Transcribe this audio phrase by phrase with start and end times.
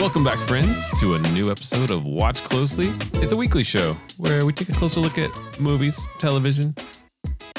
[0.00, 2.86] Welcome back, friends, to a new episode of Watch Closely.
[3.20, 5.30] It's a weekly show where we take a closer look at
[5.60, 6.74] movies, television,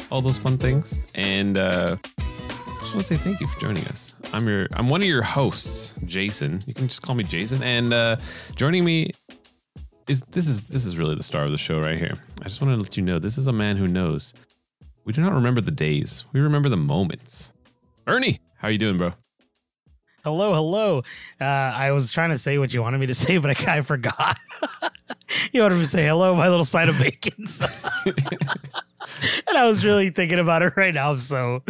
[0.10, 1.02] all those fun things.
[1.14, 1.98] And uh,
[2.80, 4.20] just want to say thank you for joining us.
[4.34, 6.60] I'm your, I'm one of your hosts, Jason.
[6.66, 7.62] You can just call me Jason.
[7.62, 8.16] And uh,
[8.56, 9.12] joining me
[10.08, 12.16] is this is this is really the star of the show right here.
[12.40, 14.34] I just want to let you know this is a man who knows.
[15.06, 16.26] We do not remember the days.
[16.34, 17.54] We remember the moments.
[18.08, 19.14] Ernie, how you doing, bro?
[20.24, 21.02] Hello, hello.
[21.40, 23.80] Uh, I was trying to say what you wanted me to say, but I kind
[23.80, 24.38] of forgot.
[25.52, 27.34] you wanted me to say hello, my little side of bacon.
[29.48, 31.16] and I was really thinking about it right now.
[31.16, 31.64] So,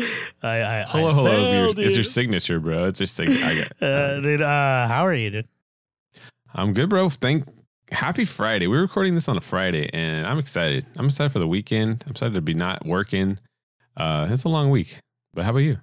[0.44, 2.86] I, I hello, I hello is your, is your signature, bro.
[2.86, 3.45] It's your signature.
[3.45, 3.82] I got.
[3.82, 5.48] Uh, dude, uh, how are you, dude?
[6.54, 7.09] I'm good, bro.
[7.09, 7.45] Thank.
[7.90, 8.68] Happy Friday.
[8.68, 10.86] We're recording this on a Friday, and I'm excited.
[10.98, 12.04] I'm excited for the weekend.
[12.06, 13.40] I'm excited to be not working.
[13.95, 15.00] Uh, it's a long week,
[15.34, 15.78] but how about you?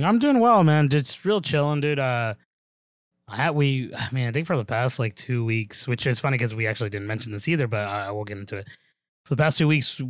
[0.00, 0.88] I'm doing well, man.
[0.88, 1.98] Just real chilling, dude.
[1.98, 2.34] Uh,
[3.28, 6.20] I had we, I mean, I think for the past like two weeks, which is
[6.20, 8.68] funny because we actually didn't mention this either, but I, I will get into it.
[9.24, 10.00] For the past two weeks,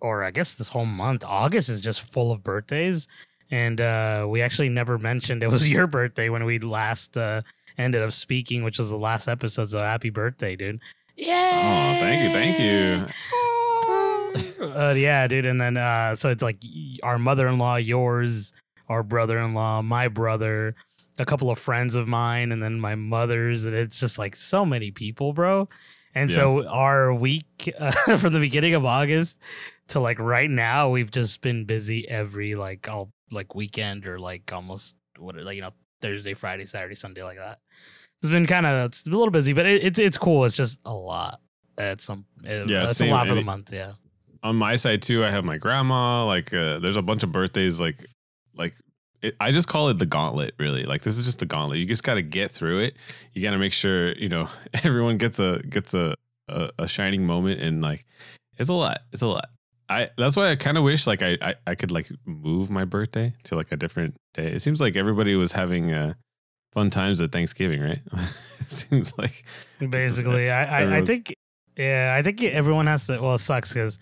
[0.00, 3.06] or I guess this whole month, August is just full of birthdays,
[3.50, 7.42] and uh, we actually never mentioned it was your birthday when we last uh,
[7.78, 9.70] ended up speaking, which was the last episode.
[9.70, 10.80] So happy birthday, dude!
[11.16, 11.96] Yeah.
[11.96, 13.06] Oh, thank you, thank you.
[14.74, 15.46] uh, yeah, dude.
[15.46, 16.62] And then uh, so it's like
[17.02, 18.52] our mother-in-law, yours,
[18.88, 20.74] our brother-in-law, my brother,
[21.18, 23.64] a couple of friends of mine, and then my mother's.
[23.64, 25.68] And it's just like so many people, bro.
[26.14, 29.40] And so our week uh, from the beginning of August
[29.88, 34.52] to like right now, we've just been busy every like all like weekend or like
[34.52, 37.60] almost what like you know Thursday, Friday, Saturday, Sunday like that.
[38.22, 40.44] It's been kind of it's a little busy, but it, it's it's cool.
[40.44, 41.40] It's just a lot.
[41.78, 43.72] It's some it, Yeah, it's a lot for the month.
[43.72, 43.92] Yeah.
[44.42, 46.26] On my side too, I have my grandma.
[46.26, 47.80] Like, uh, there's a bunch of birthdays.
[47.80, 48.04] Like,
[48.56, 48.74] like
[49.22, 50.54] it, I just call it the gauntlet.
[50.58, 51.78] Really, like this is just the gauntlet.
[51.78, 52.96] You just got to get through it.
[53.32, 54.48] You got to make sure you know
[54.84, 56.14] everyone gets a gets a,
[56.48, 58.04] a a shining moment, and like
[58.58, 59.00] it's a lot.
[59.12, 59.48] It's a lot.
[59.88, 62.84] I that's why I kind of wish like I, I I could like move my
[62.84, 64.52] birthday to like a different day.
[64.52, 66.14] It seems like everybody was having uh
[66.72, 68.00] fun times at Thanksgiving, right?
[68.12, 69.44] it seems like
[69.78, 71.34] Basically, I, I, I think,
[71.76, 73.20] yeah, I think everyone has to.
[73.20, 73.98] Well, it sucks because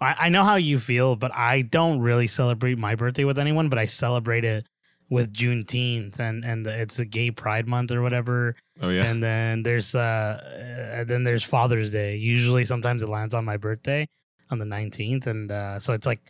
[0.00, 3.68] I, I know how you feel, but I don't really celebrate my birthday with anyone.
[3.68, 4.66] But I celebrate it
[5.08, 8.56] with Juneteenth, and and it's a Gay Pride Month or whatever.
[8.80, 9.04] oh yeah.
[9.04, 12.16] And then there's uh, and then there's Father's Day.
[12.16, 14.08] Usually, sometimes it lands on my birthday
[14.50, 16.20] on the 19th, and uh, so it's like.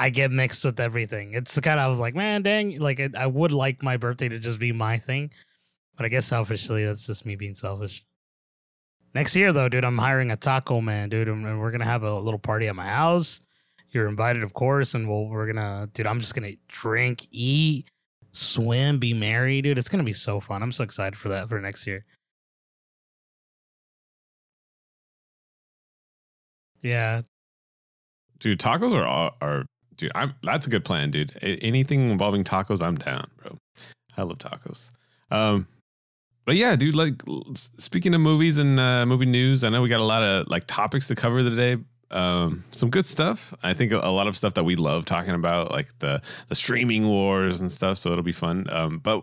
[0.00, 1.34] I get mixed with everything.
[1.34, 4.28] It's kind of I was like, man, dang, like it, I would like my birthday
[4.28, 5.32] to just be my thing,
[5.96, 8.04] but I guess selfishly, that's just me being selfish.
[9.14, 12.18] Next year, though, dude, I'm hiring a taco man, dude, and we're gonna have a
[12.18, 13.40] little party at my house.
[13.90, 16.06] You're invited, of course, and we'll we're gonna, dude.
[16.06, 17.88] I'm just gonna drink, eat,
[18.32, 19.78] swim, be merry, dude.
[19.78, 20.62] It's gonna be so fun.
[20.62, 22.04] I'm so excited for that for next year.
[26.82, 27.22] Yeah,
[28.38, 29.64] dude tacos are are
[29.96, 33.56] dude i'm that's a good plan dude anything involving tacos i'm down bro
[34.16, 34.90] i love tacos
[35.30, 35.66] um
[36.48, 37.12] but yeah dude like
[37.54, 40.64] speaking of movies and uh movie news i know we got a lot of like
[40.66, 41.76] topics to cover today
[42.10, 45.70] um some good stuff i think a, lot of stuff that we love talking about
[45.70, 49.22] like the the streaming wars and stuff so it'll be fun um but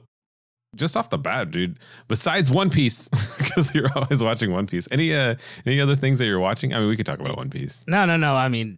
[0.75, 3.09] just off the bat dude besides one piece
[3.39, 5.33] because you're always watching one piece any uh
[5.65, 8.05] any other things that you're watching i mean we could talk about one piece no,
[8.05, 8.35] no, no.
[8.35, 8.77] I mean,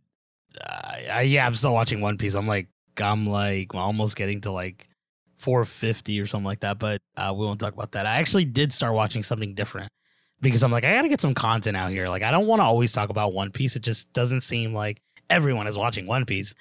[0.62, 2.36] uh, yeah, I'm still watching One Piece.
[2.36, 2.68] I'm like,
[3.02, 4.88] I'm like almost getting to like
[5.38, 6.80] 450 or something like that.
[6.80, 8.06] But uh, we won't talk about that.
[8.06, 9.90] I actually did start watching something different
[10.42, 12.08] because I'm like, I gotta get some content out here.
[12.08, 13.76] Like, I don't want to always talk about One Piece.
[13.76, 16.54] It just doesn't seem like everyone is watching One Piece.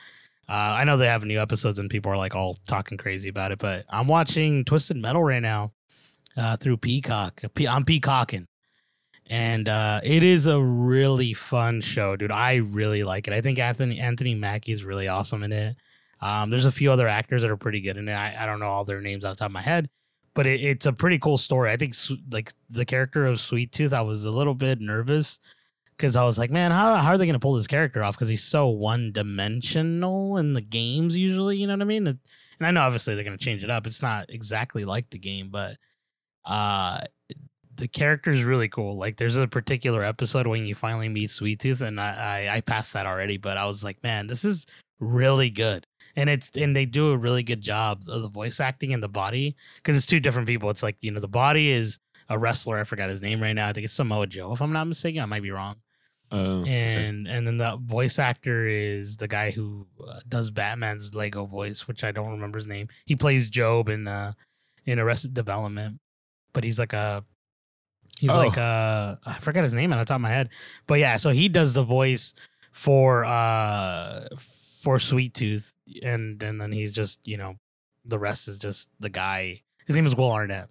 [0.49, 3.51] Uh, I know they have new episodes and people are like all talking crazy about
[3.51, 5.73] it, but I'm watching Twisted Metal right now
[6.37, 7.43] uh, through Peacock.
[7.55, 8.47] Pe- I'm peacocking.
[9.29, 12.31] And uh, it is a really fun show, dude.
[12.31, 13.35] I really like it.
[13.35, 15.77] I think Anthony Anthony Mackie is really awesome in it.
[16.21, 18.15] Um, there's a few other actors that are pretty good in it.
[18.15, 19.89] I, I don't know all their names off the top of my head,
[20.35, 21.71] but it, it's a pretty cool story.
[21.71, 21.95] I think
[22.33, 25.41] like the character of Sweet Tooth, I was a little bit nervous
[25.97, 28.15] because I was like, man, how, how are they going to pull this character off?
[28.15, 31.59] Because he's so one dimensional in the games usually.
[31.59, 32.07] You know what I mean?
[32.07, 32.19] And
[32.61, 33.87] I know obviously they're going to change it up.
[33.87, 35.77] It's not exactly like the game, but
[36.45, 37.01] uh,
[37.75, 38.97] the character is really cool.
[38.97, 42.61] Like there's a particular episode when you finally meet Sweet Tooth, and I, I I
[42.63, 44.67] passed that already, but I was like, man, this is
[44.99, 45.87] really good.
[46.17, 49.09] And it's and they do a really good job of the voice acting and the
[49.09, 50.71] body because it's two different people.
[50.71, 51.99] It's like you know the body is
[52.29, 52.79] a wrestler.
[52.79, 53.69] I forgot his name right now.
[53.69, 55.23] I think it's Samoa Joe, if I'm not mistaken.
[55.23, 55.77] I might be wrong.
[56.33, 57.05] Oh, okay.
[57.07, 61.87] And and then the voice actor is the guy who uh, does Batman's Lego voice,
[61.87, 62.89] which I don't remember his name.
[63.05, 64.33] He plays Gob in uh
[64.87, 66.01] in Arrested Development,
[66.53, 67.25] but he's like a
[68.19, 68.39] He's Oh.
[68.39, 70.49] like uh I forgot his name on the top of my head.
[70.87, 72.33] But yeah, so he does the voice
[72.73, 74.27] for uh
[74.87, 75.73] for Sweet Tooth
[76.05, 77.57] and and then he's just, you know,
[78.05, 79.63] the rest is just the guy.
[79.85, 80.69] His name is Will Arnett.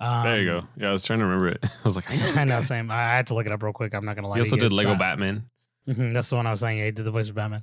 [0.00, 0.62] Um, there you go.
[0.76, 1.60] Yeah, I was trying to remember it.
[1.64, 2.32] I was like, I know.
[2.36, 2.90] I know, same.
[2.90, 3.94] I had to look it up real quick.
[3.94, 4.38] I'm not gonna lie.
[4.38, 5.44] He also did Lego uh, Batman.
[5.86, 6.78] mhm, that's the one I was saying.
[6.78, 7.62] Yeah, he did the voice of Batman.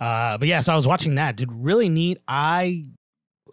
[0.00, 1.52] Uh, but yeah, so I was watching that, dude.
[1.52, 2.18] Really neat.
[2.26, 2.86] I,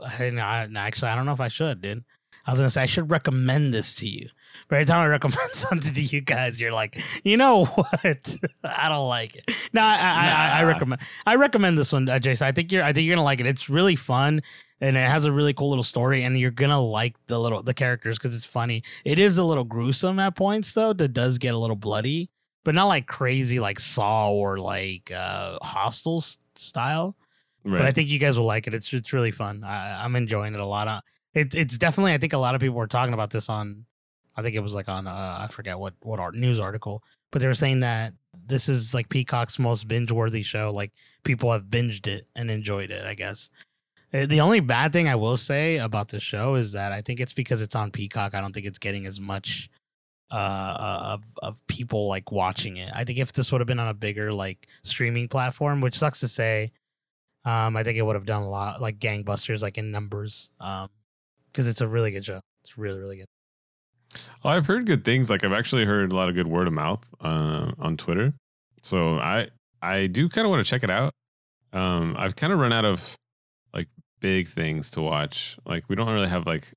[0.04, 2.04] I, I actually I don't know if I should, dude.
[2.50, 4.28] I was gonna say I should recommend this to you.
[4.68, 8.38] But every time I recommend something to you guys, you're like, you know what?
[8.64, 9.52] I don't like it.
[9.74, 11.02] No, I, I, I, I recommend.
[11.26, 12.48] I recommend this one, uh, Jason.
[12.48, 12.84] I think you're.
[12.84, 13.46] I think you're gonna like it.
[13.46, 14.42] It's really fun,
[14.82, 17.74] and it has a really cool little story, and you're gonna like the little the
[17.74, 18.84] characters because it's funny.
[19.06, 20.94] It is a little gruesome at points, though.
[20.94, 22.30] That does get a little bloody,
[22.66, 26.24] but not like crazy like Saw or like uh Hostel
[26.56, 27.16] style
[27.66, 27.78] Right.
[27.78, 28.74] but I think you guys will like it.
[28.74, 29.64] It's it's really fun.
[29.64, 31.04] I, I'm enjoying it a lot.
[31.34, 32.14] It, it's definitely.
[32.14, 33.86] I think a lot of people were talking about this on.
[34.36, 35.08] I think it was like on.
[35.08, 38.14] Uh, I forget what what art news article, but they were saying that
[38.48, 40.70] this is like Peacock's most binge worthy show.
[40.74, 40.92] Like
[41.24, 43.06] people have binged it and enjoyed it.
[43.06, 43.50] I guess.
[44.14, 47.20] Uh, The only bad thing I will say about the show is that I think
[47.20, 48.34] it's because it's on Peacock.
[48.34, 49.70] I don't think it's getting as much
[50.32, 52.92] uh, uh, of of people like watching it.
[52.94, 56.22] I think if this would have been on a bigger like streaming platform, which sucks
[56.22, 56.72] to say,
[57.46, 60.52] um, I think it would have done a lot like gangbusters, like in numbers.
[60.60, 60.90] Um,
[61.52, 62.40] because it's a really good show.
[62.64, 63.26] It's really really good.
[64.44, 65.30] I've heard good things.
[65.30, 68.34] Like I've actually heard a lot of good word of mouth uh, on Twitter.
[68.82, 69.50] So I
[69.82, 71.14] I do kind of want to check it out.
[71.74, 73.16] Um, I've kind of run out of
[73.74, 73.88] like
[74.20, 75.58] big things to watch.
[75.66, 76.72] Like we don't really have like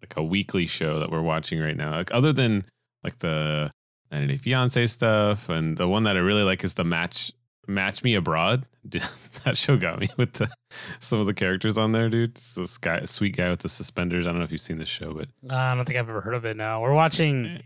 [0.00, 1.96] like a weekly show that we're watching right now.
[1.96, 2.64] Like other than
[3.04, 3.70] like the
[4.10, 7.32] 90 Day Fiance stuff, and the one that I really like is the match
[7.70, 8.66] Match Me Abroad.
[8.88, 9.02] Dude,
[9.44, 10.48] that show got me with the
[11.00, 12.30] some of the characters on there, dude.
[12.30, 14.26] It's this guy, sweet guy with the suspenders.
[14.26, 16.22] I don't know if you've seen this show, but Uh, I don't think I've ever
[16.22, 16.56] heard of it.
[16.56, 17.62] Now we're watching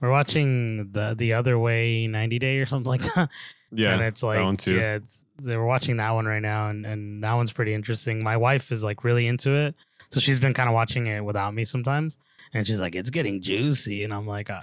[0.00, 3.30] we're watching the the other way 90 day or something like that.
[3.72, 4.74] yeah, and it's like that one too.
[4.76, 8.22] yeah, it's, they we're watching that one right now, and and that one's pretty interesting.
[8.22, 9.74] My wife is like really into it,
[10.10, 12.18] so she's been kind of watching it without me sometimes,
[12.52, 14.60] and she's like, "It's getting juicy," and I'm like, uh,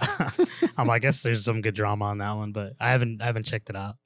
[0.78, 3.24] I'm like, I guess there's some good drama on that one, but I haven't I
[3.24, 3.96] haven't checked it out.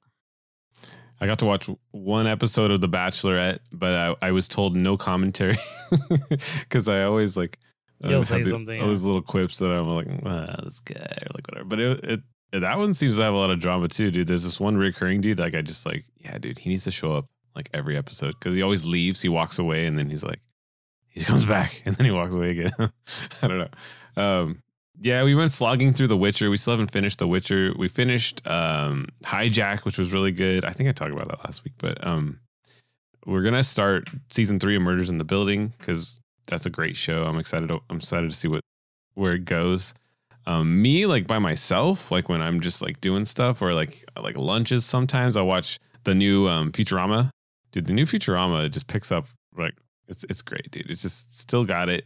[1.21, 4.97] I got to watch one episode of The Bachelorette, but I, I was told no
[4.97, 5.57] commentary
[6.61, 7.59] because I always like
[8.03, 11.27] You'll say the- something, all these little quips that I'm like, ah, this guy or
[11.35, 11.65] like whatever.
[11.65, 12.21] But it, it
[12.61, 14.27] that one seems to have a lot of drama too, dude.
[14.27, 15.37] There's this one recurring dude.
[15.39, 18.55] Like I just like, yeah, dude, he needs to show up like every episode because
[18.55, 19.21] he always leaves.
[19.21, 20.39] He walks away and then he's like,
[21.07, 22.71] he comes back and then he walks away again.
[23.43, 24.21] I don't know.
[24.23, 24.63] Um,
[25.01, 26.51] yeah, we went slogging through The Witcher.
[26.51, 27.73] We still haven't finished The Witcher.
[27.75, 30.63] We finished um, Hijack, which was really good.
[30.63, 32.39] I think I talked about that last week, but um,
[33.25, 37.23] we're gonna start season three of Murders in the Building because that's a great show.
[37.23, 37.69] I'm excited.
[37.69, 38.61] To, I'm excited to see what
[39.15, 39.95] where it goes.
[40.45, 44.37] Um, me like by myself, like when I'm just like doing stuff or like like
[44.37, 44.85] lunches.
[44.85, 47.31] Sometimes I'll watch the new um, Futurama.
[47.71, 49.25] Dude, the new Futurama just picks up
[49.57, 49.73] like
[50.07, 50.91] it's it's great, dude.
[50.91, 52.05] It's just still got it.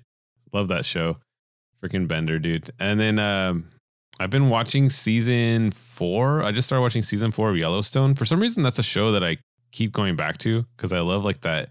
[0.54, 1.18] Love that show.
[1.86, 2.70] Freaking Bender, dude.
[2.80, 3.66] And then um,
[4.20, 6.44] I've been watching season four.
[6.44, 8.16] I just started watching season four of Yellowstone.
[8.16, 9.38] For some reason, that's a show that I
[9.72, 11.70] keep going back to because I love like that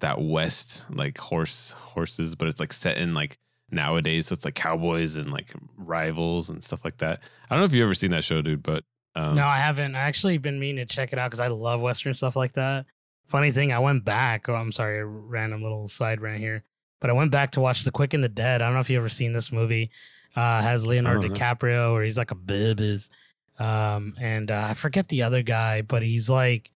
[0.00, 3.36] that West like horse horses, but it's like set in like
[3.70, 4.26] nowadays.
[4.26, 7.22] So it's like cowboys and like rivals and stuff like that.
[7.48, 9.94] I don't know if you've ever seen that show, dude, but um, No, I haven't.
[9.94, 12.86] I actually been meaning to check it out because I love Western stuff like that.
[13.28, 14.48] Funny thing, I went back.
[14.48, 16.62] Oh, I'm sorry, a random little side rant here,
[17.04, 18.62] but I went back to watch The Quick and the Dead.
[18.62, 19.90] I don't know if you ever seen this movie.
[20.34, 21.28] Uh, has Leonardo.
[21.28, 23.10] DiCaprio, where he's like a bibis,
[23.58, 26.70] um, and uh, I forget the other guy, but he's like,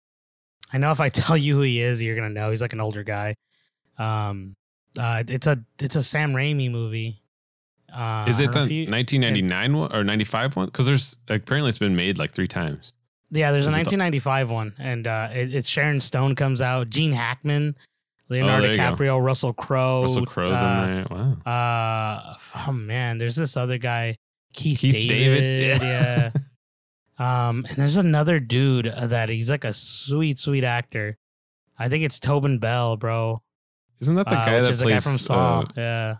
[0.72, 2.48] I know if I tell you who he is, you're gonna know.
[2.48, 3.36] He's like an older guy.
[3.98, 4.56] Um,
[4.98, 7.20] uh, it's a it's a Sam Raimi movie.
[7.94, 10.66] Uh, is it the you- 1999 one or 95 one?
[10.68, 12.94] Because there's apparently it's been made like three times.
[13.30, 16.62] Yeah, there's a Is it the- 1995 one, and uh, it, it's Sharon Stone comes
[16.62, 17.76] out, Gene Hackman,
[18.34, 18.74] Leonardo Oh.
[18.74, 21.06] DiCaprio, Russell Crowe, Russell Crowe's uh, in there.
[21.10, 21.52] Wow.
[21.52, 22.34] Uh,
[22.68, 24.16] oh man, there's this other guy,
[24.52, 25.40] Keith, Keith David.
[25.40, 25.82] David.
[25.82, 26.30] yeah.
[27.18, 31.16] um, and there's another dude uh, that he's like a sweet, sweet actor.
[31.78, 33.42] I think it's Tobin Bell, bro.
[34.00, 35.04] Isn't that the uh, guy which that is the plays?
[35.04, 35.58] guy from Saw.
[35.60, 36.14] uh, yeah.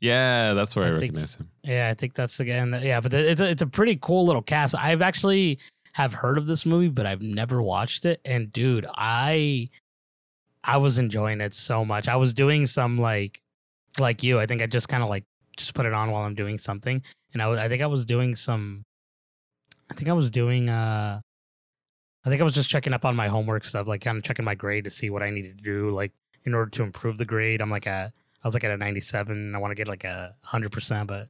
[0.00, 1.50] yeah, that's where I, I think- recognize him.
[1.62, 2.64] Yeah, I think that's the guy.
[2.82, 4.74] Yeah, but it's a, it's a pretty cool little cast.
[4.76, 5.58] I've actually
[5.94, 8.20] have heard of this movie, but I've never watched it.
[8.24, 9.70] And dude, I
[10.66, 12.08] I was enjoying it so much.
[12.08, 13.40] I was doing some like
[13.98, 14.38] like you.
[14.40, 15.24] I think I just kind of like
[15.56, 17.02] just put it on while I'm doing something.
[17.32, 18.84] And I was I think I was doing some.
[19.90, 20.68] I think I was doing.
[20.68, 21.20] uh
[22.24, 24.44] I think I was just checking up on my homework stuff, like kind of checking
[24.44, 26.12] my grade to see what I needed to do, like
[26.44, 27.60] in order to improve the grade.
[27.60, 29.54] I'm like a, I was like at a 97.
[29.54, 31.28] I want to get like a 100%, but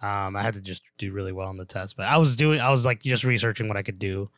[0.00, 2.60] Um, I had to just do really well on the test, but I was doing,
[2.60, 4.30] I was like just researching what I could do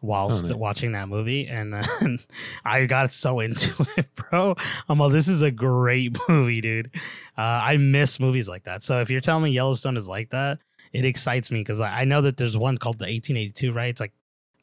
[0.00, 0.54] whilst nice.
[0.54, 2.18] watching that movie, and then
[2.64, 4.54] I got so into it, bro.
[4.88, 6.90] I'm like, this is a great movie, dude.
[7.36, 8.82] Uh, I miss movies like that.
[8.84, 10.58] So if you're telling me Yellowstone is like that,
[10.92, 13.90] it excites me because I, I know that there's one called the 1882, right?
[13.90, 14.12] It's like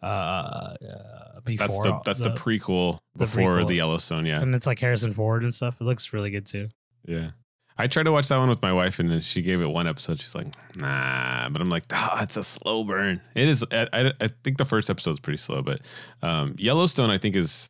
[0.02, 3.68] uh, uh before That's the that's the, prequel the before prequel.
[3.68, 4.26] the Yellowstone.
[4.26, 5.80] Yeah, and it's like Harrison Ford and stuff.
[5.80, 6.70] It looks really good too.
[7.08, 7.32] yeah.
[7.78, 10.20] I tried to watch that one with my wife, and she gave it one episode.
[10.20, 13.66] She's like, "Nah," but I'm like, "Ah, it's a slow burn." It is.
[13.70, 15.82] I, I, think the first episode is pretty slow, but
[16.22, 17.70] um, Yellowstone, I think, is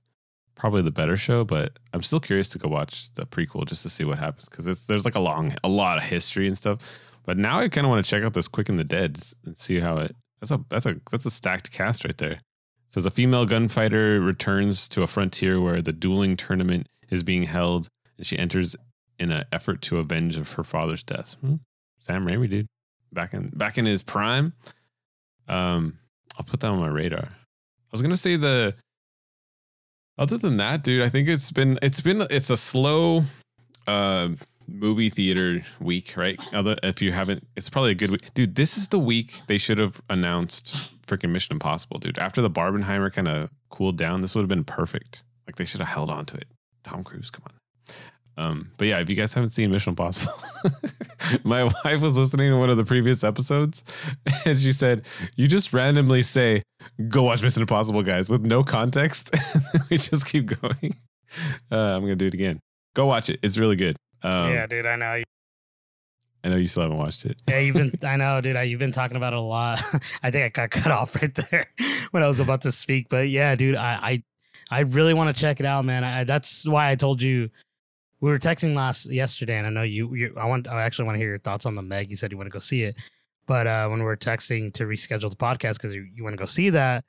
[0.54, 1.44] probably the better show.
[1.44, 4.86] But I'm still curious to go watch the prequel just to see what happens because
[4.86, 6.80] there's like a long, a lot of history and stuff.
[7.26, 9.58] But now I kind of want to check out this Quick and the Dead and
[9.58, 10.16] see how it.
[10.40, 12.34] That's a that's a that's a stacked cast right there.
[12.34, 12.42] It
[12.90, 17.90] says a female gunfighter returns to a frontier where the dueling tournament is being held,
[18.18, 18.76] and she enters
[19.20, 21.36] in an effort to avenge of her father's death.
[21.42, 21.56] Hmm.
[22.00, 22.68] Sam Raimi, dude,
[23.12, 24.54] back in back in his prime.
[25.48, 25.98] Um,
[26.38, 27.30] I'll put that on my radar.
[27.30, 28.76] I was gonna say the.
[30.18, 33.24] Other than that, dude, I think it's been it's been it's a slow
[33.88, 34.30] uh
[34.68, 36.40] movie theater week, right?
[36.54, 38.56] Other if you haven't, it's probably a good week, dude.
[38.56, 40.76] This is the week they should have announced
[41.08, 42.18] freaking Mission Impossible, dude.
[42.20, 45.24] After the Barbenheimer kind of cooled down, this would have been perfect.
[45.48, 46.48] Like they should have held on to it.
[46.84, 47.54] Tom Cruise, come on.
[48.38, 50.34] Um, but yeah, if you guys haven't seen Mission Impossible,
[51.44, 53.84] my wife was listening to one of the previous episodes
[54.46, 55.06] and she said,
[55.38, 56.64] You just randomly say,
[57.08, 59.34] Go watch Mission Impossible, guys, with no context.
[59.90, 60.96] we just keep going.
[61.72, 62.60] Uh, I'm going to do it again.
[62.94, 63.40] Go watch it.
[63.42, 63.96] It's really good.
[64.22, 65.24] Um, yeah, dude, I know.
[66.44, 67.42] I know you still haven't watched it.
[67.48, 67.92] Yeah, you've been.
[68.04, 68.56] I know, dude.
[68.56, 69.82] I, you've been talking about it a lot.
[70.22, 71.66] I think I got cut off right there
[72.12, 73.08] when I was about to speak.
[73.10, 74.22] But yeah, dude, I
[74.70, 76.04] I, I really want to check it out, man.
[76.04, 77.50] I, that's why I told you
[78.26, 80.12] we were texting last yesterday, and I know you.
[80.16, 80.68] you I want.
[80.68, 82.10] I actually want to hear your thoughts on the Meg.
[82.10, 82.98] You said you want to go see it,
[83.46, 86.40] but uh, when we were texting to reschedule the podcast because you, you want to
[86.40, 87.06] go see that,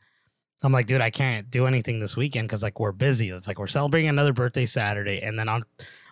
[0.63, 3.31] I'm like, dude, I can't do anything this weekend because like we're busy.
[3.31, 5.63] It's like we're celebrating another birthday Saturday, and then on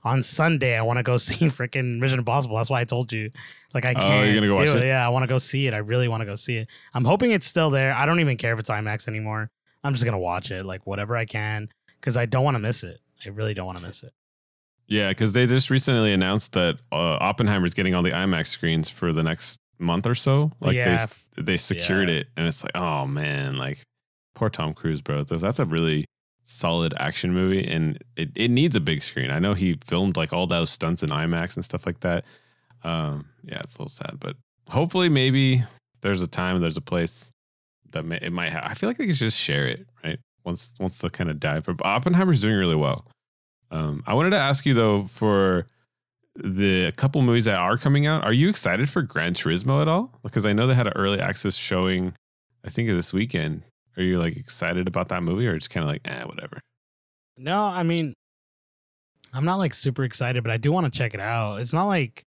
[0.05, 2.57] on Sunday I want to go see freaking Mission Impossible.
[2.57, 3.31] That's why I told you,
[3.75, 4.07] like I can't.
[4.07, 4.87] Oh, you're gonna go watch it?
[4.87, 5.75] Yeah, I want to go see it.
[5.75, 6.71] I really want to go see it.
[6.95, 7.93] I'm hoping it's still there.
[7.93, 9.51] I don't even care if it's IMAX anymore.
[9.83, 11.69] I'm just gonna watch it, like whatever I can,
[12.01, 13.01] because I don't want to miss it.
[13.27, 14.15] I really don't want to miss it.
[14.87, 19.13] Yeah, because they just recently announced that uh, Oppenheimer's getting all the IMAX screens for
[19.13, 20.53] the next month or so.
[20.61, 21.07] Like Yeah.
[21.37, 22.17] they they secured Yeah.
[22.17, 23.83] it, and it's like, oh man, like
[24.35, 25.23] poor Tom Cruise, bro.
[25.25, 26.05] That's, that's a really
[26.43, 29.31] solid action movie, and it, it needs a big screen.
[29.31, 32.25] I know he filmed like all those stunts in IMAX and stuff like that.
[32.83, 34.37] Um, yeah, it's a little sad, but
[34.69, 35.63] hopefully, maybe
[36.03, 37.31] there's a time, there's a place
[37.93, 38.51] that may, it might.
[38.53, 38.65] have.
[38.65, 40.19] I feel like they could just share it, right?
[40.45, 41.65] Once once the kind of dive.
[41.65, 43.07] But Oppenheimer's doing really well.
[43.75, 45.67] Um, I wanted to ask you though for
[46.37, 48.25] the couple movies that are coming out.
[48.25, 50.13] Are you excited for Gran Turismo at all?
[50.23, 52.15] Because I know they had an early access showing.
[52.65, 53.63] I think this weekend.
[53.97, 56.61] Are you like excited about that movie, or just kind of like, eh, whatever?
[57.37, 58.13] No, I mean,
[59.33, 61.61] I'm not like super excited, but I do want to check it out.
[61.61, 62.25] It's not like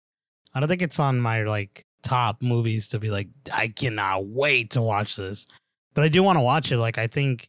[0.53, 4.71] I don't think it's on my like top movies to be like I cannot wait
[4.71, 5.45] to watch this,
[5.93, 6.77] but I do want to watch it.
[6.77, 7.47] Like I think,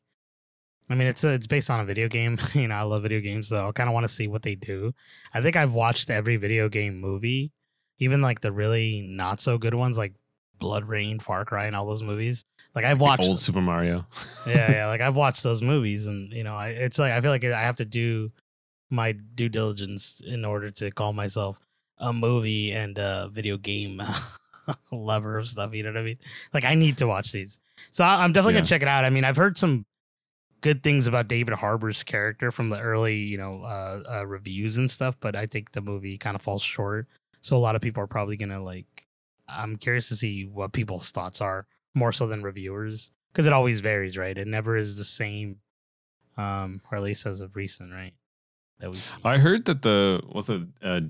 [0.89, 2.39] I mean, it's a, it's based on a video game.
[2.55, 4.55] you know, I love video games, so I kind of want to see what they
[4.55, 4.93] do.
[5.35, 7.53] I think I've watched every video game movie,
[7.99, 10.15] even like the really not so good ones, like
[10.61, 12.45] BloodRayne, Far Cry, and all those movies.
[12.75, 14.07] Like I've The watched old Super Mario.
[14.47, 14.87] yeah, yeah.
[14.87, 17.63] Like I've watched those movies, and you know, I, it's like I feel like I
[17.63, 18.31] have to do
[18.89, 21.59] my due diligence in order to call myself
[21.99, 24.01] a movie and a video game
[24.93, 25.75] lover of stuff.
[25.75, 26.19] You know what I mean?
[26.55, 27.59] Like I need to watch these,
[27.91, 28.61] so I, I'm definitely Yeah.
[28.61, 29.05] gonna check it out.
[29.05, 29.85] I mean, I've heard some
[30.67, 34.91] good things about David Harbour's character from the early, you know, uh, uh, reviews and
[34.91, 37.07] stuff, but I think the movie kind of falls short.
[37.41, 39.07] So a lot of people are probably gonna like.
[39.49, 43.79] I'm curious to see what people's thoughts are more so than reviewers because it always
[43.79, 44.37] varies, right?
[44.37, 45.59] It never is the same,
[46.37, 48.15] um, or at least as of recent, right?
[48.81, 48.99] That we.
[49.25, 51.03] I heard that the was it uh,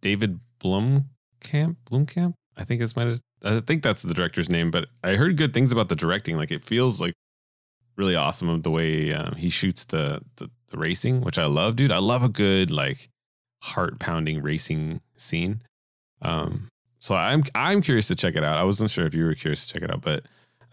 [0.00, 2.32] David Blomkamp Blomkamp.
[2.56, 3.12] I think it's my
[3.44, 6.38] I think that's the director's name, but I heard good things about the directing.
[6.38, 7.12] Like it feels like
[8.02, 11.76] really awesome of the way um, he shoots the, the the racing, which I love,
[11.76, 11.92] dude.
[11.92, 13.08] I love a good like
[13.62, 15.60] heart pounding racing scene.
[16.20, 16.68] Um,
[16.98, 18.56] so I'm I'm curious to check it out.
[18.56, 20.24] I wasn't sure if you were curious to check it out, but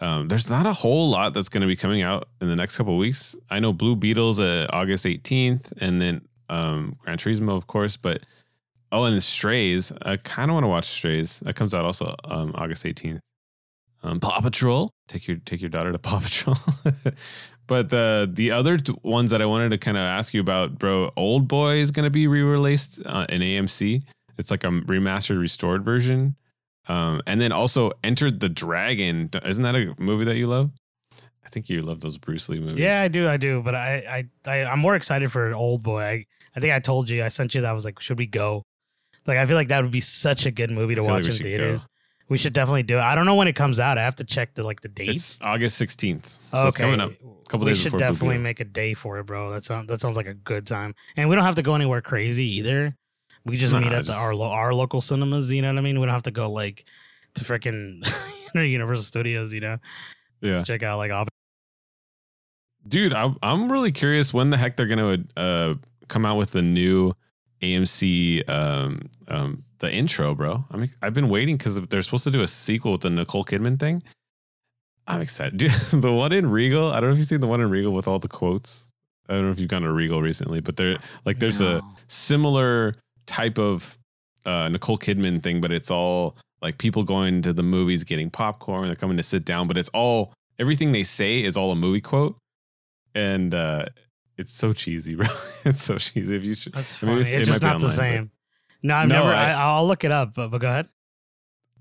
[0.02, 2.78] um, there's not a whole lot that's going to be coming out in the next
[2.78, 3.36] couple weeks.
[3.50, 7.98] I know Blue Beetles uh, August 18th, and then um, Gran Turismo, of course.
[7.98, 8.26] But
[8.92, 9.92] oh, and Strays.
[10.02, 11.42] I kind of want to watch Strays.
[11.42, 13.20] That comes out also um, August 18th.
[14.02, 14.90] Um, Paw Patrol.
[15.10, 16.56] Take your take your daughter to Paw Patrol.
[17.68, 20.80] but the the other t- ones that I wanted to kind of ask you about,
[20.80, 21.12] bro.
[21.18, 24.04] Old Boy is going to be re-released uh, in AMC.
[24.38, 26.36] It's like a remastered, restored version.
[26.88, 29.30] Um, and then also entered the Dragon.
[29.46, 30.72] Isn't that a movie that you love?
[31.46, 32.80] I think you love those Bruce Lee movies.
[32.80, 33.62] Yeah, I do, I do.
[33.62, 36.02] But I, I, I I'm more excited for Old Boy.
[36.04, 36.26] I,
[36.56, 37.70] I think I told you, I sent you that.
[37.70, 38.64] I was like, should we go?
[39.26, 41.32] Like, I feel like that would be such a good movie to feel like watch
[41.40, 41.86] in theaters.
[41.86, 41.92] go.
[42.30, 43.02] We should definitely do it.
[43.02, 43.98] I don't know when it comes out.
[43.98, 45.16] I have to check the like the dates.
[45.16, 46.38] It's August sixteenth.
[46.52, 47.12] So it's coming up.
[47.12, 49.50] A couple we days should before definitely make a day for it, bro.
[49.52, 50.94] That sounds that sounds like a good time.
[51.18, 52.96] And we don't have to go anywhere crazy either.
[53.46, 55.52] We just meet at just- the, our lo- our local cinemas.
[55.52, 56.00] You know what I mean?
[56.00, 56.86] We don't have to go like
[57.36, 58.06] to freaking
[58.54, 59.52] Universal Studios.
[59.52, 59.78] You know,
[60.42, 61.30] Yeah, to check out like Op-
[62.88, 65.74] dude, I'm I'm really curious when the heck they're gonna uh
[66.08, 67.14] come out with the new
[67.62, 70.66] AMC um um the intro, bro.
[70.72, 73.44] I mean, I've been waiting because they're supposed to do a sequel with the Nicole
[73.46, 74.04] Kidman thing.
[75.08, 75.72] I'm excited, dude.
[75.72, 76.92] The one in Regal.
[76.92, 78.88] I don't know if you've seen the one in Regal with all the quotes.
[79.28, 82.94] I don't know if you've gone to Regal recently, but there like there's a similar
[83.28, 83.98] type of
[84.46, 88.88] uh, Nicole Kidman thing, but it's all like people going to the movies, getting popcorn,
[88.88, 92.02] they're coming to sit down, but it's all everything they say is all a movie
[92.02, 92.38] quote,
[93.16, 93.86] and uh,
[94.38, 95.26] it's so cheesy, bro.
[95.64, 96.36] it's so cheesy.
[96.36, 97.22] If you should, That's I mean, funny.
[97.30, 98.32] it's- it's it just not the online, but- same.
[98.82, 99.30] No, I've No, never.
[99.34, 100.36] I- I, I'll look it up.
[100.36, 100.88] But, but go ahead.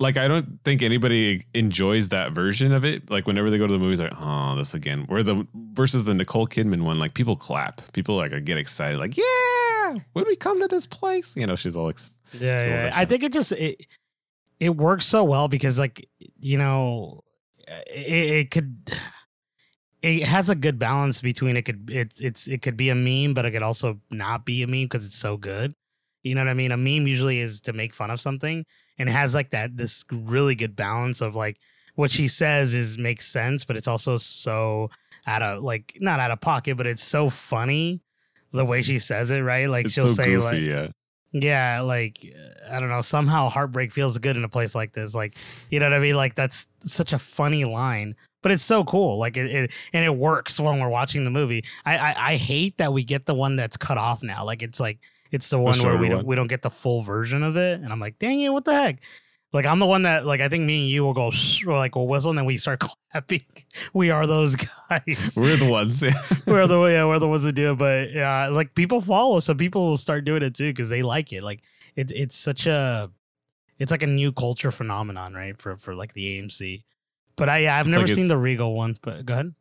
[0.00, 3.11] like I don't think anybody enjoys that version of it.
[3.11, 5.05] Like whenever they go to the movies, like oh, this again.
[5.09, 9.17] Where the versus the Nicole Kidman one, like people clap, people like get excited, like
[9.17, 12.90] yeah, when we come to this place, you know, she's all ex- Yeah, yeah.
[12.95, 13.87] I think it just it
[14.61, 16.09] it works so well because like
[16.40, 17.23] you know
[17.67, 18.90] it, it could
[20.02, 23.35] it has a good balance between it could it, it's it could be a meme
[23.35, 25.75] but it could also not be a meme because it's so good.
[26.23, 26.73] You know what I mean?
[26.73, 28.65] A meme usually is to make fun of something
[28.99, 31.59] and it has like that this really good balance of like
[31.95, 34.89] what she says is makes sense but it's also so
[35.27, 38.01] out of like not out of pocket but it's so funny
[38.53, 39.69] the way she says it, right?
[39.69, 40.89] Like it's she'll so say goofy, like yeah.
[41.33, 42.19] yeah, like
[42.71, 43.01] I don't know.
[43.01, 45.15] Somehow heartbreak feels good in a place like this.
[45.15, 45.37] Like
[45.71, 46.17] you know what I mean?
[46.17, 49.19] Like that's such a funny line, but it's so cool.
[49.19, 51.65] Like it, it and it works when we're watching the movie.
[51.85, 54.45] I, I I hate that we get the one that's cut off now.
[54.45, 56.26] Like it's like it's the one where we don't one.
[56.26, 58.75] we don't get the full version of it, and I'm like, dang it, what the
[58.75, 59.00] heck?
[59.52, 61.30] Like I'm the one that like I think me and you will go
[61.67, 63.43] or like we'll whistle and then we start clapping.
[63.95, 66.02] We are those guys We're the ones.
[66.02, 66.12] Yeah.
[66.47, 67.78] we're the yeah, we're the ones who do it.
[67.78, 71.32] But yeah, like people follow, so people will start doing it too because they like
[71.32, 71.43] it.
[71.43, 71.62] Like
[71.97, 73.10] it, it's such a,
[73.78, 75.58] it's like a new culture phenomenon, right?
[75.58, 76.84] For for like the AMC.
[77.36, 78.99] But I, yeah, I've It's never like seen the Regal one.
[79.00, 79.54] But go ahead.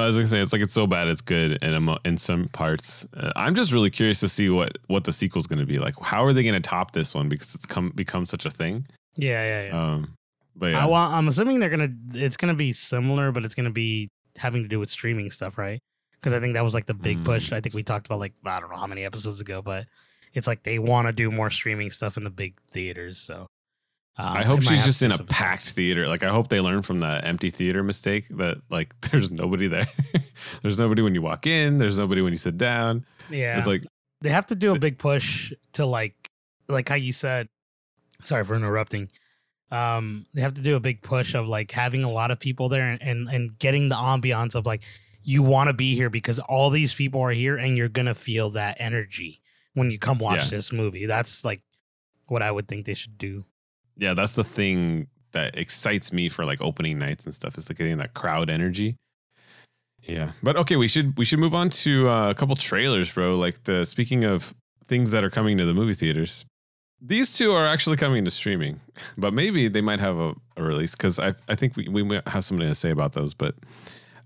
[0.00, 2.48] I was gonna say it's like it's so bad it's good in emo- in some
[2.48, 3.06] parts.
[3.14, 5.94] Uh, I'm just really curious to see what what the sequel's gonna be like.
[6.02, 8.86] How are they gonna top this one because it's come become such a thing?
[9.16, 9.92] Yeah, yeah, yeah.
[9.94, 10.14] Um,
[10.56, 13.70] but yeah, I, well, I'm assuming they're gonna, it's gonna be similar, but it's gonna
[13.70, 15.78] be having to do with streaming stuff, right?
[16.12, 17.24] Because I think that was like the big Mm.
[17.24, 17.52] push.
[17.52, 19.86] I think we talked about like I don't know how many episodes ago, but
[20.32, 23.18] it's like they want to do more streaming stuff in the big theaters.
[23.18, 23.46] So
[24.18, 26.06] um, I hope she's just in a packed theater.
[26.06, 29.86] Like I hope they learn from the empty theater mistake that like there's nobody there.
[30.62, 31.78] there's nobody when you walk in.
[31.78, 33.04] There's nobody when you sit down.
[33.30, 33.84] Yeah, It's like
[34.20, 36.14] they have to do a big push to like
[36.68, 37.48] like how you said
[38.22, 39.10] sorry for interrupting
[39.72, 42.68] um they have to do a big push of like having a lot of people
[42.68, 44.82] there and and, and getting the ambiance of like
[45.24, 48.50] you want to be here because all these people are here and you're gonna feel
[48.50, 49.40] that energy
[49.74, 50.50] when you come watch Yeah.
[50.50, 51.62] this movie that's like
[52.28, 53.44] what i would think they should do
[53.96, 57.56] yeah, that's the thing that excites me for like opening nights and stuff.
[57.58, 58.96] Is like getting that crowd energy.
[60.02, 63.36] Yeah, but okay, we should we should move on to uh, a couple trailers, bro.
[63.36, 64.54] Like the speaking of
[64.88, 66.44] things that are coming to the movie theaters,
[67.00, 68.80] these two are actually coming to streaming,
[69.18, 72.26] but maybe they might have a, a release because I I think we we might
[72.28, 73.34] have something to say about those.
[73.34, 73.54] But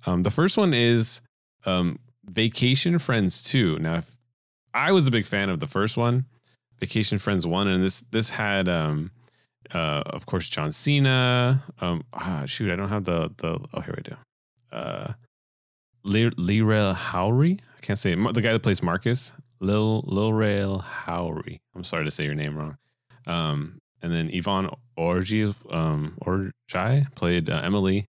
[0.07, 1.21] um, the first one is
[1.67, 3.79] um, Vacation Friends Two.
[3.79, 4.03] Now,
[4.73, 6.25] I was a big fan of the first one,
[6.81, 9.11] Vacation Friends One, and this this had um,
[9.73, 11.63] uh, of course John Cena.
[11.81, 13.61] Um, ah, shoot, I don't have the the.
[13.75, 14.17] Oh, here we do.
[14.73, 15.13] Uh,
[16.05, 17.61] Le- Lira Howery.
[17.77, 18.35] I can't say it.
[18.35, 19.33] The guy that plays Marcus.
[19.61, 21.59] Lil Lil Rail Howery.
[21.75, 22.77] I'm sorry to say your name wrong.
[23.27, 28.07] Um, and then Yvonne Orji um Orjai played uh, Emily.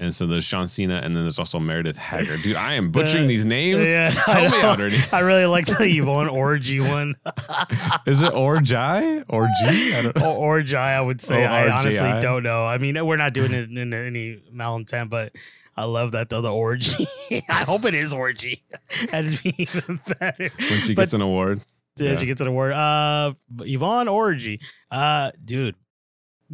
[0.00, 2.42] And so there's John Cena, and then there's also Meredith Haggard.
[2.42, 3.88] Dude, I am butchering The- these names.
[3.88, 4.96] yeah Help me out, Ernie.
[5.12, 7.16] i really like the Yvonne orgy one
[8.06, 9.24] Is it Orjai?
[9.28, 9.50] Orgy?
[9.94, 11.44] I don't or, or Jai, I would say.
[11.44, 12.64] Oh, I honestly don't know.
[12.64, 15.34] I mean, we're not doing it in any malintent, but
[15.76, 16.42] I love that though.
[16.42, 17.06] The orgy.
[17.48, 18.62] I hope it is orgy.
[19.10, 20.48] That'd be even better.
[20.58, 21.60] when she But gets an award.
[21.96, 22.20] did yeah.
[22.20, 22.72] you get to the word?
[22.72, 24.60] Uh, Yvonne orgy.
[24.90, 25.74] Uh, dude,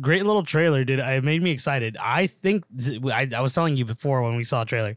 [0.00, 0.98] great little trailer, dude.
[0.98, 1.96] It made me excited.
[2.00, 2.64] I think
[3.04, 4.96] I, I was telling you before when we saw a trailer.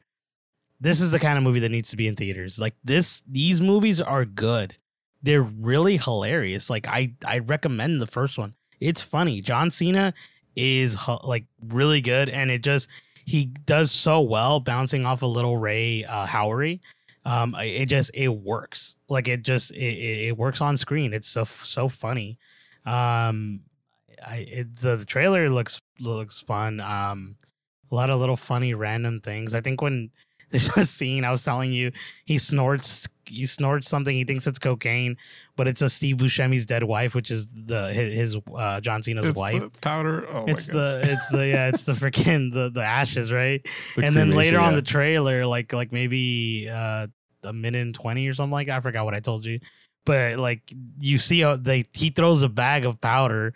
[0.79, 2.59] This is the kind of movie that needs to be in theaters.
[2.59, 4.77] Like this, these movies are good.
[5.23, 6.69] They're really hilarious.
[6.69, 8.53] Like I, I recommend the first one.
[8.79, 9.41] it's funny.
[9.41, 10.13] John Cena
[10.55, 12.89] is like really good, and it just
[13.25, 16.79] he does so well bouncing off a little Ray uh, Howery.
[17.25, 18.95] Um, it just it works.
[19.09, 21.13] Like it just it it works on screen.
[21.13, 22.39] It's so so funny.
[22.85, 23.61] Um,
[24.25, 26.79] I it, the, the trailer looks looks fun.
[26.79, 27.37] Um,
[27.91, 29.53] a lot of little funny random things.
[29.53, 30.11] I think when
[30.49, 31.91] there's a scene I was telling you,
[32.25, 34.15] he snorts he snorts something.
[34.15, 35.17] He thinks it's cocaine,
[35.57, 39.25] but it's a Steve Buscemi's dead wife, which is the his, his uh, John Cena's
[39.25, 39.63] It's wife.
[39.81, 40.25] powder.
[40.29, 43.61] Oh it's the it's the yeah it's the freaking the the ashes right
[43.97, 47.07] The and then later cremation, on the trailer like like maybe uh
[47.43, 49.59] a minute and 20 or something like that i forgot what i told you
[50.05, 50.61] but like
[50.99, 53.53] you see how they he throws a bag of powder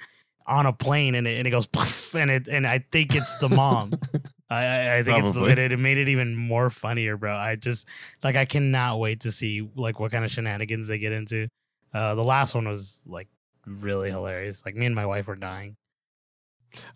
[0.47, 3.39] on a plane and it, and it goes poof, and it and i think it's
[3.39, 3.91] the mom.
[4.49, 5.63] I, I, think it's the, Probably.
[5.63, 7.33] it, it made it even more funnier bro.
[7.33, 7.87] I just
[8.21, 11.47] like i cannot wait to see like what kind of shenanigans they get into.
[11.93, 13.29] Uh the last one was like
[13.65, 14.65] really hilarious.
[14.65, 15.77] Like me and my wife were dying.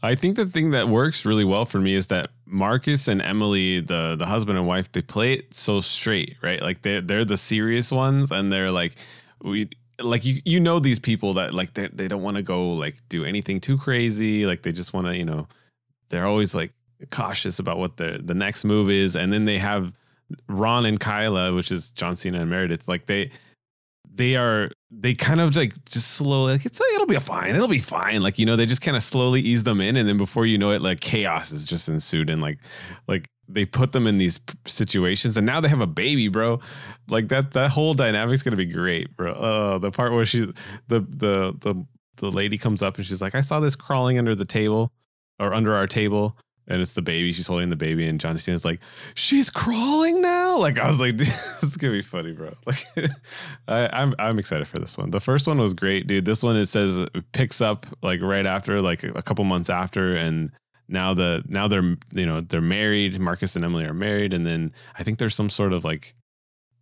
[0.01, 3.81] I think the thing that works really well for me is that Marcus and Emily,
[3.81, 6.62] the the husband and wife, they play it so straight, right?
[6.62, 8.95] Like they they're the serious ones, and they're like
[9.41, 9.69] we
[10.01, 12.97] like you you know these people that like they they don't want to go like
[13.10, 15.47] do anything too crazy, like they just want to you know
[16.10, 16.73] they're always like
[17.12, 19.93] cautious about what the the next move is, and then they have
[20.47, 23.31] Ron and Kyla, which is John Cena and Meredith, like they
[24.15, 27.79] they are they kind of like just slowly like it's it'll be fine it'll be
[27.79, 30.45] fine like you know they just kind of slowly ease them in and then before
[30.45, 32.58] you know it like chaos is just ensued and like
[33.08, 36.60] like they put them in these situations and now they have a baby bro
[37.10, 40.41] like that that whole dynamic's gonna be great bro oh the part where she
[40.88, 41.86] the the the
[42.17, 44.91] the lady comes up and she's like i saw this crawling under the table
[45.39, 48.65] or under our table and it's the baby she's holding the baby and john cena's
[48.65, 48.79] like
[49.13, 52.86] she's crawling now like i was like this is gonna be funny bro like
[53.67, 55.12] I, I'm I'm excited for this one.
[55.12, 56.25] The first one was great, dude.
[56.25, 60.15] This one it says it picks up like right after, like a couple months after,
[60.15, 60.51] and
[60.88, 63.19] now the now they're you know they're married.
[63.19, 66.13] Marcus and Emily are married, and then I think there's some sort of like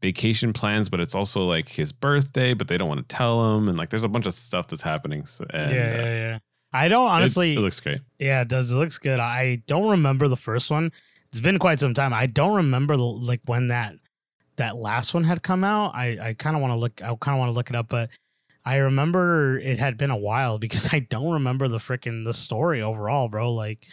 [0.01, 3.69] vacation plans, but it's also like his birthday, but they don't want to tell him,
[3.69, 5.25] and like there's a bunch of stuff that's happening.
[5.25, 6.39] So, and, yeah, uh, yeah, yeah.
[6.73, 7.53] I don't honestly.
[7.53, 8.01] it looks great.
[8.19, 8.71] yeah, it does.
[8.71, 9.19] It looks good.
[9.19, 10.91] I don't remember the first one.
[11.31, 12.13] It's been quite some time.
[12.13, 13.95] I don't remember the, like when that
[14.57, 15.95] that last one had come out.
[15.95, 17.01] I I kind of want to look.
[17.01, 18.09] I kind of want to look it up, but
[18.65, 22.81] I remember it had been a while because I don't remember the freaking the story
[22.81, 23.53] overall, bro.
[23.53, 23.87] Like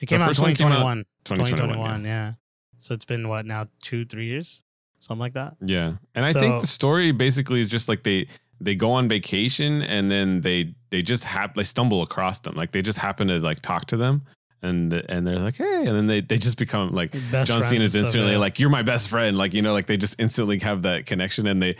[0.00, 1.04] it came out in first one came out 2021.
[1.24, 1.68] 2021.
[1.68, 2.32] 2021, yeah.
[2.78, 3.68] So it's been what now?
[3.82, 4.62] Two, three years,
[4.98, 5.56] something like that.
[5.60, 5.94] Yeah.
[6.14, 8.26] And I think the story basically is just like they
[8.60, 12.54] they go on vacation and then they they just have they stumble across them.
[12.54, 14.22] Like they just happen to like talk to them
[14.62, 17.68] and and they're like, "Hey." And then they they just become like Best John friends
[17.68, 18.38] Cena's and stuff, instantly yeah.
[18.38, 21.46] like, "You're my best friend." Like, you know, like they just instantly have that connection
[21.46, 21.76] and they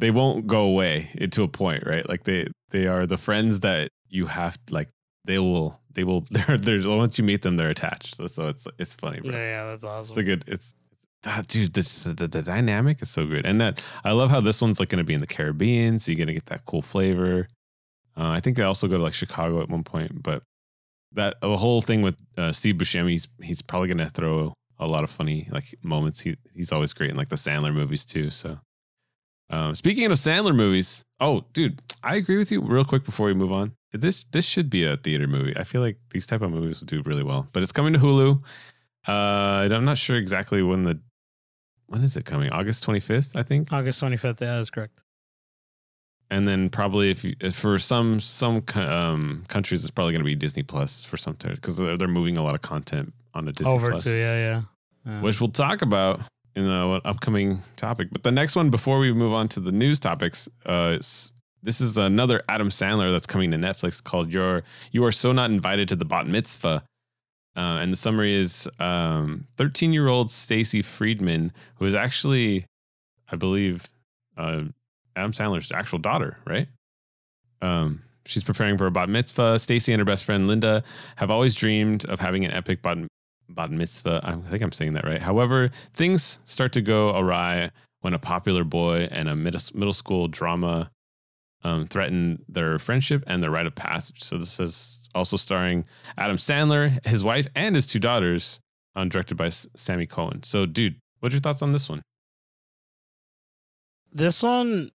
[0.00, 2.08] they won't go away to a point, right?
[2.08, 4.88] Like they they are the friends that you have like
[5.24, 8.16] they will they will they're they're once you meet them they're attached.
[8.16, 9.30] So, so it's it's funny, bro.
[9.30, 10.12] Yeah, yeah, that's awesome.
[10.12, 10.44] It's a good.
[10.46, 10.74] It's
[11.22, 11.72] that dude.
[11.72, 14.80] This the, the, the dynamic is so good, and that I love how this one's
[14.80, 17.48] like going to be in the Caribbean, so you're going to get that cool flavor.
[18.16, 20.42] Uh, I think they also go to like Chicago at one point, but
[21.12, 24.86] that the whole thing with uh, Steve Buscemi, he's he's probably going to throw a
[24.86, 26.20] lot of funny like moments.
[26.20, 28.30] He he's always great in like the Sandler movies too.
[28.30, 28.58] So,
[29.50, 32.60] um, speaking of Sandler movies, oh dude, I agree with you.
[32.60, 35.56] Real quick before we move on, this this should be a theater movie.
[35.56, 37.98] I feel like these type of movies will do really well, but it's coming to
[37.98, 38.42] Hulu.
[39.06, 41.00] Uh, I'm not sure exactly when the
[41.86, 42.50] when is it coming?
[42.50, 43.72] August 25th, I think.
[43.72, 44.40] August 25th.
[44.40, 45.02] Yeah, that's correct.
[46.28, 50.26] And then probably if, you, if for some some um, countries, it's probably going to
[50.26, 53.52] be Disney Plus for some time because they're, they're moving a lot of content onto
[53.52, 54.62] Disney Over Plus, to yeah, yeah.
[55.06, 55.20] yeah.
[55.20, 56.20] which we'll talk about
[56.56, 58.08] in the upcoming topic.
[58.10, 60.96] But the next one, before we move on to the news topics, uh,
[61.62, 65.50] this is another Adam Sandler that's coming to Netflix called "Your You Are So Not
[65.50, 66.82] Invited to the Bat Mitzvah."
[67.56, 72.66] Uh, and the summary is 13 year old Stacy Friedman, who is actually,
[73.30, 73.86] I believe,
[74.36, 74.64] uh,
[75.14, 76.68] Adam Sandler's actual daughter, right?
[77.62, 79.58] Um, she's preparing for a bat mitzvah.
[79.58, 80.84] Stacy and her best friend Linda
[81.16, 82.98] have always dreamed of having an epic bat,
[83.48, 84.20] bat mitzvah.
[84.22, 85.20] I think I'm saying that right.
[85.20, 90.90] However, things start to go awry when a popular boy and a middle, school drama
[91.64, 94.22] um, threaten their friendship and their rite of passage.
[94.22, 95.84] So this is also starring
[96.16, 98.60] Adam Sandler, his wife, and his two daughters,
[98.94, 100.42] um, directed by Sammi Cohen.
[100.42, 102.02] So, dude, what's your thoughts on this one?
[104.16, 104.90] this one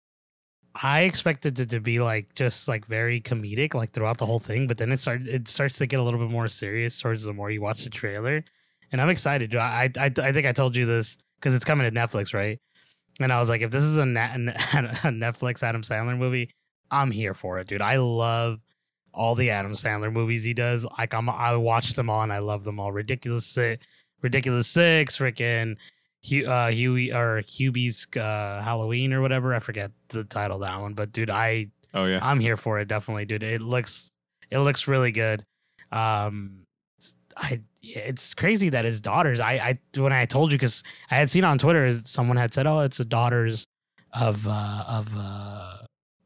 [0.76, 4.68] I expected it to be like just like very comedic like throughout the whole thing,
[4.68, 7.34] but then it started it starts to get a little bit more serious towards the
[7.34, 8.44] more you watch the trailer.
[8.92, 9.56] And I'm excited.
[9.56, 12.60] I I, I think I told you this because it's coming to Netflix, right?
[13.20, 16.52] And I was like, if this is a, a Netflix Adam Sandler movie,
[16.92, 17.82] I'm here for it, dude.
[17.82, 18.60] I love
[19.14, 20.86] all the Adam Sandler movies he does.
[20.98, 22.92] Like I'm, I watch them all and I love them all.
[22.92, 23.86] Ridiculous Six,
[24.22, 25.76] Ridiculous Six, freaking
[26.22, 29.54] Hugh, uh, Huey or Hubie's uh, Halloween or whatever.
[29.54, 32.20] I forget the title of that one, but dude, I Oh yeah.
[32.22, 32.88] I'm here for it.
[32.88, 33.44] Definitely, dude.
[33.44, 34.12] It looks
[34.52, 35.44] it looks really good.
[35.92, 36.66] Um,
[37.36, 39.40] I it's crazy that his daughters.
[39.40, 42.68] I I when I told you because I had seen on Twitter someone had said,
[42.68, 43.66] oh, it's the daughters
[44.14, 45.78] of uh of uh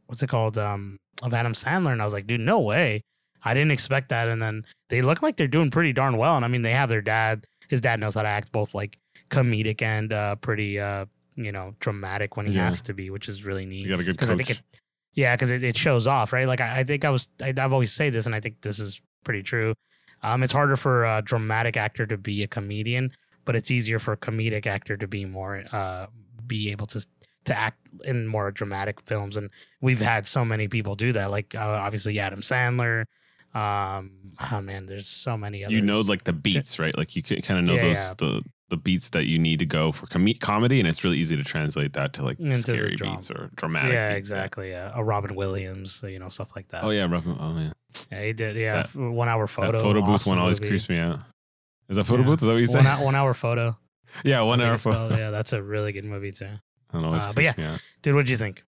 [0.08, 3.02] what's it called um of Adam Sandler, and I was like, dude, no way.
[3.46, 6.36] I didn't expect that, and then they look like they're doing pretty darn well.
[6.36, 7.46] And I mean, they have their dad.
[7.70, 8.98] His dad knows how to act both like
[9.34, 12.66] comedic and uh pretty uh you know dramatic when he Yeah.
[12.66, 13.84] has to be, which is really neat.
[13.86, 14.62] You got a good because I think it,
[15.16, 16.48] yeah, because it, it shows off, right?
[16.48, 18.80] Like I, I think I was, I, I've always say this, and I think this
[18.80, 19.74] is pretty true.
[20.24, 23.12] Um, it's harder for a dramatic actor to be a comedian,
[23.46, 26.08] but it's easier for a comedic actor to be more, uh,
[26.48, 27.06] be able to
[27.46, 29.50] to act in more dramatic films, and
[29.82, 31.30] we've had so many people do that.
[31.32, 33.06] Like uh, obviously Adam Sandler.
[33.54, 34.12] Um,
[34.52, 35.74] oh man, there's so many others.
[35.76, 36.98] you know like the beats, right?
[36.98, 38.14] Like you could kind of know Yeah, those yeah.
[38.18, 38.44] the
[38.74, 41.44] the beats that you need to go for com- comedy, and it's really easy to
[41.44, 43.94] translate that to like Into scary beats or dramatic.
[43.94, 44.72] yeah, beats, exactly.
[44.72, 46.84] Yeah, a Robin Williams, you know, stuff like that.
[46.84, 47.38] Oh yeah, Robin.
[47.40, 47.72] Oh yeah.
[48.12, 48.56] yeah, he did.
[48.56, 49.72] Yeah, That- one hour photo.
[49.74, 50.70] that photo booth awesome one always movie.
[50.72, 51.20] creeps me out.
[51.90, 52.28] Is that photo Yeah.
[52.30, 52.42] booth?
[52.42, 52.86] Is that what you one, said?
[52.90, 53.78] hour, one hour photo.
[54.24, 55.16] yeah, one hour photo.
[55.16, 56.48] Yeah, that's a really good movie too.
[56.92, 57.82] That always Uh, but out.
[58.02, 58.64] Dude, what'd you think?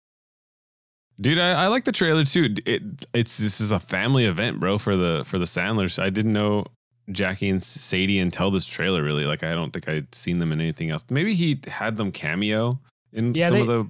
[1.21, 2.55] Dude, I, I like the trailer too.
[2.65, 2.83] It
[3.13, 5.99] it's this is a family event, bro, for the for the Sandlers.
[5.99, 6.65] I didn't know
[7.13, 9.03] Jackie and Sadie until this trailer.
[9.03, 11.05] Really, like I don't think I'd seen them in anything else.
[11.11, 12.79] Maybe he had them cameo
[13.13, 13.89] in Yeah, some they- of the.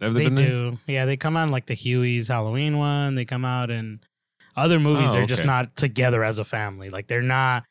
[0.00, 0.46] Have they, They been there?
[0.48, 0.78] do.
[0.88, 3.14] Yeah, they come on like the Huey's Halloween one.
[3.14, 4.00] They come out in
[4.56, 5.10] other movies.
[5.10, 6.90] Oh, they're just not together as a family.
[6.90, 7.64] Like they're not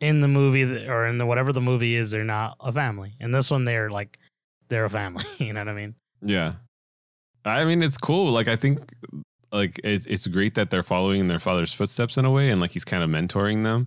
[0.00, 2.10] in the movie or in the whatever the movie is.
[2.10, 3.14] They're not a family.
[3.20, 4.18] In this one, they're like
[4.68, 5.24] they're a family.
[5.38, 5.94] you know what I mean?
[6.20, 6.54] Yeah,
[7.44, 8.32] I mean it's cool.
[8.32, 8.80] Like I think
[9.52, 12.60] like it's it's great that they're following in their father's footsteps in a way, and
[12.60, 13.86] like he's kind of mentoring them.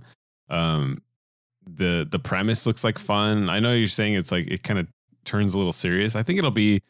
[0.50, 1.02] Um,
[1.68, 3.50] the the premise looks like fun.
[3.50, 4.88] I know you're saying it's like it kind of
[5.24, 6.16] turns a little serious.
[6.16, 6.82] I think it'll be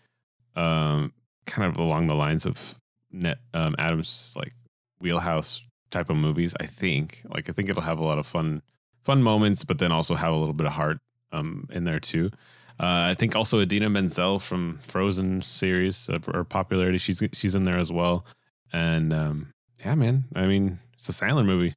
[0.56, 1.14] um
[1.46, 2.76] kind of along the lines of
[3.12, 4.52] net um Adam's like
[5.00, 6.54] wheelhouse type of movies.
[6.60, 8.62] I think like I think it'll have a lot of fun
[9.04, 11.00] fun moments, but then also have a little bit of heart
[11.32, 12.32] um in there too.
[12.78, 16.98] Uh, I think also Idina Menzel from Frozen series uh, or popularity.
[16.98, 18.26] She's she's in there as well.
[18.74, 19.54] And um,
[19.86, 20.26] yeah, man.
[20.36, 21.74] I mean, it's a Sandler movie.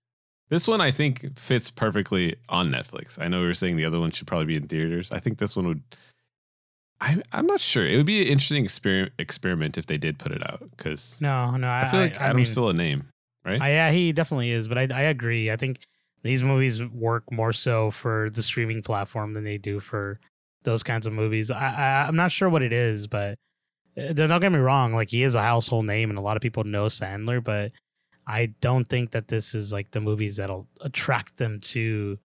[0.49, 3.21] This one I think fits perfectly on Netflix.
[3.21, 5.13] I know we were saying the other one should probably be in theaters.
[5.13, 5.83] I think this one would.
[7.01, 7.87] I I'm not sure.
[7.87, 11.57] It would be an interesting exper- experiment if they did put it out because No,
[11.57, 11.69] no.
[11.69, 13.05] I, I feel like I, Adam's mean, still a name,
[13.45, 13.61] right?
[13.61, 14.69] I, yeah, he definitely is.
[14.69, 15.51] But I, I agree.
[15.51, 15.81] I think
[16.23, 20.19] these movies work more so for the streaming platform than they do for
[20.65, 21.51] those kinds of movies.
[21.51, 23.39] I, I I'm not sure what it is, but
[23.97, 24.93] uh, don't get me wrong.
[24.93, 27.43] Like he is a household name, and a lot of people know Sandler.
[27.45, 27.73] But
[28.31, 32.19] I don't think that this is like the movies that'll attract them to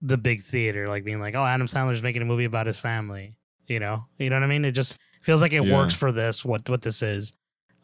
[0.00, 0.88] the big theater.
[0.88, 3.36] Like being like, oh, Adam Sandler's making a movie about his family.
[3.68, 4.64] You know, you know what I mean?
[4.64, 5.72] It just feels like it Yeah.
[5.78, 6.44] works for this.
[6.44, 7.32] What what this is.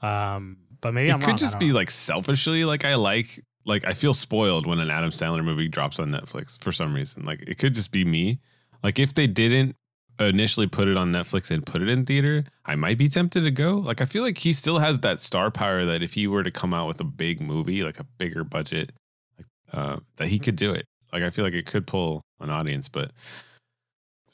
[0.02, 1.36] Um, but maybe it I'm could wrong.
[1.36, 1.74] Just be know.
[1.76, 5.98] like selfishly like I like like I feel spoiled when an Adam Sandler movie drops
[6.00, 7.24] on Netflix for some reason.
[7.24, 8.40] Like it could just be me.
[8.82, 9.76] Like if they didn't
[10.20, 13.50] initially put it on Netflix and put it in theater, I might be tempted to
[13.50, 13.76] go.
[13.78, 16.50] Like I feel like he still has that star power that if he were to
[16.50, 18.92] come out with a big movie, like a bigger budget,
[19.36, 20.84] like uh, that he could do it.
[21.12, 23.12] Like I feel like it could pull an audience, but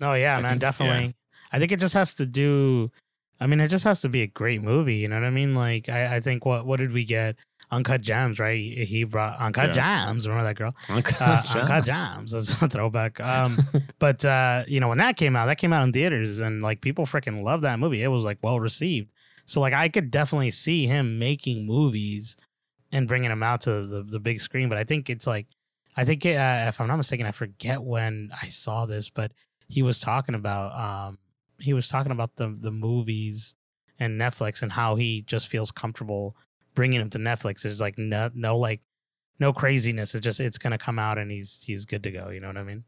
[0.01, 1.13] Oh yeah, I man, think- definitely.
[1.53, 2.91] I think it just has to do.
[3.41, 4.97] I mean, it just has to be a great movie.
[4.97, 5.55] You know what I mean?
[5.55, 7.37] Like, I, I think what what did we get?
[7.71, 8.59] Uncut Gems, right?
[8.59, 10.29] He brought Uncut Gems.
[10.29, 10.75] Remember that girl?
[11.21, 12.33] Uh, Uncut Gems.
[12.33, 13.21] That's a throwback.
[13.21, 13.57] Um,
[13.99, 16.81] but uh, you know, when that came out, that came out in theaters, and like
[16.81, 18.03] people freaking loved that movie.
[18.03, 19.11] It was like well received.
[19.47, 22.37] So like, I could definitely see him making movies
[22.93, 24.69] and bringing them out to the the big screen.
[24.69, 25.47] But I think it's like,
[25.97, 29.33] I think uh, if I'm not mistaken, I forget when I saw this, but
[29.69, 31.19] he was talking about um
[31.59, 33.55] he was talking about the the movies
[33.99, 36.37] and Netflix and how he just feels comfortable
[36.75, 37.63] bringing him to Netflix.
[37.63, 38.81] There's like no no like
[39.41, 40.15] no craziness.
[40.15, 42.31] It's just it's gonna come out and he's he's good to go.
[42.31, 42.85] You know what I mean?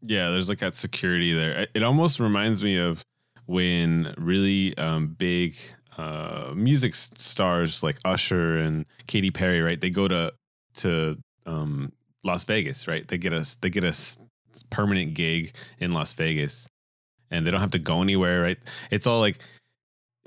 [0.00, 1.66] Yeah, there's like that security there.
[1.74, 3.02] It- almost reminds me of
[3.46, 5.56] when really um, big
[5.96, 9.80] uh, music stars like Usher and Katy Perry, right?
[9.80, 10.32] They go to
[10.74, 11.92] to um,
[12.22, 13.06] Las Vegas, right?
[13.08, 14.18] They get a they get a s-
[14.70, 16.68] permanent gig in Las Vegas,
[17.30, 18.58] and they don't have to go anywhere, right?
[18.92, 19.38] It's all like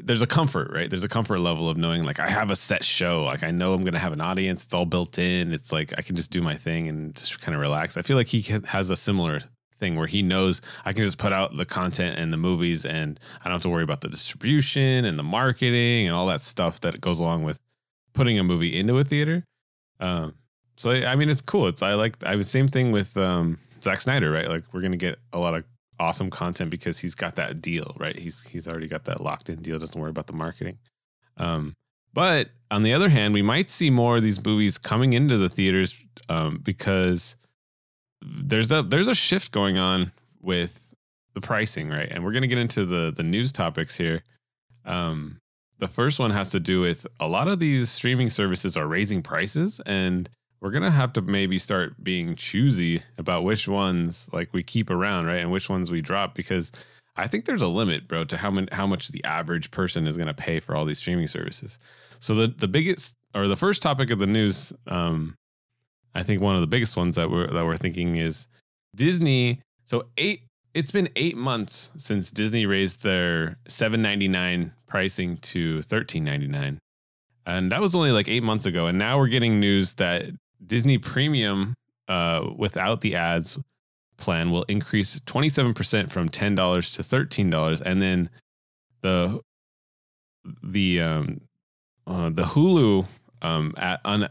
[0.04, 0.90] there's a comfort, right?
[0.90, 3.74] There's a comfort level of knowing like I have a set show, like I know
[3.74, 4.64] I'm gonna have an audience.
[4.66, 5.52] It's all built in.
[5.52, 7.98] It's like I can just do my thing and just kind of relax.
[7.98, 9.42] I feel like he has a similar
[9.76, 13.20] thing where he knows I can just put out the content and the movies and
[13.42, 16.80] I don't have to worry about the distribution and the marketing and all that stuff
[16.82, 17.60] that goes along with
[18.14, 19.44] putting a movie into a theater.
[20.00, 20.36] Um,
[20.78, 21.68] so I mean, it's cool.
[21.68, 24.48] It's I like I was same thing with um Zack Snyder, right?
[24.48, 25.64] Like we're gonna get a lot of
[26.02, 28.18] awesome content because he's got that deal, right?
[28.18, 29.78] He's he's already got that locked in deal.
[29.80, 30.80] Doesn't worry about the marketing.
[31.38, 31.76] Um,
[32.14, 35.48] but on the other hand, we might see more of these movies coming into the
[35.48, 35.96] theaters
[36.28, 37.38] um, because
[38.22, 40.12] there's a there's a shift going on
[40.42, 40.94] with
[41.36, 42.10] the pricing, right?
[42.10, 44.24] And we're gonna get into the the news topics here.
[44.84, 45.40] Um,
[45.78, 49.22] the first one has to do with a lot of these streaming services are raising
[49.22, 50.30] prices and
[50.62, 55.26] we're gonna have to maybe start being choosy about which ones like we keep around,
[55.26, 56.72] right, and which ones we drop because
[57.18, 60.34] I think there's a limit, bro, to how how much the average person is gonna
[60.34, 61.80] pay for all these streaming services.
[62.20, 65.36] So the the biggest or the first topic of the news, um,
[66.14, 68.48] I think one of the biggest ones that we're that we're thinking is
[68.96, 69.62] Disney.
[69.86, 70.44] So eight,
[70.74, 76.48] it's been eight months since Disney raised their seven ninety nine pricing to thirteen ninety
[76.48, 76.78] nine,
[77.48, 78.86] and that was only like eight months ago.
[78.88, 80.26] And now we're getting news that
[80.66, 81.74] Disney Premium,
[82.08, 83.58] uh, without the ads
[84.18, 87.82] plan, will increase 27% from $10 to $13.
[87.86, 88.30] And then
[89.02, 89.42] the,
[90.64, 91.42] the, um,
[92.08, 93.06] uh, the Hulu,
[93.42, 94.28] um, at, on,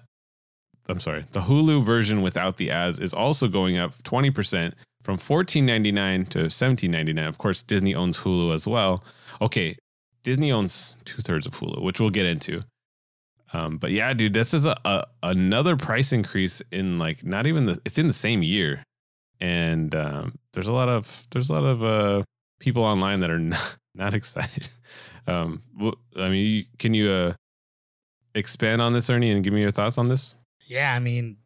[0.89, 6.29] I'm sorry, the Hulu version without the ads is also going up 20% from $14.99
[6.31, 7.29] to $17.99.
[7.29, 9.05] Of course, Disney owns Hulu as well.
[9.41, 9.77] Okay,
[10.23, 12.61] Disney owns two thirds of Hulu, which we'll get into.
[13.53, 17.67] Um, but yeah, dude, this is a, a another price increase in like not even
[17.67, 18.85] the it's in the same year,
[19.41, 22.23] and um, there's a lot of there's a lot of uh,
[22.61, 24.69] people online that are not, not excited.
[25.27, 25.63] Um,
[26.17, 27.33] I mean, can you uh,
[28.35, 30.35] expand on this, Ernie, and give me your thoughts on this?
[30.67, 31.37] Yeah, I mean,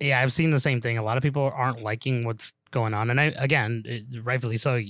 [0.00, 0.96] yeah, I've seen the same thing.
[0.98, 4.80] A lot of people aren't liking what's going on, and I again, rightfully so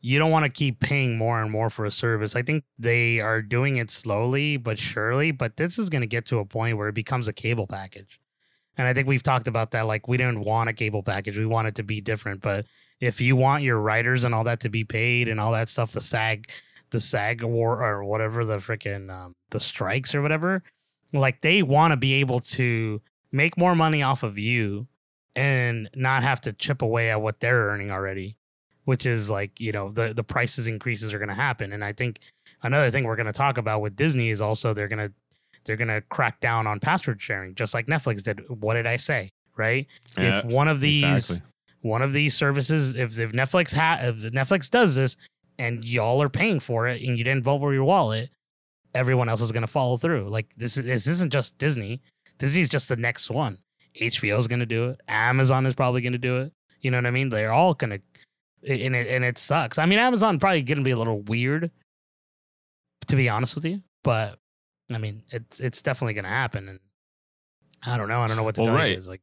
[0.00, 2.36] you don't want to keep paying more and more for a service.
[2.36, 6.26] I think they are doing it slowly but surely, but this is going to get
[6.26, 8.20] to a point where it becomes a cable package.
[8.76, 9.86] And I think we've talked about that.
[9.86, 12.40] Like, we didn't want a cable package, we want it to be different.
[12.40, 12.66] But
[13.00, 15.92] if you want your writers and all that to be paid and all that stuff,
[15.92, 16.48] the SAG,
[16.90, 20.62] the SAG war or whatever, the freaking um, the strikes or whatever,
[21.12, 24.86] like they want to be able to make more money off of you
[25.36, 28.37] and not have to chip away at what they're earning already
[28.88, 31.72] which is like you know the the prices increases are going to happen.
[31.72, 32.20] And i think
[32.62, 35.12] another thing we're going to talk about with disney is also they're going to
[35.64, 38.40] they're going to crack down on password sharing just like netflix did.
[38.48, 39.86] What did i say right?
[40.16, 41.50] Yeah, if one of these exactly.
[41.82, 45.16] one of these services if, if netflix ha- if netflix does this
[45.58, 48.30] and y'all are paying for it and you didn't vote for your wallet
[48.94, 50.28] everyone else is going to follow through.
[50.28, 52.00] Like this, this isn't just disney.
[52.38, 53.58] Disney's just the next one.
[54.00, 55.00] Hbo is going to do it.
[55.08, 56.52] Amazon is probably going to do it.
[56.80, 57.28] You know what i mean?
[57.28, 58.00] They're all going to
[58.66, 59.78] and it and it sucks.
[59.78, 61.70] I mean, Amazon probably to be a little weird,
[63.06, 63.82] to be honest with you.
[64.04, 64.38] But
[64.90, 66.80] I mean, it's it's definitely going to happen, and
[67.86, 68.20] I don't know.
[68.20, 68.90] I don't know what to well, tell right.
[68.90, 68.96] you.
[68.96, 69.22] Is like,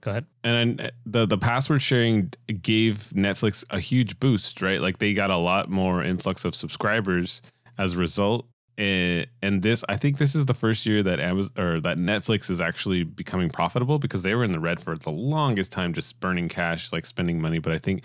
[0.00, 0.26] go ahead.
[0.44, 4.80] And uh, the the password sharing gave Netflix a huge boost, right?
[4.80, 7.42] Like they got a lot more influx of subscribers
[7.78, 8.46] as a result.
[8.78, 9.26] And,
[9.62, 13.02] this, I think this is the first year that Amazon or that Netflix is actually
[13.02, 16.92] becoming profitable because they were in the red for the longest time, just burning cash,
[16.92, 17.58] like spending money.
[17.58, 18.04] But I think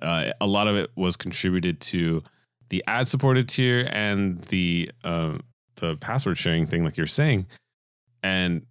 [0.00, 2.22] uh, a lot of it was contributed to
[2.70, 5.38] the ad supported tier and the uh,
[5.76, 7.46] the password sharing thing, like you're saying.
[8.22, 8.64] And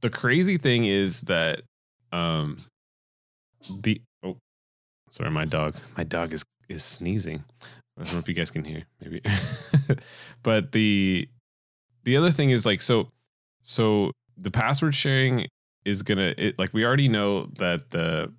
[0.00, 1.62] the crazy thing is that
[2.10, 2.58] um,
[3.80, 4.38] the oh,
[5.08, 7.44] sorry, my dog, my dog is is sneezing.
[8.02, 9.22] I don't know if you guys can hear, maybe.
[10.42, 11.28] but the
[12.04, 13.10] the other thing is like so
[13.62, 15.46] so the password sharing
[15.84, 18.32] is gonna it, like we already know that the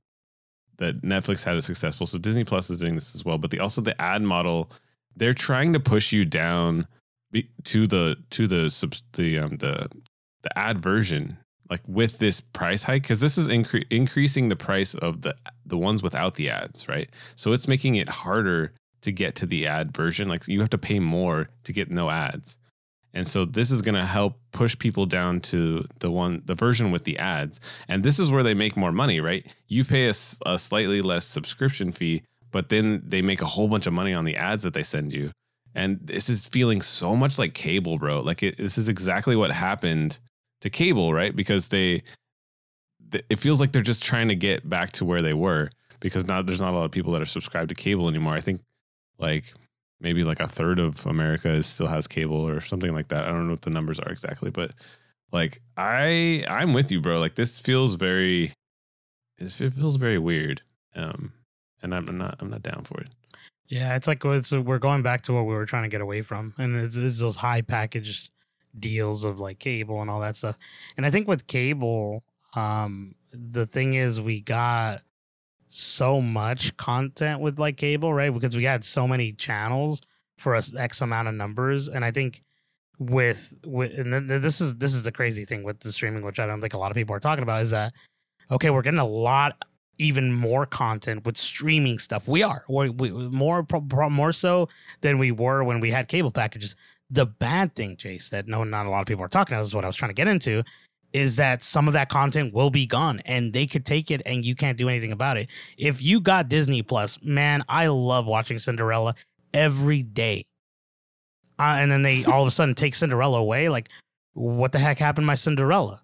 [0.77, 2.05] that Netflix had a successful.
[2.05, 3.37] So Disney Plus is doing this as well.
[3.37, 4.69] But the also the ad model,
[5.15, 6.87] they're trying to push you down
[7.63, 9.87] to the to the the um the
[10.41, 11.37] the ad version
[11.69, 15.77] like with this price hike because this is incre- increasing the price of the the
[15.77, 18.73] ones without the ads right so it's making it harder
[19.03, 22.09] to get to the ad version like you have to pay more to get no
[22.09, 22.57] ads
[23.13, 26.91] and so this is going to help push people down to the one, the version
[26.91, 27.59] with the ads.
[27.87, 29.45] And this is where they make more money, right?
[29.67, 30.13] You pay a,
[30.45, 34.25] a, slightly less subscription fee, but then they make a whole bunch of money on
[34.25, 35.31] the ads that they send you.
[35.75, 38.21] And this is feeling so much like cable, bro.
[38.21, 40.19] Like it, this is exactly what happened
[40.61, 41.35] to cable, right?
[41.35, 42.03] Because they,
[43.29, 46.41] it feels like they're just trying to get back to where they were because now
[46.41, 48.33] there's not a lot of people that are subscribed to cable anymore.
[48.33, 48.59] I think
[49.17, 49.53] like
[49.99, 53.23] maybe like a third of America is still has cable or something like that.
[53.23, 54.71] I don't know what the numbers are exactly, but
[55.31, 57.19] like I I'm with you, bro.
[57.19, 58.51] Like this feels very
[59.37, 60.61] it feels very weird.
[60.95, 61.31] Um
[61.81, 63.09] and I'm not I'm not down for it.
[63.67, 66.21] Yeah, it's like it's, we're going back to what we were trying to get away
[66.21, 68.31] from, and it's, it's those high packaged
[68.77, 70.57] deals of like cable and all that stuff.
[70.97, 72.23] And I think with cable,
[72.55, 75.01] um, the thing is we got
[75.73, 78.33] so much content with like cable, right?
[78.33, 80.01] Because we had so many channels
[80.37, 81.87] for us X amount of numbers.
[81.87, 82.43] And I think
[82.99, 86.23] with with and th- th- this is this is the crazy thing with the streaming,
[86.23, 87.93] which I don't think a lot of people are talking about, is that
[88.51, 89.63] okay, we're getting a lot
[89.99, 92.27] even more content with streaming stuff.
[92.27, 93.65] We are we, we more
[94.09, 94.69] more so
[95.01, 96.75] than we were when we had cable packages.
[97.09, 99.63] The bad thing, Jace, that no, not a lot of people are talking about.
[99.63, 100.63] Is what I was trying to get into.
[101.13, 104.43] Is that some of that content will be gone and they could take it and
[104.43, 105.49] you can't do anything about it.
[105.77, 109.13] If you got Disney Plus, man, I love watching Cinderella
[109.53, 110.45] every day.
[111.59, 113.69] Uh, and then they all of a sudden take Cinderella away.
[113.69, 113.89] Like,
[114.33, 116.01] what the heck happened to my Cinderella?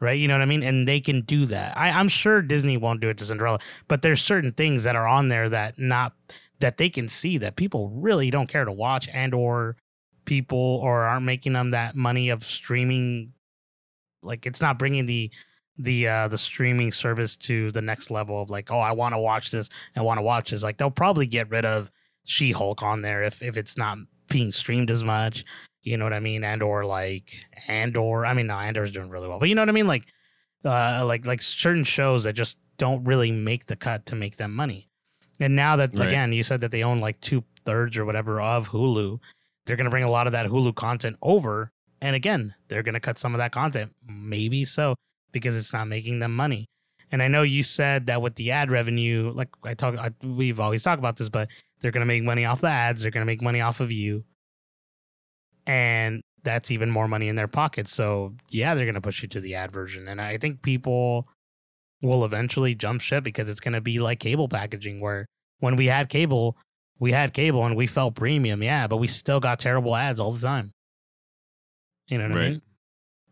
[0.00, 0.18] right?
[0.18, 0.62] You know what I mean?
[0.62, 1.76] And they can do that.
[1.76, 5.06] I, I'm sure Disney won't do it to Cinderella, but there's certain things that are
[5.06, 6.12] on there that not
[6.60, 9.76] that they can see that people really don't care to watch and or
[10.24, 13.32] people or aren't making them that money of streaming.
[14.26, 15.30] Like it's not bringing the
[15.78, 19.18] the uh the streaming service to the next level of like, oh, I want to
[19.18, 19.68] watch this.
[19.94, 20.62] I want to watch this.
[20.62, 21.90] Like they'll probably get rid of
[22.24, 23.98] She Hulk on there if if it's not
[24.30, 25.44] being streamed as much.
[25.82, 26.44] You know what I mean?
[26.44, 27.36] And or like
[27.68, 29.38] and or I mean no, Andor's doing really well.
[29.38, 29.86] But you know what I mean?
[29.86, 30.06] Like
[30.64, 34.54] uh like like certain shows that just don't really make the cut to make them
[34.54, 34.88] money.
[35.38, 36.08] And now that right.
[36.08, 39.20] again, you said that they own like two thirds or whatever of Hulu,
[39.64, 41.72] they're gonna bring a lot of that Hulu content over.
[42.00, 43.92] And again, they're gonna cut some of that content.
[44.06, 44.94] Maybe so,
[45.32, 46.66] because it's not making them money.
[47.12, 50.58] And I know you said that with the ad revenue, like I talk, I, we've
[50.58, 51.48] always talked about this, but
[51.80, 53.02] they're going to make money off the ads.
[53.02, 54.24] They're going to make money off of you
[55.66, 57.92] and that's even more money in their pockets.
[57.92, 61.28] So yeah, they're gonna push you to the ad version, and I think people
[62.02, 65.26] will eventually jump ship because it's gonna be like cable packaging, where
[65.58, 66.56] when we had cable,
[66.98, 70.32] we had cable and we felt premium, yeah, but we still got terrible ads all
[70.32, 70.72] the time.
[72.08, 72.44] You know what right.
[72.44, 72.62] I mean?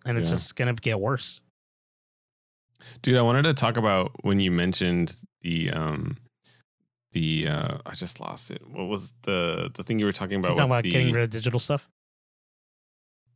[0.06, 0.34] And it's yeah.
[0.34, 1.40] just gonna get worse.
[3.02, 6.18] Dude, I wanted to talk about when you mentioned the um
[7.12, 8.62] the uh I just lost it.
[8.68, 10.48] What was the the thing you were talking about?
[10.48, 11.88] You're talking about the, getting rid of digital stuff?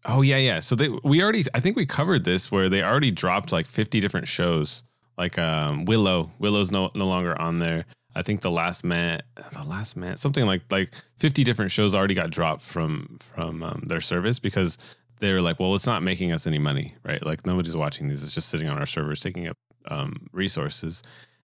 [0.06, 0.60] Oh yeah, yeah.
[0.60, 4.00] So they we already I think we covered this where they already dropped like 50
[4.00, 4.84] different shows.
[5.16, 6.30] Like um Willow.
[6.38, 7.86] Willow's no no longer on there.
[8.14, 9.22] I think the last man
[9.52, 13.84] the last man something like like 50 different shows already got dropped from from um,
[13.86, 14.76] their service because
[15.20, 17.24] they were like, well, it's not making us any money, right?
[17.24, 18.22] Like nobody's watching these.
[18.22, 19.56] It's just sitting on our servers taking up
[19.88, 21.02] um, resources.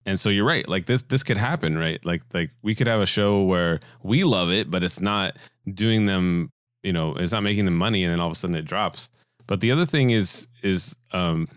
[0.05, 0.67] And so you're right.
[0.67, 2.03] Like this this could happen, right?
[2.05, 5.37] Like like we could have a show where we love it, but it's not
[5.73, 6.49] doing them
[6.83, 9.09] you know it's not making them money and then all of a sudden it drops
[9.47, 11.47] but the other thing is is um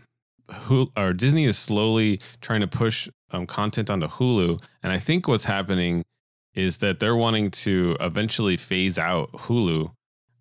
[0.52, 5.26] who or disney is slowly trying to push um, content onto hulu and i think
[5.26, 6.02] what's happening
[6.54, 9.90] is that they're wanting to eventually phase out hulu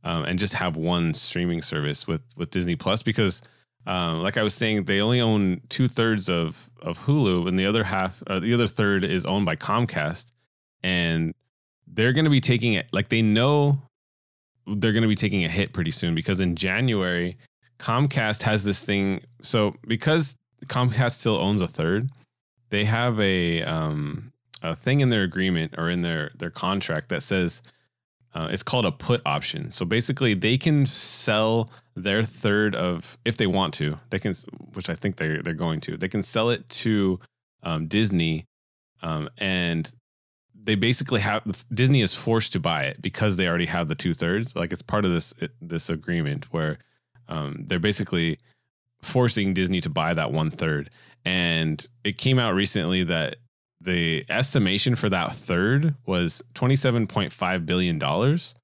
[0.03, 3.41] um, and just have one streaming service with with disney plus because
[3.85, 7.65] um, like I was saying, they only own two thirds of of Hulu, and the
[7.65, 10.31] other half, uh, the other third, is owned by Comcast,
[10.83, 11.33] and
[11.87, 12.87] they're going to be taking it.
[12.93, 13.81] Like they know
[14.65, 17.37] they're going to be taking a hit pretty soon because in January,
[17.77, 19.21] Comcast has this thing.
[19.41, 20.37] So because
[20.67, 22.09] Comcast still owns a third,
[22.69, 24.31] they have a um,
[24.61, 27.61] a thing in their agreement or in their their contract that says
[28.33, 29.69] uh, it's called a put option.
[29.69, 33.97] So basically, they can sell their third of if they want to.
[34.09, 34.33] They can,
[34.73, 35.97] which I think they're they're going to.
[35.97, 37.19] They can sell it to
[37.61, 38.45] um, Disney,
[39.01, 39.91] um, and
[40.55, 44.13] they basically have Disney is forced to buy it because they already have the two
[44.13, 44.55] thirds.
[44.55, 46.79] Like it's part of this this agreement where
[47.27, 48.39] um, they're basically
[49.01, 50.89] forcing Disney to buy that one third.
[51.25, 53.37] And it came out recently that
[53.83, 58.55] the estimation for that third was twenty seven point five billion dollars,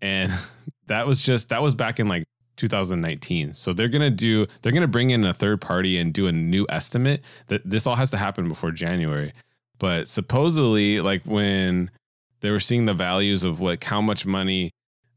[0.00, 0.32] and
[0.86, 2.24] that was just that was back in like
[2.56, 3.54] 2019.
[3.54, 6.66] So they're gonna do they're gonna bring in a third party and do a new
[6.68, 7.24] estimate.
[7.46, 9.32] That this all has to happen before January.
[9.78, 11.90] But supposedly, like when
[12.40, 14.70] they were seeing the values of what how much money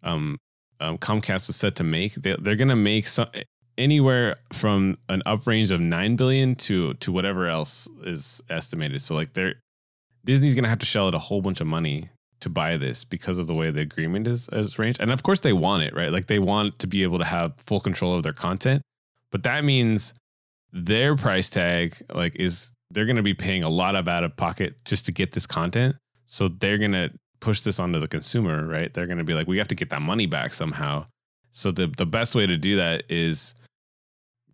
[0.04, 0.38] um,
[0.80, 3.28] um, Comcast was set to make, they, they're going to make some
[3.78, 9.02] anywhere from an up range of nine billion to to whatever else is estimated.
[9.02, 9.56] So like they're
[10.26, 12.10] Disney's to have to shell out a whole bunch of money
[12.42, 15.00] to buy this because of the way the agreement is, is arranged.
[15.00, 16.12] And of course they want it, right?
[16.12, 18.82] Like they want to be able to have full control of their content.
[19.32, 20.14] But that means
[20.74, 24.76] their price tag like is they're to be paying a lot of out of pocket
[24.86, 25.96] just to get this content.
[26.26, 28.94] So they're to push this onto the consumer, right?
[28.94, 31.06] They're to be like, we have to get that money back somehow.
[31.52, 33.56] So the the best way to do that is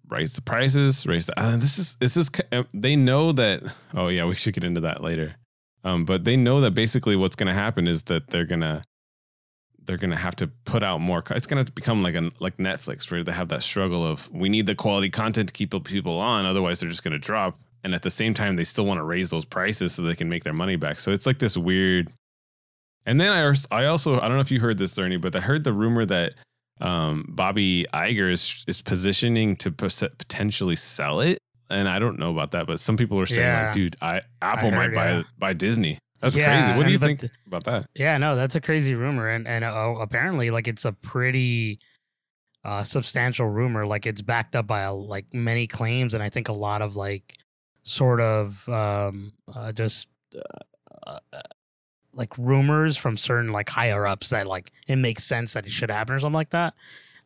[0.10, 1.40] raise the prices, raise the.
[1.40, 3.64] Uh, this is this is uh, they know that.
[3.94, 5.36] Oh yeah, we should get into that later.
[5.84, 8.82] Um, but they know that basically what's going to happen is that they're gonna
[9.86, 11.24] they're gonna have to put out more.
[11.32, 14.66] It's gonna become like a like Netflix, where they have that struggle of we need
[14.66, 17.58] the quality content to keep people on, otherwise they're just gonna drop.
[17.84, 20.28] And at the same time, they still want to raise those prices so they can
[20.28, 21.00] make their money back.
[21.00, 22.10] So it's like this weird.
[23.06, 25.40] And then I I also I don't know if you heard this, Ernie, but I
[25.40, 26.34] heard the rumor that
[26.82, 31.40] um, Bobby Iger is is positioning to potentially sell it.
[31.70, 33.66] And I don't know about that, but some people are saying Yeah.
[33.66, 35.24] like, dude, I Apple might heard, buy yeah.
[35.38, 35.98] buy Disney.
[36.22, 36.78] That's Yeah, crazy.
[36.78, 37.86] What do you think about that?
[37.94, 41.80] Yeah, no, that's a crazy rumor, and and uh, apparently, like, it's a pretty
[42.64, 43.86] uh, substantial rumor.
[43.86, 47.36] Like, it's backed up by like many claims, and I think a lot of like
[47.84, 50.08] sort of um, uh, just
[51.06, 51.42] uh, uh,
[52.18, 55.90] like rumors from certain like higher ups that like it makes sense that it should
[55.92, 56.74] happen or something like that.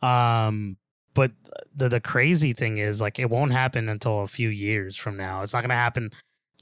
[0.04, 0.78] Um,
[1.14, 1.32] but
[1.76, 5.42] the the crazy thing is like it won't happen until a few years from now.
[5.42, 6.12] It's not gonna happen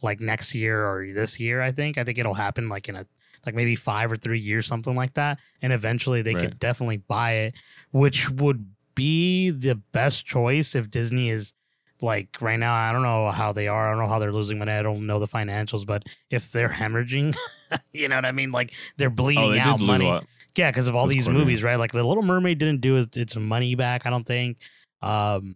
[0.01, 1.61] like next year or this year.
[1.61, 1.97] I think.
[1.97, 3.05] I think it'll happen like in a
[3.45, 5.39] like maybe five or three years, something like that.
[5.61, 6.41] And eventually they Right.
[6.43, 7.55] could definitely buy it,
[7.91, 11.53] which would be the best choice if Disney is
[12.01, 12.73] like right now.
[12.73, 13.87] I don't know how they are.
[13.87, 14.71] I don't know how they're losing money.
[14.71, 17.35] I don't know the financials, but if they're hemorrhaging,
[17.93, 18.51] you know what I mean?
[18.51, 20.21] Like they're bleeding Oh, they out money.
[20.55, 21.77] Yeah, because of all this these quarter, movies, right?
[21.79, 24.05] Like the Little Mermaid didn't do its, its money back.
[24.05, 24.57] I don't think.
[25.01, 25.55] Um,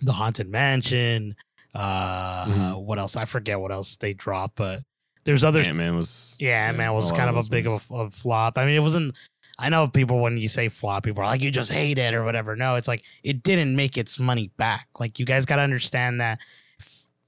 [0.00, 1.36] the Haunted Mansion.
[1.74, 2.84] Uh, Mhm.
[2.84, 3.16] what else?
[3.16, 4.80] I forget what else they dropped, but
[5.24, 5.60] there's other.
[5.60, 8.56] Ant Man was yeah, man, was kind of a big of a, a flop.
[8.58, 9.14] I mean, it wasn't.
[9.58, 12.24] I know people when you say flop, people are like, you just hate it or
[12.24, 12.56] whatever.
[12.56, 14.88] No, it's like it didn't make its money back.
[15.00, 16.40] Like you guys got to understand that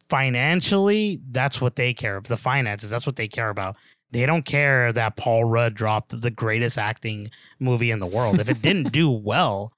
[0.09, 2.17] financially, that's what they care.
[2.17, 2.29] About.
[2.29, 3.77] The finances, that's what they care about.
[4.11, 8.41] They don't care that Paul Rudd dropped the greatest acting movie in the world.
[8.41, 9.73] If it didn't do well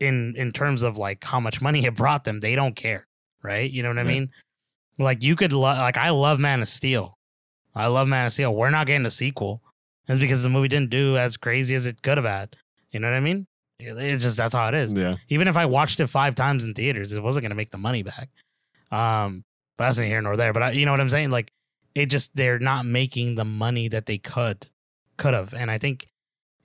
[0.00, 3.06] in in terms of like how much money it brought them, they don't care,
[3.42, 3.70] right?
[3.70, 4.30] You know what I mean?
[4.98, 7.18] Like you could lo- like I love Man of Steel.
[7.74, 8.54] I love Man of Steel.
[8.54, 9.62] We're not getting a sequel.
[10.08, 12.56] It's because the movie didn't do as crazy as it could have had.
[12.90, 13.46] You know what I mean?
[13.80, 14.92] It's just that's how it is.
[14.92, 15.16] Yeah.
[15.28, 18.02] Even if I watched it five times in theaters, it wasn't gonna make the money
[18.02, 18.28] back.
[18.92, 19.44] Um,
[19.76, 20.52] but that's neither here nor there.
[20.52, 21.30] But I, you know what I'm saying?
[21.30, 21.52] Like
[21.94, 24.68] it just they're not making the money that they could
[25.16, 26.06] could have, and I think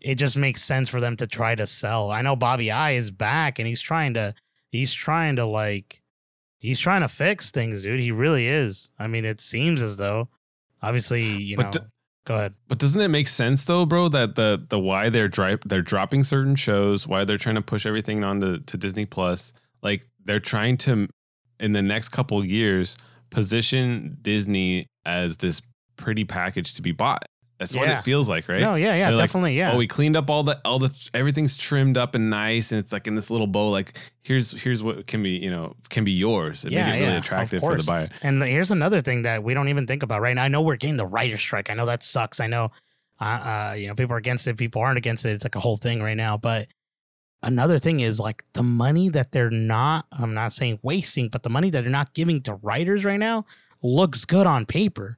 [0.01, 2.11] it just makes sense for them to try to sell.
[2.11, 4.33] I know Bobby I is back, and he's trying to
[4.71, 6.01] he's trying to like
[6.59, 7.99] he's trying to fix things, dude.
[7.99, 8.91] He really is.
[8.99, 10.29] I mean, it seems as though
[10.81, 11.81] obviously you But know.
[11.81, 11.87] d-
[12.29, 12.53] go ahead.
[12.67, 16.23] But doesn't it make sense though, bro, that the the why they're dri- they're dropping
[16.23, 19.51] certain shows, why they're trying to push everything onto to Disney Plus,
[19.81, 21.07] like they're trying to
[21.59, 22.95] in the next couple years
[23.31, 25.61] position Disney as this
[25.97, 27.25] pretty package to be bought.
[27.59, 28.61] That's what it feels like, right?
[28.61, 29.73] No, yeah, yeah, They're like, definitely, yeah.
[29.73, 32.93] Oh, we cleaned up all the all the everything's trimmed up and nice, and it's
[32.93, 33.67] like in this little bow.
[33.69, 36.99] Like here's here's what can be you know can be yours and Yeah, make it
[36.99, 38.09] really yeah, attractive for the buyer.
[38.21, 40.43] And here's another thing that we don't even think about right now.
[40.43, 41.69] I know we're getting the writer's strike.
[41.69, 42.39] I know that sucks.
[42.39, 42.71] I know,
[43.19, 44.55] uh, uh, you know, people are against it.
[44.57, 45.31] People aren't against it.
[45.31, 46.37] It's like a whole thing right now.
[46.37, 46.69] But
[47.43, 50.05] another thing is like the money that they're not.
[50.13, 53.45] I'm not saying wasting, but the money that they're not giving to writers right now
[53.81, 55.17] looks good on paper.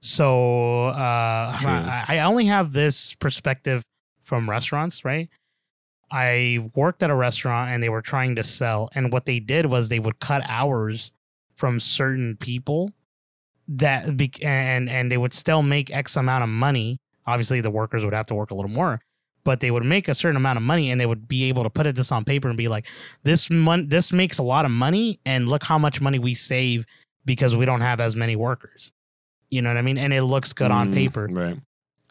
[0.00, 3.82] So uh, I, I only have this perspective
[4.24, 5.28] from restaurants, right?
[6.10, 9.66] I worked at a restaurant and they were trying to sell, and what they did
[9.66, 11.12] was they would cut hours
[11.56, 12.92] from certain people
[13.68, 16.98] that be, and and they would still make X amount of money.
[17.26, 19.00] Obviously, the workers would have to work a little more,
[19.44, 21.70] but they would make a certain amount of money, and they would be able to
[21.70, 22.86] put it this on paper and be like,
[23.22, 26.86] "This mon- this makes a lot of money, and look how much money we save
[27.24, 28.90] because we don't have as many workers."
[29.50, 29.98] You know what I mean?
[29.98, 31.28] And it looks good on Mm, paper.
[31.30, 31.58] right?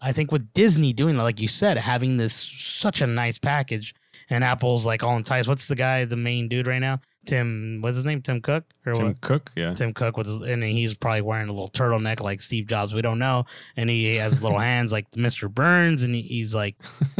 [0.01, 3.93] I think with Disney doing that, like you said, having this such a nice package,
[4.29, 5.47] and Apple's like all enticed.
[5.49, 6.99] What's the guy, the main dude right now?
[7.25, 8.21] Tim, what's his name?
[8.21, 9.21] Tim Cook or Tim what?
[9.21, 9.73] Cook, yeah.
[9.73, 12.93] Tim Cook with his, and he's probably wearing a little turtleneck like Steve Jobs.
[12.93, 15.49] We don't know, and he has little hands like Mr.
[15.53, 16.75] Burns, and he, he's like,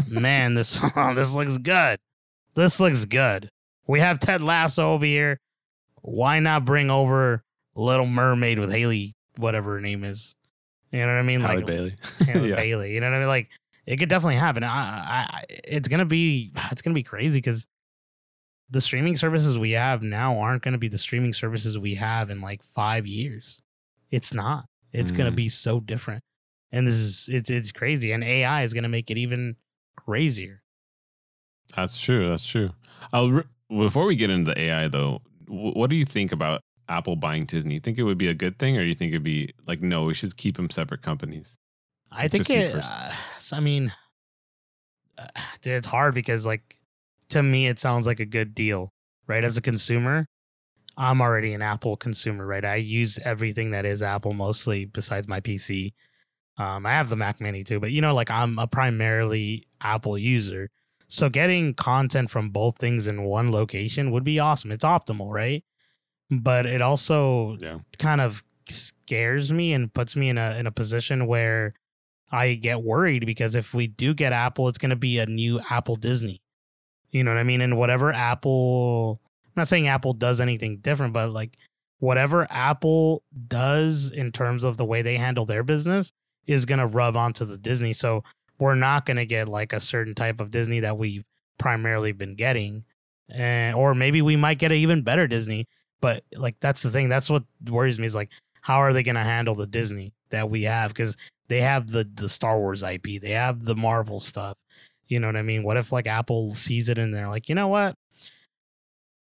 [0.09, 0.79] "Man, this
[1.15, 1.99] this looks good.
[2.55, 3.49] This looks good.
[3.87, 5.39] We have Ted Lasso over here.
[6.01, 7.43] Why not bring over
[7.75, 10.35] Little Mermaid with Haley, whatever her name is?
[10.91, 11.39] You know what I mean?
[11.39, 11.95] Halle like Bailey.
[12.27, 12.55] Yeah.
[12.55, 12.93] Bailey.
[12.93, 13.27] You know what I mean?
[13.27, 13.49] Like
[13.85, 14.63] it could definitely happen.
[14.63, 17.65] I, I, I it's gonna be it's gonna be crazy because
[18.69, 22.41] the streaming services we have now aren't gonna be the streaming services we have in
[22.41, 23.61] like five years.
[24.11, 24.65] It's not.
[24.93, 25.35] It's gonna Mm.
[25.35, 26.23] be so different,
[26.71, 28.11] and this is it's it's crazy.
[28.11, 29.55] And AI is gonna make it even
[29.95, 30.61] crazier.
[31.75, 32.27] That's true.
[32.29, 32.71] That's true.
[33.13, 36.61] I'll re- before we get into the AI though, wh- what do you think about
[36.89, 37.75] Apple buying Disney?
[37.75, 40.03] You think it would be a good thing, or you think it'd be like, no,
[40.03, 41.57] we should keep them separate companies?
[42.11, 42.75] I think it.
[42.75, 43.11] Uh,
[43.53, 43.91] I mean,
[45.17, 45.27] uh,
[45.63, 46.79] it's hard because like
[47.29, 48.93] to me it sounds like a good deal,
[49.27, 49.43] right?
[49.43, 50.27] As a consumer,
[50.97, 52.65] I'm already an Apple consumer, right?
[52.65, 55.93] I use everything that is Apple mostly, besides my PC.
[56.57, 60.17] Um, I have the Mac Mini too, but you know, like I'm a primarily Apple
[60.17, 60.69] user.
[61.07, 64.71] So getting content from both things in one location would be awesome.
[64.71, 65.63] It's optimal, right?
[66.31, 67.75] But it also Yeah.
[67.97, 71.73] kind of scares me and puts me in a in a position where
[72.31, 75.59] I get worried because if we do get Apple, it's going to be a new
[75.69, 76.41] Apple Disney.
[77.11, 77.61] You know what I mean?
[77.61, 81.57] And whatever Apple, I'm not saying Apple does anything different, but like
[81.97, 86.11] whatever Apple does in terms of the way they handle their business
[86.45, 87.93] is going to rub onto the Disney.
[87.93, 88.23] So
[88.59, 91.23] we're not going to get like a certain type of Disney that we've
[91.57, 92.85] primarily been getting.
[93.27, 95.65] And, or maybe we might get an even better Disney.
[96.01, 97.09] But like, that's the thing.
[97.09, 98.29] That's what worries me is like,
[98.61, 100.91] how are they going to handle the Disney that we have?
[100.93, 104.57] Because they have the the Star Wars IP, they have the Marvel stuff.
[105.07, 105.63] You know what I mean?
[105.63, 107.95] What if like Apple sees it and they're like, you know what?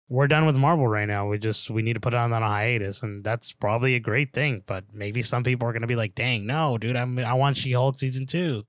[0.09, 1.29] We're done with Marvel right now.
[1.29, 4.01] We just we need to put it on on a hiatus, and that's probably a
[4.01, 4.63] great thing.
[4.65, 7.73] But maybe some people are gonna be like, "Dang, no, dude, I'm I want She
[7.73, 8.65] Hulk season two.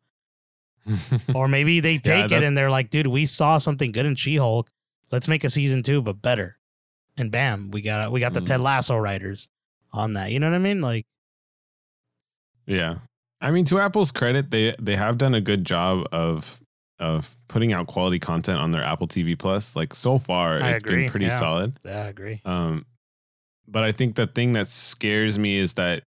[1.35, 4.15] or maybe they take that- it and they're like, "Dude, we saw something good in
[4.15, 4.71] She Hulk.
[5.11, 6.56] Let's make a season two, but better."
[7.17, 8.45] And bam, we got we got the Mm.
[8.45, 9.49] Ted Lasso writers
[9.91, 10.31] on that.
[10.31, 10.81] You know what I mean?
[10.81, 11.05] Like,
[12.65, 12.95] Yeah.
[13.39, 16.61] I mean, to Apple's credit, they they have done a good job of
[16.99, 19.75] of putting out quality content on their Apple TV Plus.
[19.75, 21.39] Like so far, I it's agree, been pretty yeah.
[21.39, 21.77] solid.
[21.85, 22.41] yeah, I agree.
[22.45, 22.85] Um,
[23.67, 26.03] but I think the thing that scares me is that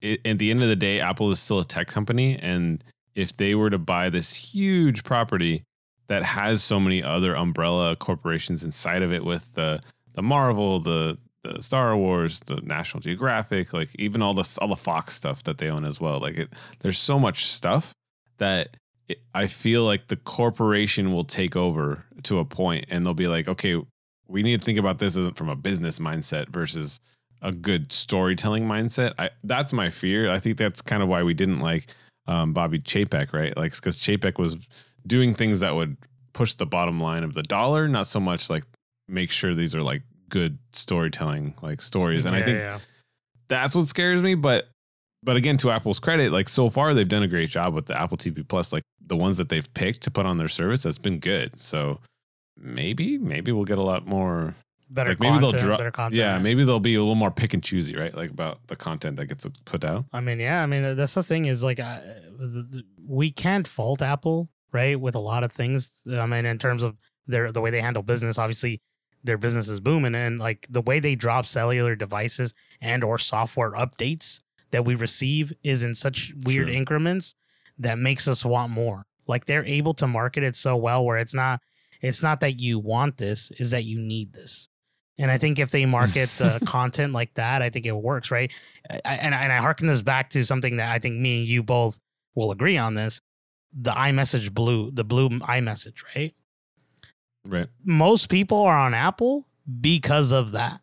[0.00, 2.82] it, at the end of the day, Apple is still a tech company, and
[3.14, 5.62] if they were to buy this huge property
[6.08, 9.80] that has so many other umbrella corporations inside of it, with the
[10.16, 14.76] the Marvel, the the Star Wars, the National Geographic, like even all the all the
[14.76, 16.18] Fox stuff that they own as well.
[16.18, 17.92] Like it, there's so much stuff
[18.38, 18.76] that
[19.08, 23.28] it, I feel like the corporation will take over to a point, and they'll be
[23.28, 23.80] like, okay,
[24.26, 27.00] we need to think about this from a business mindset versus
[27.42, 29.12] a good storytelling mindset.
[29.18, 30.30] I that's my fear.
[30.30, 31.86] I think that's kind of why we didn't like
[32.26, 33.56] um, Bobby Chapek, right?
[33.56, 34.56] Like because Chapek was
[35.06, 35.96] doing things that would
[36.32, 38.64] push the bottom line of the dollar, not so much like
[39.08, 42.24] make sure these are like good storytelling like stories.
[42.24, 42.78] And I think yeah.
[43.48, 44.34] that's what scares me.
[44.34, 44.68] But
[45.22, 48.00] but again, to Apple's credit, like so far they've done a great job with the
[48.00, 48.72] Apple TV Plus.
[48.72, 51.58] Like the ones that they've picked to put on their service has been good.
[51.58, 52.00] So
[52.56, 54.54] maybe maybe we'll get a lot more.
[54.90, 55.78] better like maybe content, they'll drop.
[55.78, 56.18] better content.
[56.18, 58.14] Yeah, maybe they'll be a little more pick and choosy, right?
[58.14, 60.04] Like about the content that gets put out.
[60.12, 62.02] I mean, yeah, I mean that's the thing is like I,
[63.06, 66.02] we can't fault Apple, right, with a lot of things.
[66.10, 66.96] I mean, in terms of
[67.26, 68.80] their the way they handle business, obviously
[69.26, 73.72] their business is booming, and like the way they drop cellular devices and or software
[73.72, 76.76] updates that we receive is in such weird True.
[76.76, 77.34] increments
[77.78, 79.06] that makes us want more.
[79.26, 81.60] Like they're able to market it so well where it's not
[82.00, 84.68] it's not that you want this, is that you need this.
[85.18, 88.52] And I think if they market the content like that, I think it works, right?
[88.90, 91.48] I, and, I- and I harken this back to something that I think me and
[91.48, 91.98] you both
[92.34, 93.20] will agree on this
[93.78, 96.32] the iMessage blue, the blue iMessage, right?
[97.46, 97.66] Right.
[97.84, 99.46] Most people are on Apple
[99.80, 100.80] because of that.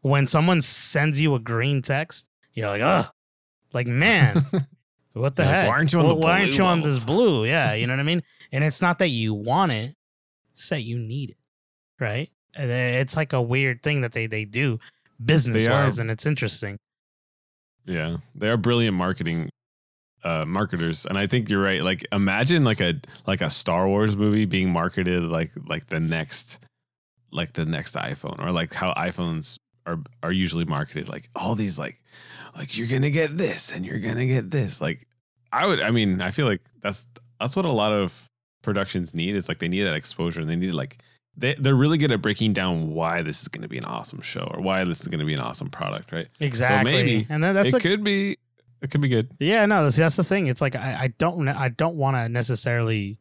[0.00, 3.06] When someone sends you a green text, you're like, ugh,
[3.72, 4.36] like, man,
[5.12, 5.68] what the Like, heck?
[5.68, 7.44] why aren't you on the why aren't you on this blue?
[7.46, 8.22] Yeah, you know what I mean?
[8.50, 9.94] And it's not that you want it,
[10.52, 11.36] it's that you need it,
[12.00, 12.28] right?
[12.54, 14.78] And it's like a weird thing that they, they do
[15.24, 16.78] business wise, and it's interesting.
[17.86, 19.48] Yeah, they are brilliant marketing
[20.24, 21.82] uh marketers and I think you're right.
[21.82, 22.94] Like imagine like a
[23.26, 26.60] like a Star Wars movie being marketed like like the next
[27.30, 31.78] like the next iPhone or like how iPhones are are usually marketed like all these
[31.78, 31.98] like
[32.56, 34.80] like you're to get this and you're to get this.
[34.80, 35.06] Like
[35.52, 37.06] I would I mean, I feel like that's
[37.40, 38.28] that's what a lot of
[38.62, 40.98] productions need is like they need that exposure and they need like
[41.36, 44.20] they, they're really good at breaking down why this is going to be an awesome
[44.20, 46.28] show or why this is going to be an awesome product, right?
[46.40, 46.92] Exactly.
[46.92, 48.36] maybe and then that's it a, could be
[48.82, 49.30] it could be good.
[49.38, 50.48] Yeah, no, that's, that's the thing.
[50.48, 53.18] It's like I, I don't I don't want to necessarily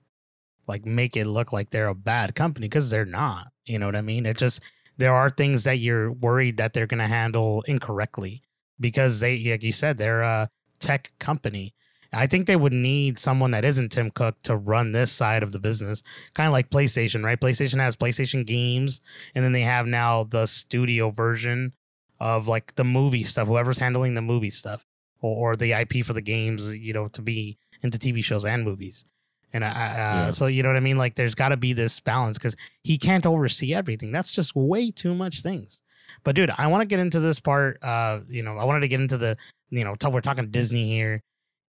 [0.68, 3.52] like make it look like they're a bad company because they're not.
[3.66, 4.26] You know what I mean?
[4.26, 4.62] It just
[4.98, 8.42] there are things that you're worried that they're gonna handle incorrectly
[8.80, 10.50] because they like you said they're a
[10.80, 11.76] tech company.
[12.14, 15.54] I think they would need someone that isn't Tim Cook to run this side of
[15.54, 16.04] the business,
[16.34, 17.40] kind of like PlayStation, right?
[17.40, 19.00] PlayStation has PlayStation games,
[19.34, 21.72] and then they have now the studio version
[22.20, 23.48] of like the movie stuff.
[23.48, 24.86] Whoever's handling the movie stuff
[25.22, 28.64] or, or the IP for the games, you know, to be into TV shows and
[28.64, 29.06] movies.
[29.54, 30.32] And I, I uh, Yeah.
[30.32, 30.98] so you know what I mean.
[30.98, 34.12] Like, there's got to be this balance because he can't oversee everything.
[34.12, 35.82] That's just way too much things.
[36.24, 37.82] But dude, I want to get into this part.
[37.84, 39.38] Uh, you know, I wanted to get into the,
[39.70, 41.22] you know, talk, we're talking Disney here,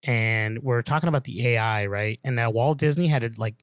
[0.04, 2.18] and we're talking about the AI, right?
[2.24, 3.54] And now Walt Disney had it like,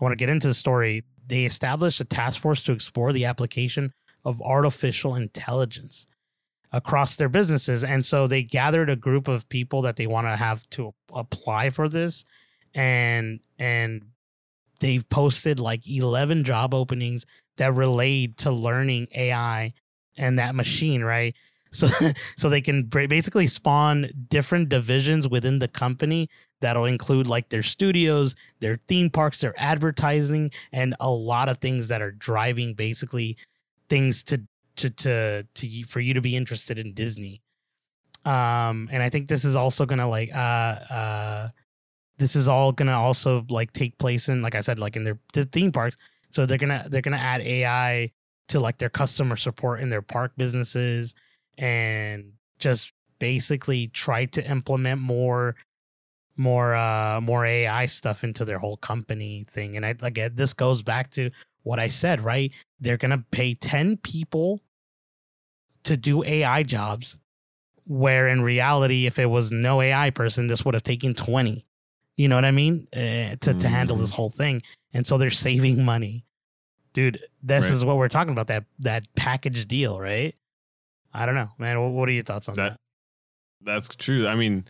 [0.00, 1.04] I want to get into the story.
[1.26, 3.92] They established a task force to explore the application
[4.24, 6.06] of artificial intelligence.
[6.72, 7.82] Across their businesses.
[7.82, 11.70] And so they gathered a group of people that they want to have to apply
[11.70, 12.24] for this.
[12.74, 14.02] And, and
[14.80, 17.24] they've posted like 11 job openings
[17.56, 19.72] that relate to learning AI
[20.16, 21.34] and that machine, right?
[21.70, 21.86] So,
[22.36, 26.28] so they can basically spawn different divisions within the company
[26.60, 31.88] that'll include like their studios, their theme parks, their advertising, and a lot of things
[31.88, 33.36] that are driving basically
[33.88, 34.42] things to
[34.78, 37.42] to to to for you to be interested in Disney.
[38.24, 41.48] Um, and I think this is also gonna like uh uh
[42.18, 45.18] this is all gonna also like take place in like I said like in their
[45.32, 45.96] the theme parks.
[46.30, 48.10] So they're gonna they're gonna add AI
[48.48, 51.14] to like their customer support in their park businesses
[51.58, 55.56] and just basically try to implement more
[56.36, 59.76] more uh more AI stuff into their whole company thing.
[59.76, 61.30] And I like this goes back to
[61.62, 62.52] what I said, right?
[62.80, 64.60] They're gonna pay 10 people
[65.84, 67.18] to do AI jobs,
[67.84, 71.64] where in reality, if it was no AI person, this would have taken 20.
[72.16, 72.88] You know what I mean?
[72.92, 73.60] Uh, to, mm.
[73.60, 74.16] to handle this mm.
[74.16, 74.62] whole thing.
[74.92, 76.24] And so they're saving money.
[76.92, 77.72] Dude, this right.
[77.72, 80.34] is what we're talking about that that package deal, right?
[81.12, 81.80] I don't know, man.
[81.80, 82.80] What, what are your thoughts on that, that?
[83.60, 84.26] That's true.
[84.26, 84.64] I mean,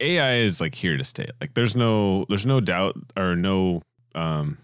[0.00, 1.28] AI is like here to stay.
[1.40, 3.82] Like there's no there's no doubt or no
[4.14, 4.56] um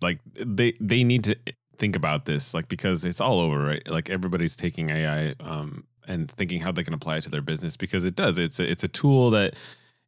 [0.00, 1.36] like they they need to
[1.78, 3.88] think about this like because it's all over right?
[3.88, 7.76] Like everybody's taking ai um and thinking how they can apply it to their business
[7.76, 8.36] because it does.
[8.38, 9.54] It's a, it's a tool that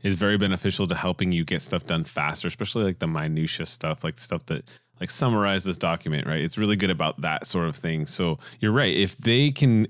[0.03, 4.05] is very beneficial to helping you get stuff done faster especially like the minutia stuff
[4.05, 4.69] like stuff that
[5.01, 6.41] like summarize this document right?
[6.41, 8.07] It's really good about that sort of thing.
[8.07, 8.95] So you're right.
[8.95, 9.87] If they can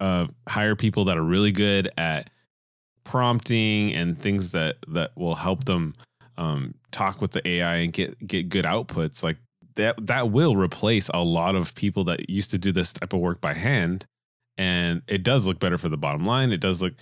[0.00, 2.30] uh, hire people that are really good at
[3.04, 5.94] prompting and things that that will help them
[6.36, 9.38] um, talk with the AI and get get good outputs, like
[9.76, 13.20] that that will replace a lot of people that used to do this type of
[13.20, 14.06] work by hand,
[14.58, 16.52] and it does look better for the bottom line.
[16.52, 16.94] It does look,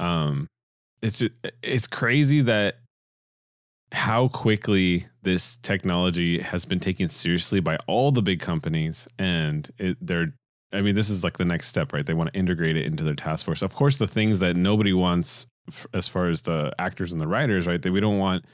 [0.00, 0.48] um,
[1.02, 1.22] it's
[1.62, 2.78] it's crazy that
[3.92, 9.96] how quickly this technology has been taken seriously by all the big companies, and it,
[10.00, 10.32] they're
[10.74, 12.04] I mean, this is like the next step, right?
[12.04, 13.62] They want to integrate it into their task force.
[13.62, 15.46] Of course, the things that nobody wants,
[15.92, 17.80] as far as the actors and the writers, right?
[17.80, 18.44] That we don't want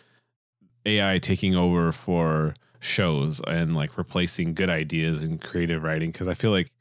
[0.85, 6.35] AI taking over for shows and like replacing good ideas and creative writing because I
[6.35, 6.73] feel like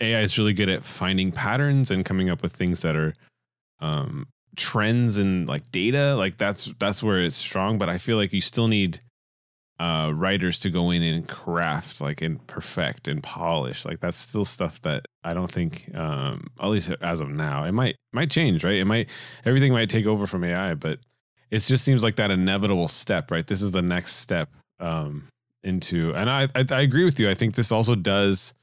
[0.00, 3.14] AI is really good at finding patterns and coming up with things that are
[3.80, 6.14] um, trends and like data.
[6.16, 7.78] Like that's that's where it's strong.
[7.78, 9.00] But I feel like you still need
[9.78, 13.84] uh, writers to go in and craft like and perfect and polish.
[13.84, 17.72] Like that's still stuff that I don't think, um, at least as of now, it
[17.72, 18.64] might might change.
[18.64, 18.76] Right?
[18.76, 19.10] It might
[19.44, 21.00] everything might take over from AI, but
[21.50, 23.30] it just seems like that inevitable step.
[23.30, 23.46] Right?
[23.46, 24.50] This is the next step
[24.80, 25.24] um,
[25.62, 26.14] into.
[26.14, 27.30] And I, I I agree with you.
[27.30, 28.54] I think this also does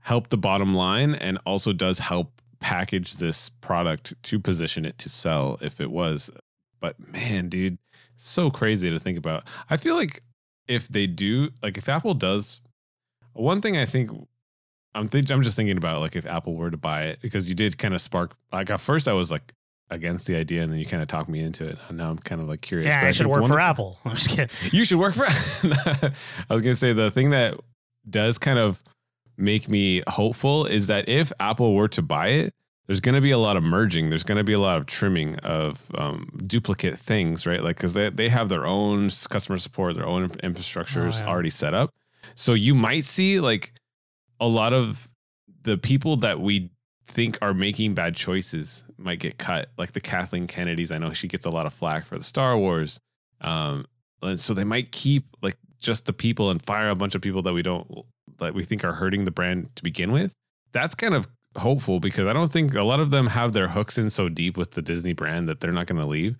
[0.00, 5.08] help the bottom line and also does help package this product to position it to
[5.08, 6.30] sell if it was.
[6.80, 7.78] But man, dude,
[8.16, 9.48] so crazy to think about.
[9.68, 10.22] I feel like
[10.68, 12.60] if they do, like if Apple does,
[13.32, 14.10] one thing I think
[14.94, 17.54] I'm think I'm just thinking about like if Apple were to buy it because you
[17.54, 19.54] did kind of spark like at first I was like
[19.90, 21.78] against the idea, and then you kind of talked me into it.
[21.88, 22.86] And now I'm kind of like curious.
[22.86, 23.98] Yeah, I should work for Apple.
[24.04, 24.48] I'm just kidding.
[24.72, 25.24] You should work for.
[25.26, 26.12] I
[26.54, 27.58] was gonna say the thing that
[28.08, 28.82] does kind of
[29.36, 32.54] make me hopeful is that if Apple were to buy it,
[32.86, 34.08] there's going to be a lot of merging.
[34.08, 37.62] There's going to be a lot of trimming of um, duplicate things, right?
[37.62, 41.30] Like because they they have their own customer support, their own infrastructures oh, yeah.
[41.30, 41.94] already set up.
[42.34, 43.72] So you might see like
[44.40, 45.08] a lot of
[45.62, 46.70] the people that we
[47.10, 49.70] think are making bad choices might get cut.
[49.76, 52.56] Like the Kathleen Kennedys, I know she gets a lot of flack for the Star
[52.56, 53.00] Wars.
[53.40, 53.86] Um,
[54.22, 57.42] and so they might keep like just the people and fire a bunch of people
[57.42, 58.04] that we don't
[58.38, 60.34] that we think are hurting the brand to begin with.
[60.72, 63.98] That's kind of hopeful because I don't think a lot of them have their hooks
[63.98, 66.36] in so deep with the Disney brand that they're not going to leave.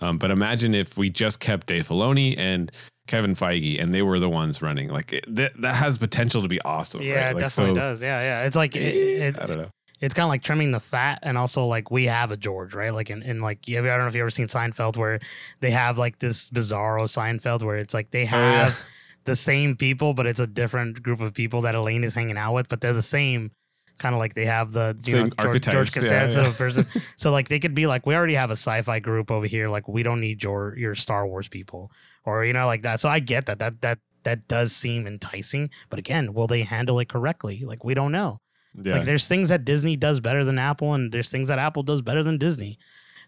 [0.00, 2.72] Um, but imagine if we just kept Dave Filoni and
[3.06, 4.88] Kevin Feige and they were the ones running.
[4.88, 7.02] Like it, that, that has potential to be awesome.
[7.02, 7.34] Yeah, right?
[7.34, 8.02] like, definitely so, does.
[8.02, 8.46] Yeah, yeah.
[8.46, 11.36] It's like it, it, I don't know it's kind of like trimming the fat and
[11.36, 12.92] also like we have a George, right?
[12.92, 15.20] Like in, in like I don't know if you ever seen Seinfeld where
[15.60, 18.86] they have like this bizarro Seinfeld where it's like they have oh, yeah.
[19.24, 22.54] the same people, but it's a different group of people that Elaine is hanging out
[22.54, 23.50] with, but they're the same
[23.98, 26.52] kind of like they have the same know George, George Costanza yeah, yeah.
[26.54, 26.84] person.
[27.16, 29.68] so like they could be like, we already have a sci-fi group over here.
[29.68, 31.92] Like we don't need your your Star Wars people
[32.24, 33.00] or you know like that.
[33.00, 36.98] So I get that that that that does seem enticing, but again, will they handle
[36.98, 37.62] it correctly?
[37.64, 38.38] Like we don't know.
[38.74, 38.94] Yeah.
[38.94, 42.02] Like there's things that Disney does better than Apple, and there's things that Apple does
[42.02, 42.78] better than Disney.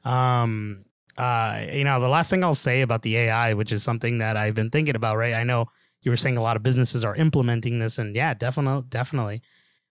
[0.04, 0.84] Um,
[1.18, 4.36] uh, you know, the last thing I'll say about the AI, which is something that
[4.36, 5.34] I've been thinking about, right?
[5.34, 5.66] I know
[6.00, 9.42] you were saying a lot of businesses are implementing this, and yeah, definitely, definitely.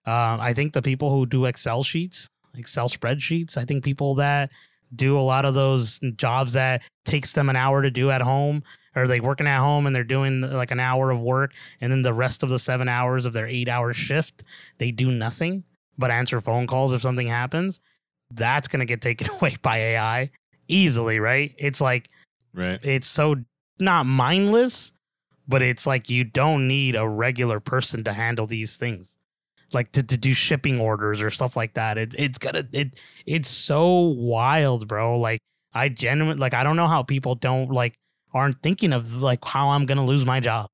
[0.04, 4.50] Um, I think the people who do Excel sheets, Excel spreadsheets, I think people that
[4.94, 8.62] do a lot of those jobs that takes them an hour to do at home
[8.94, 12.02] or they working at home and they're doing like an hour of work and then
[12.02, 14.44] the rest of the seven hours of their eight hour shift
[14.78, 15.64] they do nothing
[15.98, 17.80] but answer phone calls if something happens
[18.32, 20.28] that's going to get taken away by ai
[20.68, 22.08] easily right it's like
[22.54, 22.78] Right.
[22.82, 23.36] it's so
[23.80, 24.92] not mindless
[25.48, 29.16] but it's like you don't need a regular person to handle these things
[29.72, 31.98] like to, to do shipping orders or stuff like that.
[31.98, 35.18] It, it's gonna it it's so wild bro.
[35.18, 35.40] Like
[35.74, 37.94] i genuinely like i don't know how people don't like
[38.34, 40.66] aren't thinking of like how i'm gonna lose my job.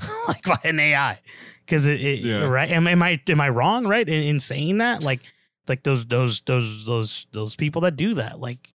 [0.28, 1.20] Like by an ai
[1.64, 2.44] because it, it Yeah.
[2.44, 2.70] right?
[2.70, 5.02] Am, am i am i wrong right in, in saying that?
[5.02, 5.20] Like
[5.68, 8.72] like those those those those those people that do that like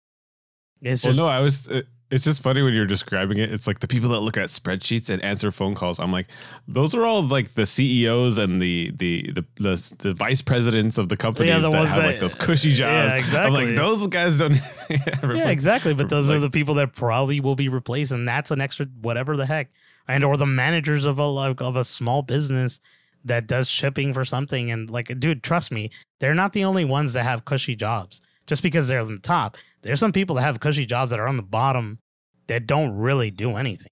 [0.81, 1.67] it's Well, just no, I was.
[1.69, 3.53] Uh, It, it's just funny when you're describing it.
[3.53, 5.99] It's like the people that look at spreadsheets and answer phone calls.
[5.99, 6.29] I'm like,
[6.67, 11.09] those are all like the CEOs and the the the the, the vice presidents of
[11.09, 12.81] the companies the that have that- like those cushy jobs.
[12.81, 13.67] yeah, I'm exactly.
[13.67, 14.59] like, those guys don't.
[14.91, 15.95] yeah, exactly.
[15.95, 19.37] But those are the people that probably will be replaced, and that's an extra whatever
[19.37, 19.71] the heck,
[20.07, 22.81] and or the managers of a like, of a small business
[23.25, 24.71] that does shipping for something.
[24.71, 25.91] And like, dude, trust me,
[26.21, 28.21] they're not the only ones that have cushy jobs.
[28.49, 31.29] Just because they're on the top, there's some people that have cushy jobs that are
[31.29, 32.01] on the bottom
[32.49, 33.89] that don't really do anything.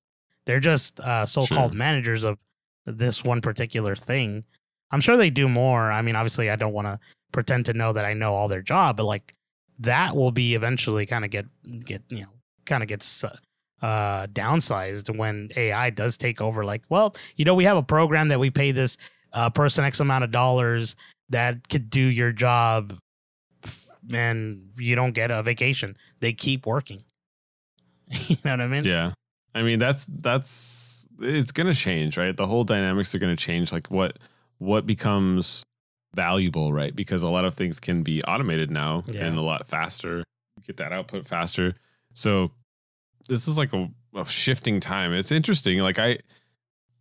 [0.47, 1.79] They're just uh, so-called Sure.
[1.79, 2.39] managers of
[2.87, 4.45] this one particular thing.
[4.91, 5.93] I'm sure they do more.
[5.93, 6.99] I mean, obviously, I don't want to
[7.33, 9.35] pretend to know that I know all their job, but like
[9.81, 11.47] that will be eventually kind of get
[11.85, 12.31] get you know
[12.65, 13.37] kind of gets uh,
[13.83, 16.65] uh downsized when AI does take over.
[16.65, 18.97] Like, well, you know, we have a program that we pay this
[19.33, 20.97] uh, person X amount of dollars
[21.29, 22.97] that could do your job,
[24.13, 25.97] and you don't get a vacation.
[26.21, 27.05] They keep working.
[28.11, 28.85] you know what I mean?
[28.85, 29.13] Yeah.
[29.55, 32.37] I mean, that's that's it's gonna change, right?
[32.37, 33.73] The whole dynamics are gonna change.
[33.73, 34.19] Like what
[34.59, 35.63] what becomes
[36.15, 36.95] valuable, right?
[36.95, 39.25] Because a lot of things can be automated now Yeah.
[39.27, 40.25] and a lot faster.
[40.67, 41.75] Get that output faster.
[42.15, 42.51] So
[43.29, 45.13] this is like a, a shifting time.
[45.13, 45.79] It's interesting.
[45.81, 46.19] Like I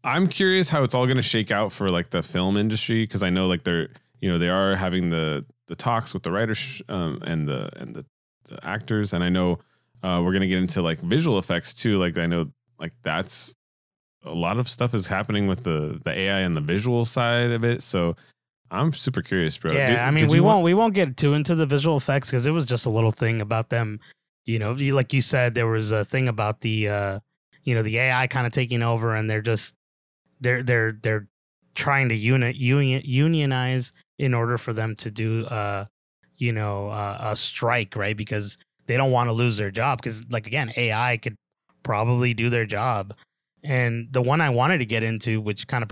[0.03, 3.29] I'm curious how it's all gonna shake out for like the film industry because I
[3.29, 3.89] know like they're
[4.21, 7.95] you know they are having the the talks with the writers um, and the and
[7.95, 8.05] the,
[8.49, 9.59] the actors and I know
[10.03, 11.97] uh, we're gonna get into like visual effects too.
[11.97, 13.55] Like I know like that's
[14.23, 17.63] a lot of stuff is happening with the the AI and the visual side of
[17.63, 17.81] it.
[17.81, 18.15] So
[18.71, 19.71] I'm super curious, bro.
[19.73, 22.29] Yeah, Did- I mean, we won't want- we won't get too into the visual effects
[22.31, 23.99] because it was just a little thing about them.
[24.45, 27.19] You know, you- like you said, there was a thing about the uh,
[27.63, 29.73] you know the AI kind of taking over, and they're just
[30.41, 31.27] they're they're they're
[31.75, 35.85] trying to unit union unionize in order for them to do uh
[36.35, 38.15] you know uh, a strike, right?
[38.15, 38.57] Because
[38.87, 41.35] they don't want to lose their job because like again, AI could
[41.83, 43.13] probably do their job.
[43.63, 45.89] And the one I wanted to get into, which kind of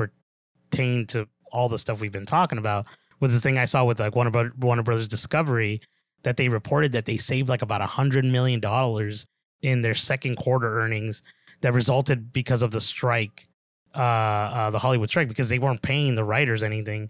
[0.72, 2.86] pertained to all the stuff we've been talking about,
[3.20, 5.82] was this thing I saw with like Warner, Bro- Warner Brothers Discovery
[6.24, 9.26] that they reported that they saved like about a hundred million dollars
[9.62, 11.24] in their second quarter earnings
[11.62, 13.48] that resulted because of the strike,
[13.96, 17.10] uh, uh, the Hollywood strike, because they weren't paying the writers anything,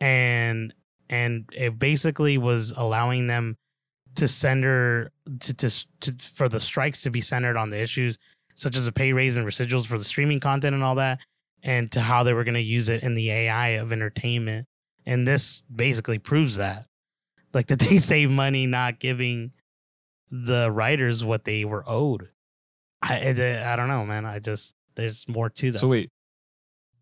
[0.00, 0.74] and
[1.10, 3.56] and it basically was allowing them
[4.14, 8.18] to center to, to, to for the strikes to be centered on the issues
[8.58, 11.20] such as a pay raise and residuals for the streaming content and all that,
[11.62, 14.66] and to how they were going to use it in the AI of entertainment.
[15.06, 16.86] And this basically proves that,
[17.54, 19.52] like that they save money not giving
[20.30, 22.30] the writers what they were owed.
[23.00, 24.26] I I, I don't know, man.
[24.26, 25.78] I just there's more to that.
[25.78, 26.10] So wait,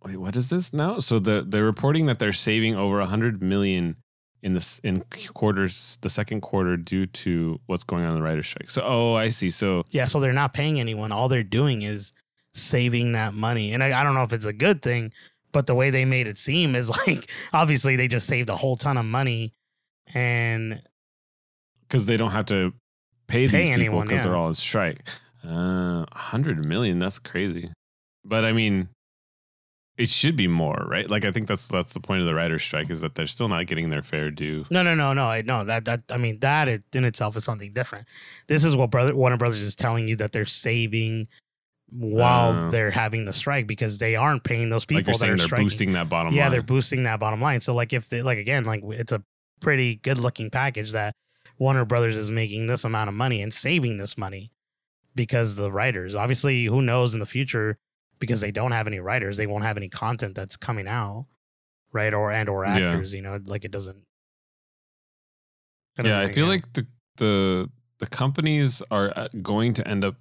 [0.07, 0.99] wait, what is this now?
[0.99, 3.97] So the they're reporting that they're saving over a hundred million
[4.43, 5.03] in this in
[5.35, 8.71] quarters, the second quarter, due to what's going on in the writer's strike.
[8.71, 9.51] So oh, I see.
[9.51, 11.13] So yeah, so they're not paying anyone.
[11.13, 12.13] All they're doing is
[12.55, 13.73] saving that money.
[13.73, 15.13] And I, I don't know if it's a good thing,
[15.53, 18.77] but the way they made it seem is like obviously they just saved a whole
[18.77, 19.53] ton of money
[20.15, 20.81] and
[21.83, 22.73] because they don't have to
[23.27, 25.09] pay, Pay these people anyone, because they're all on strike.
[25.45, 26.99] Uh, a hundred million.
[26.99, 27.71] That's crazy.
[28.25, 28.89] But I mean,
[29.99, 31.09] it should be more, right?
[31.11, 33.49] Like I think that's that's the point of the writer's strike is that they're still
[33.49, 34.65] not getting their fair due.
[34.71, 37.45] no, no, no, no, I no that that I mean that it, in itself is
[37.45, 38.07] something different.
[38.47, 41.29] This is what brother Warner Brothers is telling you that they're saving
[41.89, 42.71] while Oh.
[42.71, 45.65] they're having the strike because they aren't paying those people like that are they're striking.
[45.67, 46.53] boosting that bottom yeah, line.
[46.53, 47.61] they're boosting that bottom line.
[47.61, 49.23] So like if they like again, like it's a
[49.61, 51.15] pretty good looking package that
[51.59, 54.51] Warner Brothers is making this amount of money and saving this money
[55.15, 57.79] because the writers, obviously, who knows in the future
[58.19, 61.27] because they don't have any writers, they won't have any content that's coming out,
[61.93, 62.13] right?
[62.15, 62.77] Or and or Yeah.
[62.77, 63.97] actors, you know, like it doesn't.
[63.97, 64.05] it
[65.99, 66.87] yeah, doesn't I make- feel like the
[67.17, 70.17] the the companies are uh, going to end up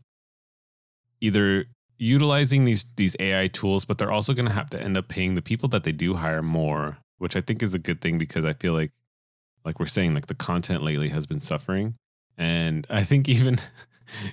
[1.21, 1.65] either
[1.97, 5.35] utilizing these these AI tools, but they're also going to have to end up paying
[5.35, 8.43] the people that they do hire more which I think is a good thing because
[8.43, 8.91] I feel like,
[9.63, 11.95] like we're saying, like the content lately has been suffering,
[12.37, 13.57] and I think even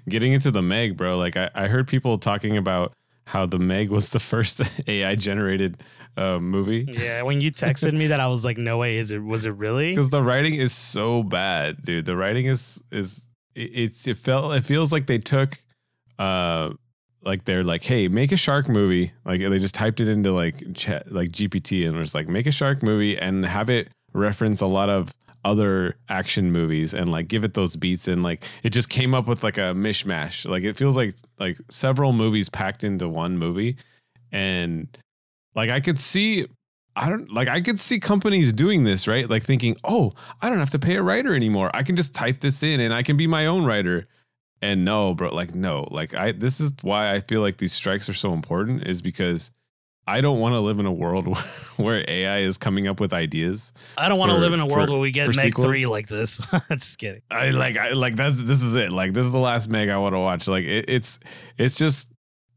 [0.08, 1.16] getting into the Meg, bro.
[1.16, 2.92] Like I, I heard people talking about
[3.24, 5.82] how the Meg was the first AI generated
[6.16, 6.86] uh, movie.
[6.88, 9.22] Yeah, when you texted me that, I was like, "No way, is it?
[9.22, 12.04] Was it really?" Because the writing is so bad, dude.
[12.04, 15.50] The writing is is it, it's it felt it feels like they took
[16.18, 16.70] uh
[17.24, 19.12] like they're like, hey, make a shark movie.
[19.24, 22.52] Like they just typed it into like chat like GPT and was like, make a
[22.52, 25.14] shark movie and have it reference a lot of
[25.44, 29.26] other action movies and like give it those beats and like it just came up
[29.26, 30.48] with like a mishmash.
[30.48, 33.76] Like it feels like like several movies packed into one movie.
[34.30, 34.88] And
[35.54, 36.46] like I could see
[36.94, 39.28] I don't like I could see companies doing this, right?
[39.28, 41.70] Like thinking, "Oh, I don't have to pay a writer anymore.
[41.74, 44.06] I can just type this in and I can be my own writer."
[44.60, 45.88] And no, bro, like no.
[45.90, 49.50] Like I this is why I feel like these strikes are so important is because
[50.06, 51.36] I don't want to live in a world
[51.76, 53.72] where, AI is coming up with ideas.
[53.96, 55.66] I don't want to live in a world for- where we get Meg sequels.
[55.66, 56.38] three like this.
[56.70, 57.22] Just kidding.
[57.30, 58.90] I like I like that's this is it.
[58.92, 60.48] Like this is the last Meg I want to watch.
[60.48, 61.20] Like it, it's
[61.56, 62.10] it's just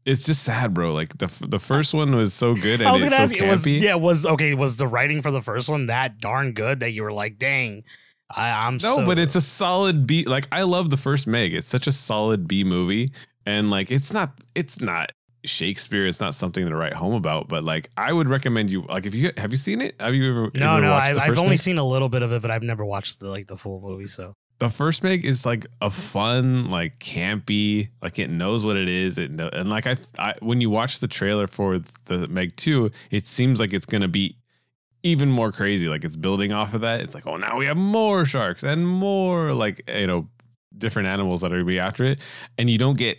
[0.04, 0.92] it's just sad, bro.
[0.92, 3.46] Like the the first one was so good and I was gonna so ask you,
[3.46, 3.80] was campy.
[3.80, 4.54] yeah, was okay?
[4.54, 7.82] Was the writing for the first one that darn good that you were like, dang,
[8.30, 10.24] I, I'm No, so, but it's a solid B.
[10.24, 11.54] Like I love the first Meg.
[11.54, 13.12] It's such a solid B movie,
[13.44, 15.10] and like it's not it's not
[15.48, 16.06] Shakespeare.
[16.06, 17.48] It's not something to write home about.
[17.48, 18.82] But like I would recommend you.
[18.82, 19.94] Like if you have you seen it?
[20.00, 20.50] Have you ever?
[20.54, 20.94] no, ever no.
[20.94, 21.58] I, the I've only Meg?
[21.58, 24.06] seen a little bit of it, but I've never watched the like the full movie.
[24.06, 28.88] So the first Meg is like a fun, like campy, like it knows what it
[28.88, 29.18] is.
[29.18, 32.90] It know, and like I, I, when you watch the trailer for the Meg two,
[33.10, 34.36] it seems like it's gonna be
[35.02, 35.88] even more crazy.
[35.88, 37.00] Like it's building off of that.
[37.00, 40.28] It's like, oh, now we have more sharks and more like you know
[40.76, 42.24] different animals that are gonna be after it,
[42.56, 43.18] and you don't get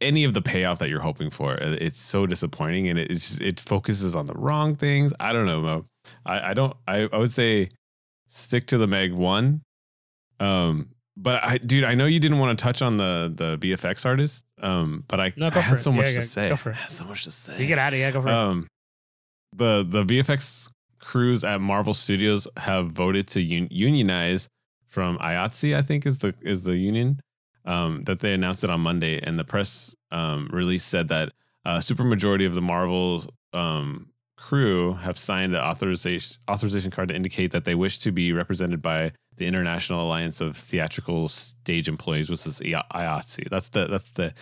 [0.00, 1.52] any of the payoff that you're hoping for.
[1.62, 5.12] Uh, It's so disappointing, and it's it focuses on the wrong things.
[5.20, 5.84] I don't know, Mo.
[6.24, 6.74] I, I don't.
[6.88, 7.68] I, I would say
[8.26, 9.62] stick to the Meg one.
[10.38, 14.06] Um, but I, dude, I know you didn't want to touch on the the VFX
[14.06, 14.44] artist.
[14.62, 15.78] Um, but I, No, I had it.
[15.80, 16.48] so Yeah, much go- to say.
[16.48, 16.76] go for it.
[16.76, 17.60] I had so much to say.
[17.60, 18.10] you get out of here.
[18.12, 18.34] Go for it.
[18.34, 18.66] Um,
[19.54, 24.48] the the VFX crews at Marvel Studios have voted to un- unionize
[24.88, 27.20] from IATSE, I think is the is the union.
[27.70, 31.32] Um, that they announced it on Monday, and the press um, release said that
[31.64, 37.52] a supermajority of the Marvel um, crew have signed an authorization authorization card to indicate
[37.52, 42.44] that they wish to be represented by the International Alliance of Theatrical Stage Employees, which
[42.46, 43.48] is IATSE.
[43.50, 44.34] That's the that's the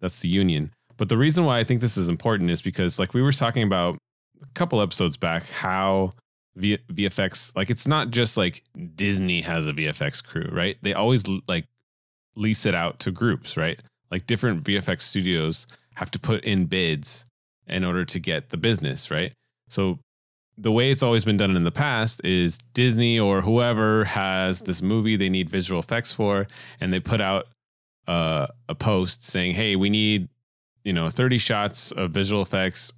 [0.00, 0.70] that's the union.
[0.98, 3.64] But the reason why I think this is important is because, like we were talking
[3.64, 3.98] about
[4.40, 6.12] a couple episodes back, how
[6.54, 8.62] v- VFX, like it's not just like
[8.94, 10.76] Disney has a VFX crew, right?
[10.82, 11.66] They always like
[12.34, 13.80] lease it out to groups, right?
[14.10, 17.26] Like different VFX studios have to put in bids
[17.66, 19.32] in order to get the business, right?
[19.68, 19.98] So
[20.58, 24.82] the way it's always been done in the past is Disney or whoever has this
[24.82, 26.46] movie they need visual effects for,
[26.80, 27.48] and they put out
[28.06, 30.28] uh, a post saying, "Hey, we need
[30.84, 32.92] you know 30 shots of visual effects,"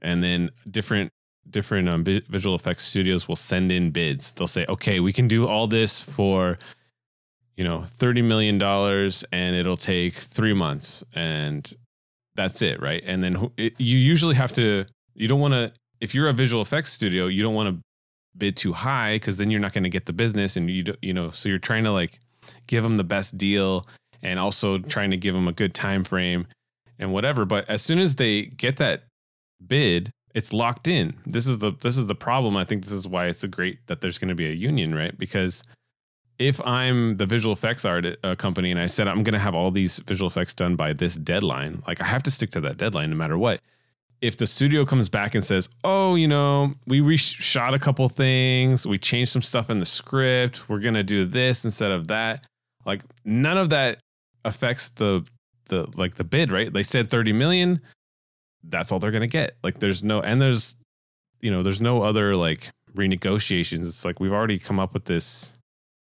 [0.00, 1.10] and then different
[1.48, 4.32] different um, visual effects studios will send in bids.
[4.32, 6.58] They'll say, "Okay, we can do all this for."
[7.56, 11.70] You know, thirty million dollars, and it'll take three months, and
[12.34, 13.02] that's it, right?
[13.04, 14.86] And then it, you usually have to.
[15.14, 15.72] You don't want to.
[16.00, 17.82] If you're a visual effects studio, you don't want to
[18.36, 21.12] bid too high because then you're not going to get the business, and you you
[21.12, 21.30] know.
[21.30, 22.18] So you're trying to like
[22.66, 23.84] give them the best deal,
[24.22, 26.46] and also trying to give them a good time frame
[26.98, 27.44] and whatever.
[27.44, 29.04] But as soon as they get that
[29.66, 31.14] bid, it's locked in.
[31.26, 32.56] This is the this is the problem.
[32.56, 34.94] I think this is why it's a great that there's going to be a union,
[34.94, 35.16] right?
[35.16, 35.62] Because
[36.38, 39.54] if I'm the visual effects art uh, company and I said I'm going to have
[39.54, 42.76] all these visual effects done by this deadline, like I have to stick to that
[42.76, 43.60] deadline no matter what.
[44.20, 48.86] If the studio comes back and says, "Oh, you know, we reshot a couple things,
[48.86, 52.46] we changed some stuff in the script, we're going to do this instead of that,"
[52.86, 53.98] like none of that
[54.44, 55.26] affects the
[55.66, 56.72] the like the bid, right?
[56.72, 57.80] They said 30 million,
[58.64, 59.56] that's all they're going to get.
[59.62, 60.76] Like there's no and there's
[61.40, 63.80] you know, there's no other like renegotiations.
[63.80, 65.58] It's like we've already come up with this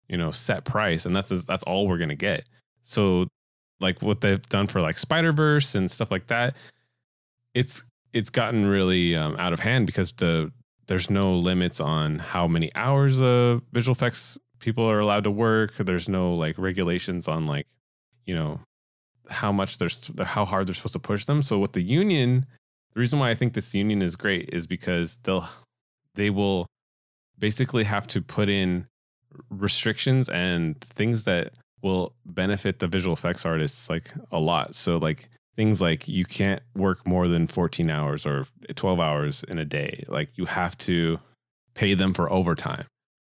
[0.09, 2.47] you know set price and that's that's all we're gonna get.
[2.83, 3.27] So
[3.81, 6.57] like what they've done for like spider verse and stuff like that
[7.55, 10.53] it's it's gotten really um, out of hand because the
[10.87, 15.75] there's no limits on how many hours of visual effects people are allowed to work.
[15.75, 17.67] There's no like regulations on like
[18.27, 18.61] you know
[19.31, 21.43] how much there's how hard they're supposed to push them.
[21.43, 22.47] So with the union
[22.95, 25.49] the reason why i think this union is great is because they'll
[26.15, 26.67] they will
[27.39, 28.87] basically have to put in
[29.51, 34.75] restrictions and things that will benefit the visual effects artists like a lot.
[34.75, 39.59] So like things like you can't work more than 14 hours or 12 hours in
[39.59, 40.05] a day.
[40.09, 41.19] Like you have to
[41.75, 42.87] pay them for overtime.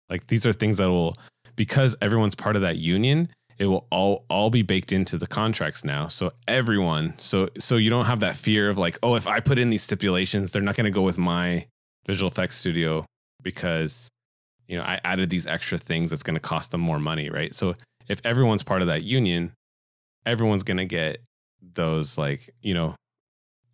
[0.08, 1.16] Like these are things that will
[1.56, 3.28] because everyone's part of that union,
[3.58, 6.08] it will all all be baked into the contracts now.
[6.08, 9.58] So everyone, so so you don't have that fear of like, oh, if I put
[9.58, 11.66] in these stipulations, they're not going to go with my
[12.06, 13.04] visual effects studio
[13.42, 14.08] because
[14.68, 17.54] you know I added these extra things that's going to cost them more money, right?
[17.54, 17.74] So
[18.08, 19.52] if everyone's part of that union,
[20.26, 21.18] everyone's going to get
[21.74, 22.94] those like you know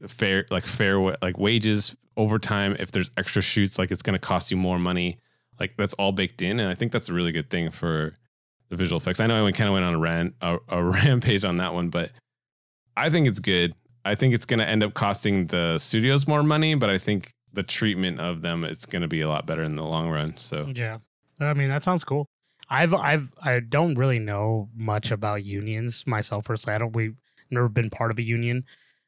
[0.07, 4.51] fair like fair like wages overtime if there's extra shoots like it's going to cost
[4.51, 5.19] you more money.
[5.59, 8.15] Like that's all baked in and i think that's a really good thing for
[8.71, 9.21] the visual effects.
[9.21, 11.91] I know i kind of went on a rant a, a rampage on that one
[11.91, 12.13] but
[12.97, 13.75] i think it's good.
[14.03, 17.29] I think it's going to end up costing the studios more money but i think
[17.53, 20.37] the treatment of them it's going to be a lot better in the long run
[20.37, 20.99] so Yeah.
[21.41, 22.29] I mean, that sounds cool.
[22.69, 26.77] I've I've I don't really know much about unions myself personally.
[26.77, 27.17] I don't we've
[27.51, 28.65] never been part of a union.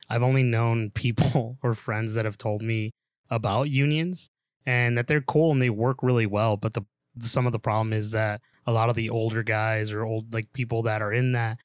[0.08, 2.90] I've only known people or friends that have told me
[3.30, 4.30] about unions
[4.66, 6.84] and that they're cool and they work really well, but the
[7.20, 10.52] some of the problem is that a lot of the older guys or old like
[10.54, 11.58] people that are in that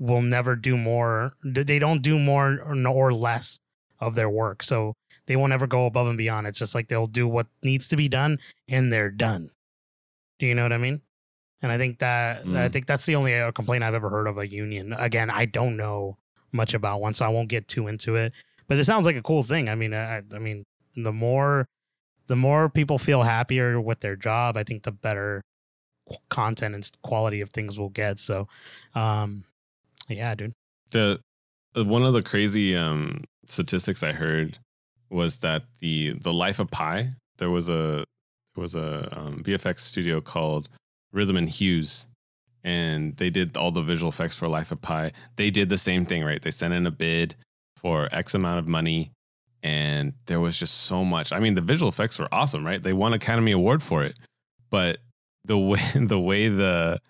[0.00, 3.58] will never do more they don't do more or, or less
[4.00, 4.62] of their work.
[4.62, 4.94] So
[5.28, 6.46] they won't ever go above and beyond.
[6.48, 9.50] It's just like they'll do what needs to be done and they're done.
[10.40, 11.02] Do you know what I mean?
[11.62, 12.72] And I think that I Mm.
[12.72, 14.92] think that's the only uh, complaint I've ever heard of a union.
[14.92, 16.16] Again, I don't know
[16.52, 18.32] much about one, so I won't get too into it.
[18.68, 19.68] But it sounds like a cool thing.
[19.68, 20.64] I mean, I, I mean,
[20.96, 21.66] the more
[22.26, 25.42] the more people feel happier with their job, I think the better
[26.30, 28.18] content and quality of things we'll get.
[28.18, 28.48] So,
[28.94, 29.44] um,
[30.08, 30.52] yeah, dude.
[30.90, 31.20] the
[31.76, 34.58] uh, one of the crazy um statistics I heard
[35.10, 38.04] was that the the Life of Pi there was a
[38.54, 40.68] there was a um, VFX studio called
[41.12, 42.08] Rhythm and Hues,
[42.64, 45.12] and they did all the visual effects for Life of Pi.
[45.36, 46.42] They did the same thing, right?
[46.42, 47.36] They sent in a bid
[47.76, 49.12] for X amount of money,
[49.62, 51.32] and there was just so much.
[51.32, 52.82] I mean, the visual effects were awesome, right?
[52.82, 54.18] They won Academy Award for it,
[54.70, 54.98] but
[55.44, 57.00] the way the way the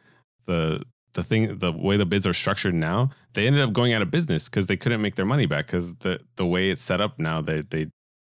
[0.47, 0.83] the
[1.15, 4.11] the thing the way the bids are structured now they ended up going out of
[4.11, 7.19] business because they couldn't make their money back because the the way it's set up
[7.19, 7.87] now they they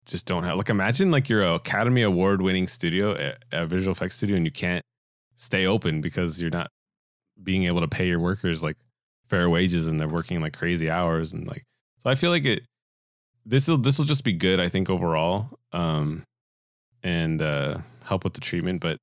[0.06, 3.92] just don't have like imagine like you're a academy award winning studio a, a visual
[3.92, 4.84] effects studio and you can't
[5.36, 6.70] stay open because you're not
[7.42, 8.78] being able to pay your workers like
[9.28, 11.64] fair wages and they're working like crazy hours and like
[12.00, 12.64] so i feel like it
[13.46, 16.24] this will this will just be good i think overall um
[17.04, 18.98] and uh help with the treatment but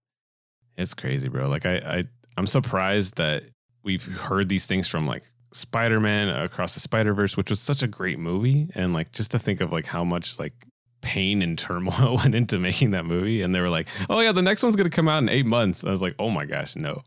[0.77, 1.49] it's crazy bro.
[1.49, 2.05] Like i i
[2.37, 3.45] i'm surprised that
[3.87, 5.22] we've heard these things from like
[5.53, 8.68] Spider-Man across the Spider-Verse, which was such a great movie.
[8.74, 10.53] And like just to think of like how much like
[11.01, 13.41] pain and turmoil went into making that movie.
[13.41, 15.84] And they were like, oh yeah, the next one's gonna come out in eight months.
[15.84, 17.03] I was like, oh my gosh, no.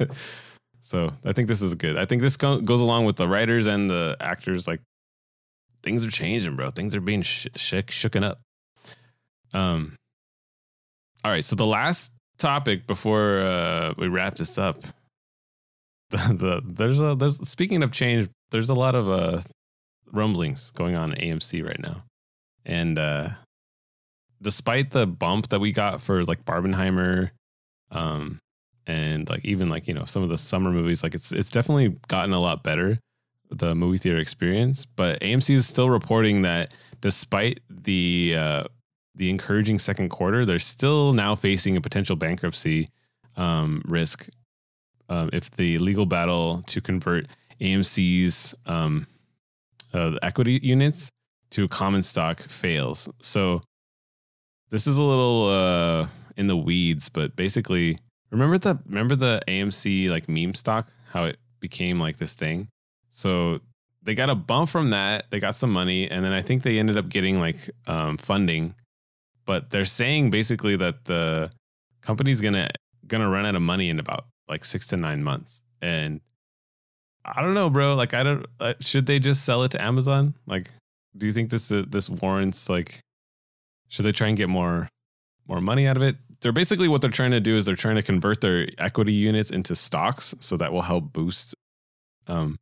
[0.80, 1.98] so I think this is good.
[1.98, 4.66] I think this go- goes along with the writers and the actors.
[4.66, 4.80] Like
[5.82, 6.70] things are changing, bro.
[6.70, 8.40] Things are being sh- shook shooken up.
[9.52, 9.96] Um.
[11.24, 14.78] All right, so the last topic before uh, we wrap this up
[16.10, 19.40] the, the there's a there's speaking of change there's a lot of uh
[20.12, 22.04] rumblings going on at AMC right now.
[22.64, 23.30] And uh
[24.40, 27.30] despite the bump that we got for like Barbenheimer
[27.90, 28.38] um
[28.86, 31.96] and like even like you know some of the summer movies like it's it's definitely
[32.08, 33.00] gotten a lot better
[33.50, 34.86] the movie theater experience.
[34.86, 38.64] But AMC is still reporting that despite the uh
[39.14, 42.90] the encouraging second quarter they're still now facing a potential bankruptcy
[43.36, 44.28] um risk
[45.08, 47.26] um, if the legal battle to convert
[47.60, 49.06] AMC's um,
[49.94, 51.10] uh, equity units
[51.50, 53.08] to common stock fails.
[53.20, 53.62] So
[54.70, 57.98] this is a little uh, in the weeds, but basically,
[58.30, 62.68] remember the remember the AMC like meme stock, how it became like this thing.
[63.08, 63.60] So
[64.02, 65.30] they got a bump from that.
[65.30, 68.74] They got some money, and then I think they ended up getting like um, funding.
[69.44, 71.50] But they're saying basically that the
[72.00, 72.68] company's gonna
[73.06, 75.62] gonna run out of money in about like six to nine months.
[75.82, 76.20] And
[77.24, 77.94] I don't know, bro.
[77.94, 78.46] Like, I don't.
[78.60, 80.34] Uh, should they just sell it to Amazon?
[80.46, 80.70] Like,
[81.16, 83.00] do you think this uh, this warrants like?
[83.88, 84.88] Should they try and get more
[85.46, 86.16] more money out of it?
[86.40, 89.50] They're basically what they're trying to do is they're trying to convert their equity units
[89.50, 91.54] into stocks, so that will help boost.
[92.28, 92.58] Um,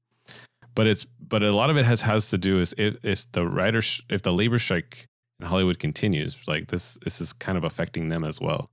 [0.75, 3.47] but it's but a lot of it has has to do is if if the
[3.47, 5.07] writer sh- if the labor strike
[5.41, 8.71] in Hollywood continues, like this this is kind of affecting them as well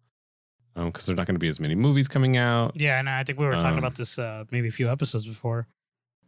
[0.75, 2.73] because there's not going to be as many movies coming out.
[2.75, 5.27] Yeah, and I think we were talking Um, about this uh, maybe a few episodes
[5.27, 5.67] before.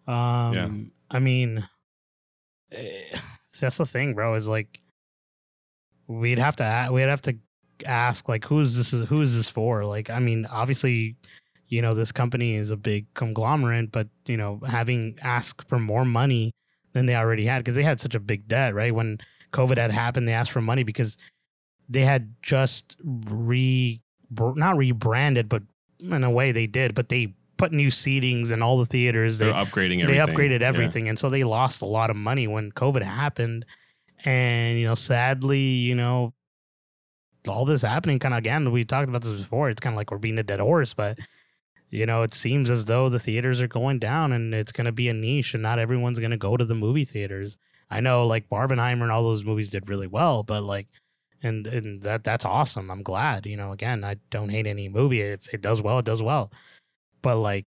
[0.08, 1.68] Um, I mean,
[2.72, 3.18] eh,
[3.60, 4.36] that's the thing, bro.
[4.36, 4.82] Is like
[6.08, 7.38] we'd have to we'd have to
[7.86, 9.86] ask like who's this is who is this for?
[9.86, 11.16] Like, I mean, obviously,
[11.68, 16.06] you know, this company is a big conglomerate, but you know, having asked for more
[16.06, 16.52] money
[16.92, 18.94] than they already had because they had such a big debt, right?
[18.94, 19.18] When
[19.52, 21.18] COVID had happened, they asked for money because
[21.90, 24.00] they had just re
[24.56, 25.64] not rebranded, but
[26.00, 29.38] in a way they did, but they put new seatings in all the theaters.
[29.38, 30.08] They're They upgrading everything.
[30.08, 30.68] they upgraded Yeah.
[30.68, 33.66] everything, and so they lost a lot of money when COVID happened.
[34.26, 36.34] And you know, sadly, you know,
[37.48, 38.72] all this happening kind of again.
[38.72, 39.70] We talked about this before.
[39.70, 41.20] It's kind of like we're being a dead horse, but
[41.90, 44.92] you know, it seems as though the theaters are going down, and it's going to
[44.92, 47.58] be a niche, and not everyone's going to go to the movie theaters.
[47.92, 50.88] I know, like Barbenheimer and all those movies did really well, but like,
[51.44, 52.90] and and that that's awesome.
[52.90, 53.46] I'm glad.
[53.46, 55.22] You know, again, I don't hate any movie.
[55.22, 56.52] If it does well, it does well.
[57.22, 57.66] But like,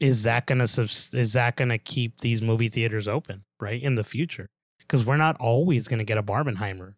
[0.00, 4.04] is that gonna subs- is that gonna keep these movie theaters open right in the
[4.04, 4.48] future?
[4.78, 6.94] Because we're not always gonna get a Barbenheimer.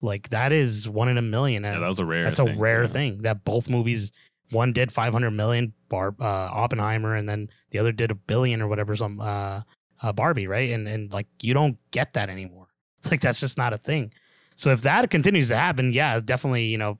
[0.00, 1.64] Like that is one in a million.
[1.64, 2.24] Yeah, that was a rare.
[2.24, 2.88] that's a rare yeah.
[2.88, 4.12] thing that both movies
[4.50, 8.68] one did 500 million bar uh, oppenheimer and then the other did a billion or
[8.68, 9.62] whatever some uh,
[10.02, 12.66] uh barbie right and and like you don't get that anymore
[13.10, 14.12] like that's just not a thing
[14.60, 16.98] so if that continues to happen yeah definitely you know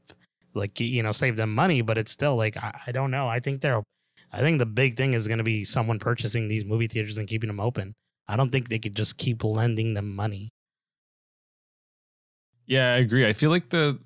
[0.54, 3.38] like you know save them money but it's still like i, I don't know i
[3.38, 3.82] think they're
[4.32, 7.28] i think the big thing is going to be someone purchasing these movie theaters and
[7.28, 7.94] keeping them open
[8.28, 10.48] i don't think they could just keep lending them money
[12.66, 13.26] Yeah, I agree.
[13.26, 13.98] I feel like the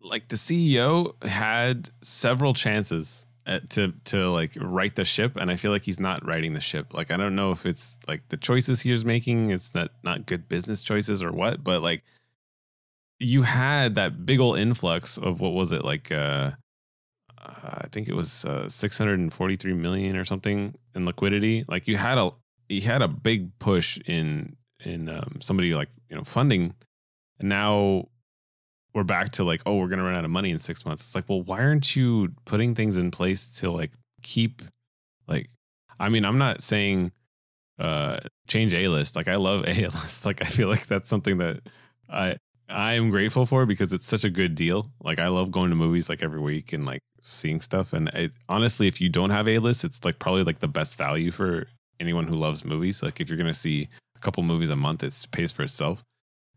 [0.00, 5.56] like the CEO had several chances at, to to like right the ship, and I
[5.56, 6.94] feel like he's not righting the ship.
[6.94, 10.24] Like I don't know if it's like the choices he was making, it's not not
[10.24, 12.02] good business choices or what, but like
[13.20, 16.10] you had that big old influx of what was it like?
[16.10, 16.52] uh
[17.42, 21.64] uh, I think it was uh, 643 million or something in liquidity.
[21.68, 22.32] Like you had a
[22.68, 26.74] you had a big push in in um, somebody like you know funding,
[27.38, 28.08] and now
[28.94, 31.02] we're back to like oh we're gonna run out of money in six months.
[31.02, 33.92] It's like well why aren't you putting things in place to like
[34.22, 34.62] keep
[35.26, 35.48] like
[35.98, 37.12] I mean I'm not saying
[37.78, 41.38] uh change A list like I love A list like I feel like that's something
[41.38, 41.60] that
[42.08, 42.36] I
[42.70, 44.90] I am grateful for because it's such a good deal.
[45.02, 47.92] Like I love going to movies like every week and like seeing stuff.
[47.92, 50.96] And it, honestly, if you don't have A list, it's like probably like the best
[50.96, 51.66] value for
[51.98, 53.02] anyone who loves movies.
[53.02, 56.02] Like if you're gonna see a couple movies a month, it pays for itself.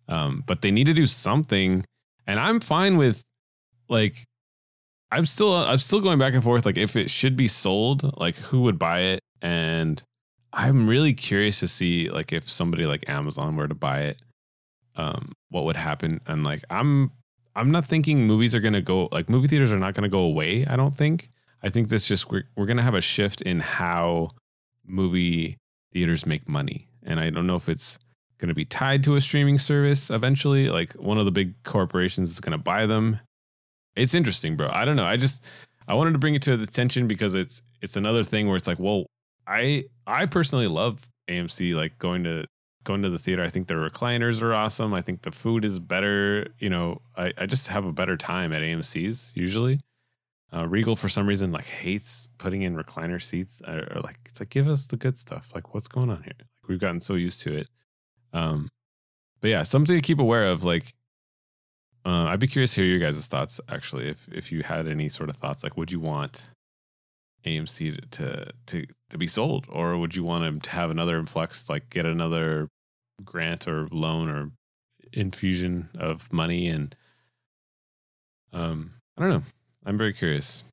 [0.07, 1.85] Um, but they need to do something,
[2.27, 3.23] and I'm fine with
[3.89, 4.15] like
[5.11, 6.65] I'm still I'm still going back and forth.
[6.65, 9.19] Like if it should be sold, like who would buy it?
[9.41, 10.01] And
[10.51, 14.21] I'm really curious to see like if somebody like Amazon were to buy it
[14.95, 16.21] um what would happen.
[16.27, 17.11] And like i'm
[17.55, 20.65] i'm not thinking movies are to go like movie theaters are not to go away
[20.65, 21.29] i don't think.
[21.65, 24.31] I think this just we're, we're to have a shift in how
[24.85, 25.57] movie
[25.93, 26.87] theaters make money.
[27.03, 27.99] And i don't know if it's
[28.49, 32.39] to be tied to a streaming service eventually like one of the big corporations is
[32.51, 33.19] to buy them.
[33.95, 34.69] It's interesting bro.
[34.71, 35.05] I don't know.
[35.05, 35.45] I just
[35.87, 38.67] i wanted to bring it to the attention because it's it's another thing where it's
[38.67, 39.05] like well
[39.47, 42.45] i i personally love amc like going to
[42.83, 43.43] going to the theater.
[43.43, 44.93] I think the recliners are awesome.
[44.93, 46.47] I think the food is better.
[46.59, 49.79] You know, I, I just have a better time at AMC's usually.
[50.53, 53.61] Uh, Regal for some reason like hates putting in recliner seats.
[53.67, 55.51] Or, or like it's like give us the good stuff.
[55.55, 56.33] Like what's going on here?
[56.37, 57.69] Like we've gotten so used to it.
[58.33, 58.69] Um,
[59.41, 60.63] but yeah, something to keep aware of.
[60.63, 60.93] Like,
[62.05, 63.59] uh, I'd be curious to hear your guys' thoughts.
[63.69, 66.47] Actually, if if you had any sort of thoughts, like would you want
[67.45, 71.69] AMC to to to be sold, or would you want them to have another influx,
[71.69, 72.69] like get another
[73.23, 74.51] grant or loan or
[75.11, 76.67] infusion of money?
[76.67, 76.95] And
[78.51, 79.41] um, I don't know.
[79.85, 80.63] I'm very curious,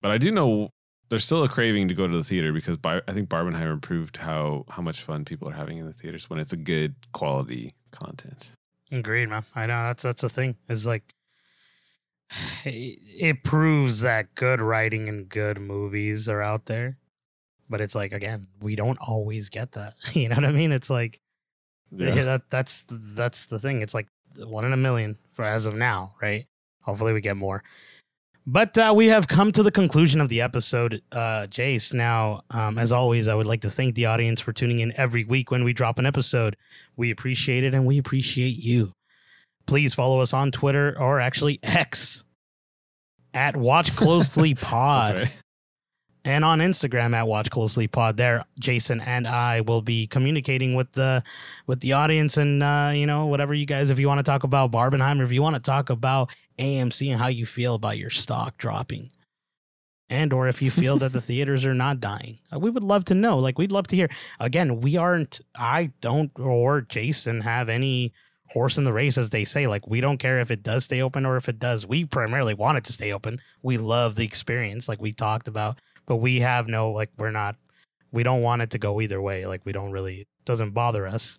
[0.00, 0.70] but I do know
[1.12, 4.16] there's still a craving to go to the theater because Bar- I think Barbenheimer proved
[4.16, 7.74] how how much fun people are having in the theaters when it's a good quality
[7.90, 8.52] content.
[8.90, 9.44] Agreed, man.
[9.54, 10.56] I know that's that's the thing.
[10.68, 11.14] Is like
[12.64, 16.98] it, it proves that good writing and good movies are out there.
[17.68, 19.94] But it's like again, we don't always get that.
[20.14, 20.72] You know what I mean?
[20.72, 21.20] It's like
[21.96, 22.24] yeah.
[22.24, 22.84] that that's
[23.16, 23.82] that's the thing.
[23.82, 24.08] It's like
[24.38, 26.46] one in a million for as of now, right?
[26.82, 27.62] Hopefully we get more.
[28.44, 31.94] But uh, we have come to the conclusion of the episode, uh, Jace.
[31.94, 35.22] Now, um, as always, I would like to thank the audience for tuning in every
[35.22, 36.56] week when we drop an episode.
[36.96, 38.92] We appreciate it and we appreciate you.
[39.66, 42.24] Please follow us on Twitter or actually X
[43.32, 45.41] at Watch Closely Pod right.
[46.24, 48.16] And on Instagram at Watch Closely Pod.
[48.16, 51.22] There, Jason and I will be communicating with the
[51.66, 53.90] with the audience and uh, you know whatever you guys.
[53.90, 57.20] If you want to talk about Barbenheimer, if you want to talk about AMC and
[57.20, 59.10] how you feel about your stock dropping,
[60.08, 63.04] and or if you feel that the theaters are not dying, uh, we would love
[63.06, 63.38] to know.
[63.38, 64.08] Like we'd love to hear.
[64.38, 65.40] Again, we aren't.
[65.56, 68.12] I don't or Jason have any
[68.52, 69.66] horse in the race, as they say.
[69.66, 71.86] Like, we don't care if it does stay open or if it does.
[71.86, 73.40] We primarily want it to stay open.
[73.62, 77.56] We love the experience, like we talked about, but we have no, like, we're not,
[78.10, 79.46] we don't want it to go either way.
[79.46, 81.38] Like, we don't really, it doesn't bother us,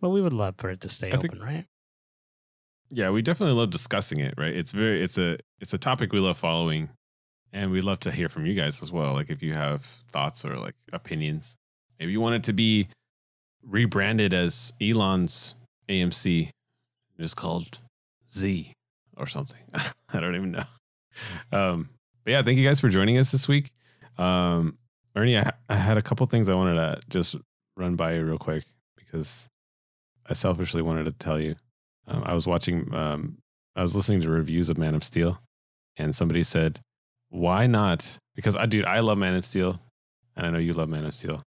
[0.00, 1.66] but we would love for it to stay I think- open, right?
[2.90, 4.54] yeah, we definitely love discussing it, right?
[4.54, 6.90] It's very it's a it's a topic we love following
[7.52, 9.14] and we'd love to hear from you guys as well.
[9.14, 11.56] Like if you have thoughts or like opinions.
[11.98, 12.88] Maybe you want it to be
[13.62, 15.54] rebranded as Elon's
[15.88, 16.50] AMC,
[17.18, 17.78] just called
[18.28, 18.72] Z
[19.16, 19.62] or something.
[20.12, 20.62] I don't even know.
[21.50, 21.88] Um,
[22.24, 23.70] but yeah, thank you guys for joining us this week.
[24.18, 24.78] Um,
[25.16, 27.36] Ernie, I, I had a couple things I wanted to just
[27.76, 28.64] run by you real quick
[28.96, 29.48] because
[30.28, 31.56] I selfishly wanted to tell you.
[32.06, 33.38] Um, I was watching, um,
[33.76, 35.38] I was listening to reviews of Man of Steel,
[35.96, 36.80] and somebody said,
[37.30, 39.80] "Why not?" Because I, dude, I love Man of Steel,
[40.36, 41.42] and I know you love Man of Steel,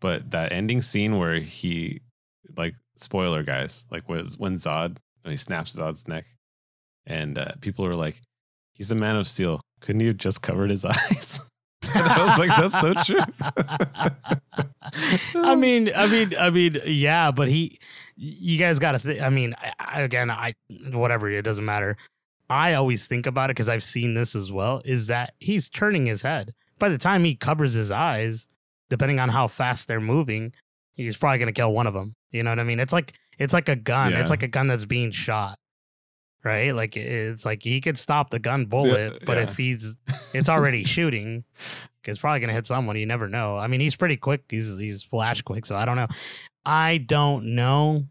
[0.00, 2.00] but that ending scene where he,
[2.56, 6.24] like, spoiler guys, like was when Zod he snaps Zod's neck,
[7.06, 8.20] and uh, people were like,
[8.72, 9.60] "He's the Man of Steel.
[9.80, 11.40] Couldn't he have just covered his eyes?"
[11.82, 13.20] And I was like, "That's so true."
[15.42, 17.78] I mean, I mean, I mean, yeah, but he,
[18.16, 19.20] you guys got to think.
[19.22, 20.54] I mean, I, again, I,
[20.90, 21.96] whatever, it doesn't matter.
[22.50, 24.82] I always think about it because I've seen this as well.
[24.84, 28.48] Is that he's turning his head by the time he covers his eyes,
[28.88, 30.52] depending on how fast they're moving,
[30.94, 32.14] he's probably gonna kill one of them.
[32.30, 32.80] You know what I mean?
[32.80, 34.12] It's like it's like a gun.
[34.12, 34.20] Yeah.
[34.20, 35.58] It's like a gun that's being shot.
[36.44, 36.74] Right?
[36.74, 39.42] Like it's like he could stop the gun bullet, but yeah.
[39.42, 39.96] if he's
[40.34, 41.44] it's already shooting,
[42.04, 42.96] it's probably gonna hit someone.
[42.96, 43.58] You never know.
[43.58, 44.44] I mean, he's pretty quick.
[44.48, 46.06] He's he's flash quick, so I don't know.
[46.64, 48.04] I don't know,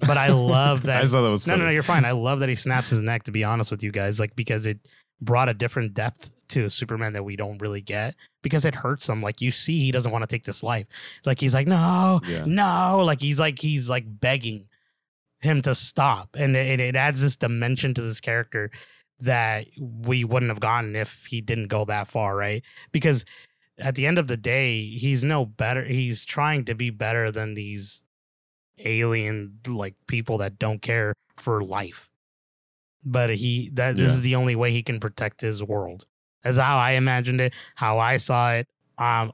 [0.00, 1.00] but I love I that.
[1.02, 1.60] just thought that was no, funny.
[1.60, 2.04] no, no, you're fine.
[2.04, 3.24] I love that he snaps his neck.
[3.24, 4.78] To be honest with you guys, like because it
[5.20, 9.20] brought a different depth to Superman that we don't really get because it hurts him.
[9.22, 10.86] Like you see, he doesn't want to take this life.
[11.26, 12.44] Like he's like, no, Yeah.
[12.46, 13.02] no.
[13.04, 14.66] Like he's like he's like begging
[15.40, 18.70] him to stop, and it, it adds this dimension to this character
[19.20, 22.62] that we wouldn't have gotten if he didn't go that far, right?
[22.92, 23.24] Because
[23.78, 25.84] at the end of the day, he's no better.
[25.84, 28.02] He's trying to be better than these
[28.78, 32.08] alien like people that don't care for life.
[33.04, 36.06] But he that this is the only way he can protect his world.
[36.42, 38.66] That's how I imagined it, how I saw it.
[38.98, 39.32] Um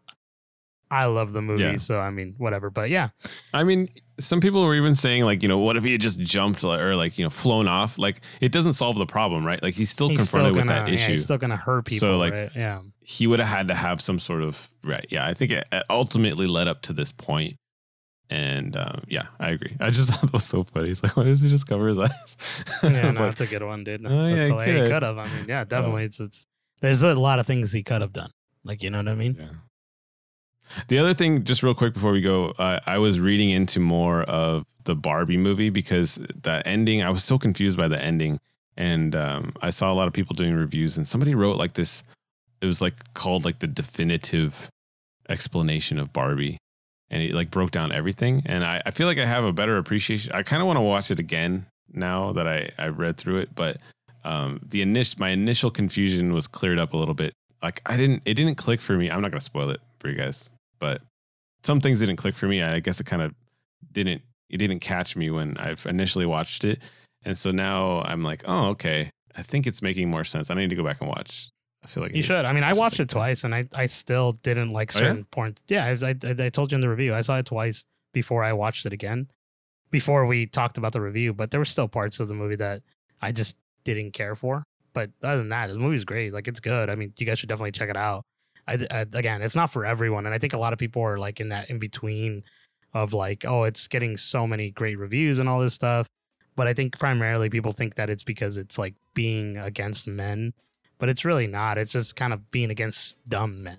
[0.91, 1.77] I love the movie, Yeah.
[1.79, 2.69] so I mean, whatever.
[2.69, 3.09] But yeah,
[3.55, 3.89] I mean,
[4.23, 6.97] some people were even saying like, you know, what if he had just jumped or
[6.97, 7.99] like, you know, flown off?
[7.99, 9.63] Like, it doesn't solve the problem, right?
[9.63, 11.13] Like, he's still he's still confronted gonna, with that yeah, issue.
[11.13, 12.01] he's still gonna hurt people.
[12.01, 12.51] So, like, right?
[12.55, 15.07] yeah, he would have had to have some sort of right.
[15.11, 17.57] Yeah, I think it it ultimately led up to this point.
[18.31, 19.77] And um, yeah, I agree.
[19.79, 20.89] I just thought that was so funny.
[20.89, 22.75] He's like, why doesn't he just cover his eyes?
[22.83, 24.05] Yeah, no, like, that's a good one, dude.
[24.07, 24.91] Oh, yeah, That's he could.
[24.91, 25.19] could have.
[25.19, 26.05] I mean, yeah, definitely.
[26.05, 26.47] It's it's
[26.81, 28.31] there's a lot of things he could have done.
[28.65, 29.37] Like you know what I mean?
[29.39, 29.51] Yeah.
[30.89, 34.23] The other thing, just real quick before we go, uh, I was reading into more
[34.23, 38.39] of the Barbie movie because that ending, I was so confused by the ending.
[38.77, 42.05] And um, I saw a lot of people doing reviews, and somebody wrote like this,
[42.61, 44.71] it was like called like the definitive
[45.29, 46.59] explanation of Barbie.
[47.11, 48.43] And it like broke down everything.
[48.47, 50.33] And I, I feel like I have a better appreciation.
[50.33, 53.55] I kind of want to watch it again now that I, I read through it.
[53.55, 53.77] But
[54.25, 57.35] um, the initial, my initial confusion was cleared up a little bit.
[57.63, 59.11] Like I didn't, it didn't click for me.
[59.11, 60.49] I'm not going to spoil it for you guys,
[60.83, 61.01] but
[61.63, 62.61] some things didn't click for me.
[62.61, 63.33] I guess it kind of
[63.93, 66.83] didn't, it didn't catch me when I initially watched it.
[67.25, 69.11] And so now I'm like, oh, okay.
[69.37, 70.51] I think it's making more sense.
[70.51, 71.51] I need to go back and watch.
[71.85, 72.45] I feel like You should.
[72.45, 75.05] I mean, I watched it twice, and I, I still didn't like Oh, yeah?
[75.07, 75.63] certain points.
[75.69, 77.15] Yeah, I, was, I I told you in the review.
[77.15, 79.29] I saw it twice before I watched it again.
[79.91, 82.83] Before we talked about the review, but there were still parts of the movie that
[83.21, 84.65] I just didn't care for.
[84.95, 86.33] But other than that, the movie's great.
[86.33, 86.91] Like it's good.
[86.91, 88.23] I mean, you guys should definitely check it out.
[88.67, 91.19] I, I again, it's not for everyone, and I think a lot of people are
[91.19, 92.45] like in that in between
[92.95, 96.07] of like, oh, it's getting so many great reviews and all this stuff.
[96.55, 100.53] But I think primarily people think that it's because it's like being against men
[101.03, 101.79] but it's really not.
[101.79, 103.79] It's just kind of being against dumb men.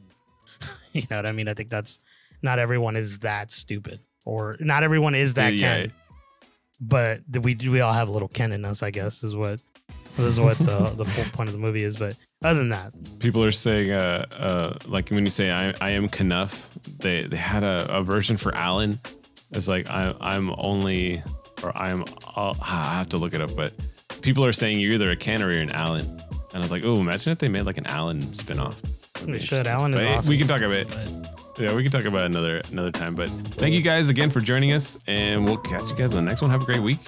[0.92, 1.48] you know what I mean?
[1.48, 2.02] I think that's
[2.42, 5.84] not everyone is that stupid, or not everyone is that Yeah.
[5.84, 5.94] Ken.
[6.82, 9.62] But we we all have a little Ken in us, I guess, is what
[10.18, 11.96] this is what the the point of the movie is.
[11.96, 15.91] But other than that, people are saying uh uh like when you say I I
[15.91, 18.99] am Kenough, they they had a, a version for Alan.
[19.52, 21.22] It's like I I'm only
[21.64, 22.03] or I'm
[22.36, 23.74] I'll, I have to look it up, but
[24.22, 26.06] people are saying you're either a Ken or you're an Alan.
[26.53, 28.76] And I was like, oh, imagine if they made like an Alan spinoff.
[29.26, 29.65] They should.
[29.65, 30.30] Alan is But, awesome.
[30.30, 30.88] We can talk about it.
[31.57, 33.15] Yeah, we can talk about it another another time.
[33.15, 36.22] But thank you guys again for joining us, and we'll catch you guys in the
[36.22, 36.52] next one.
[36.52, 36.99] Have a great week.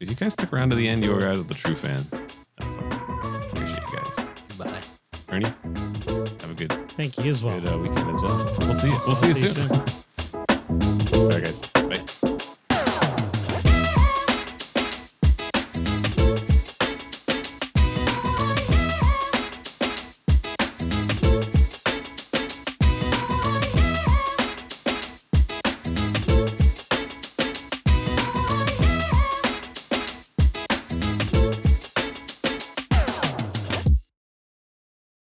[0.00, 2.26] If you guys stick around to the end, you are guys are the true fans.
[2.58, 3.31] That's all.
[5.32, 7.58] Ernie, have a good thank you as well.
[7.58, 8.54] Good, uh, weekend as well.
[8.58, 8.94] We'll see you.
[8.98, 9.68] We'll, we'll see, you soon.
[9.68, 11.14] soon.
[11.14, 11.64] All right, guys.
[11.72, 12.04] Bye.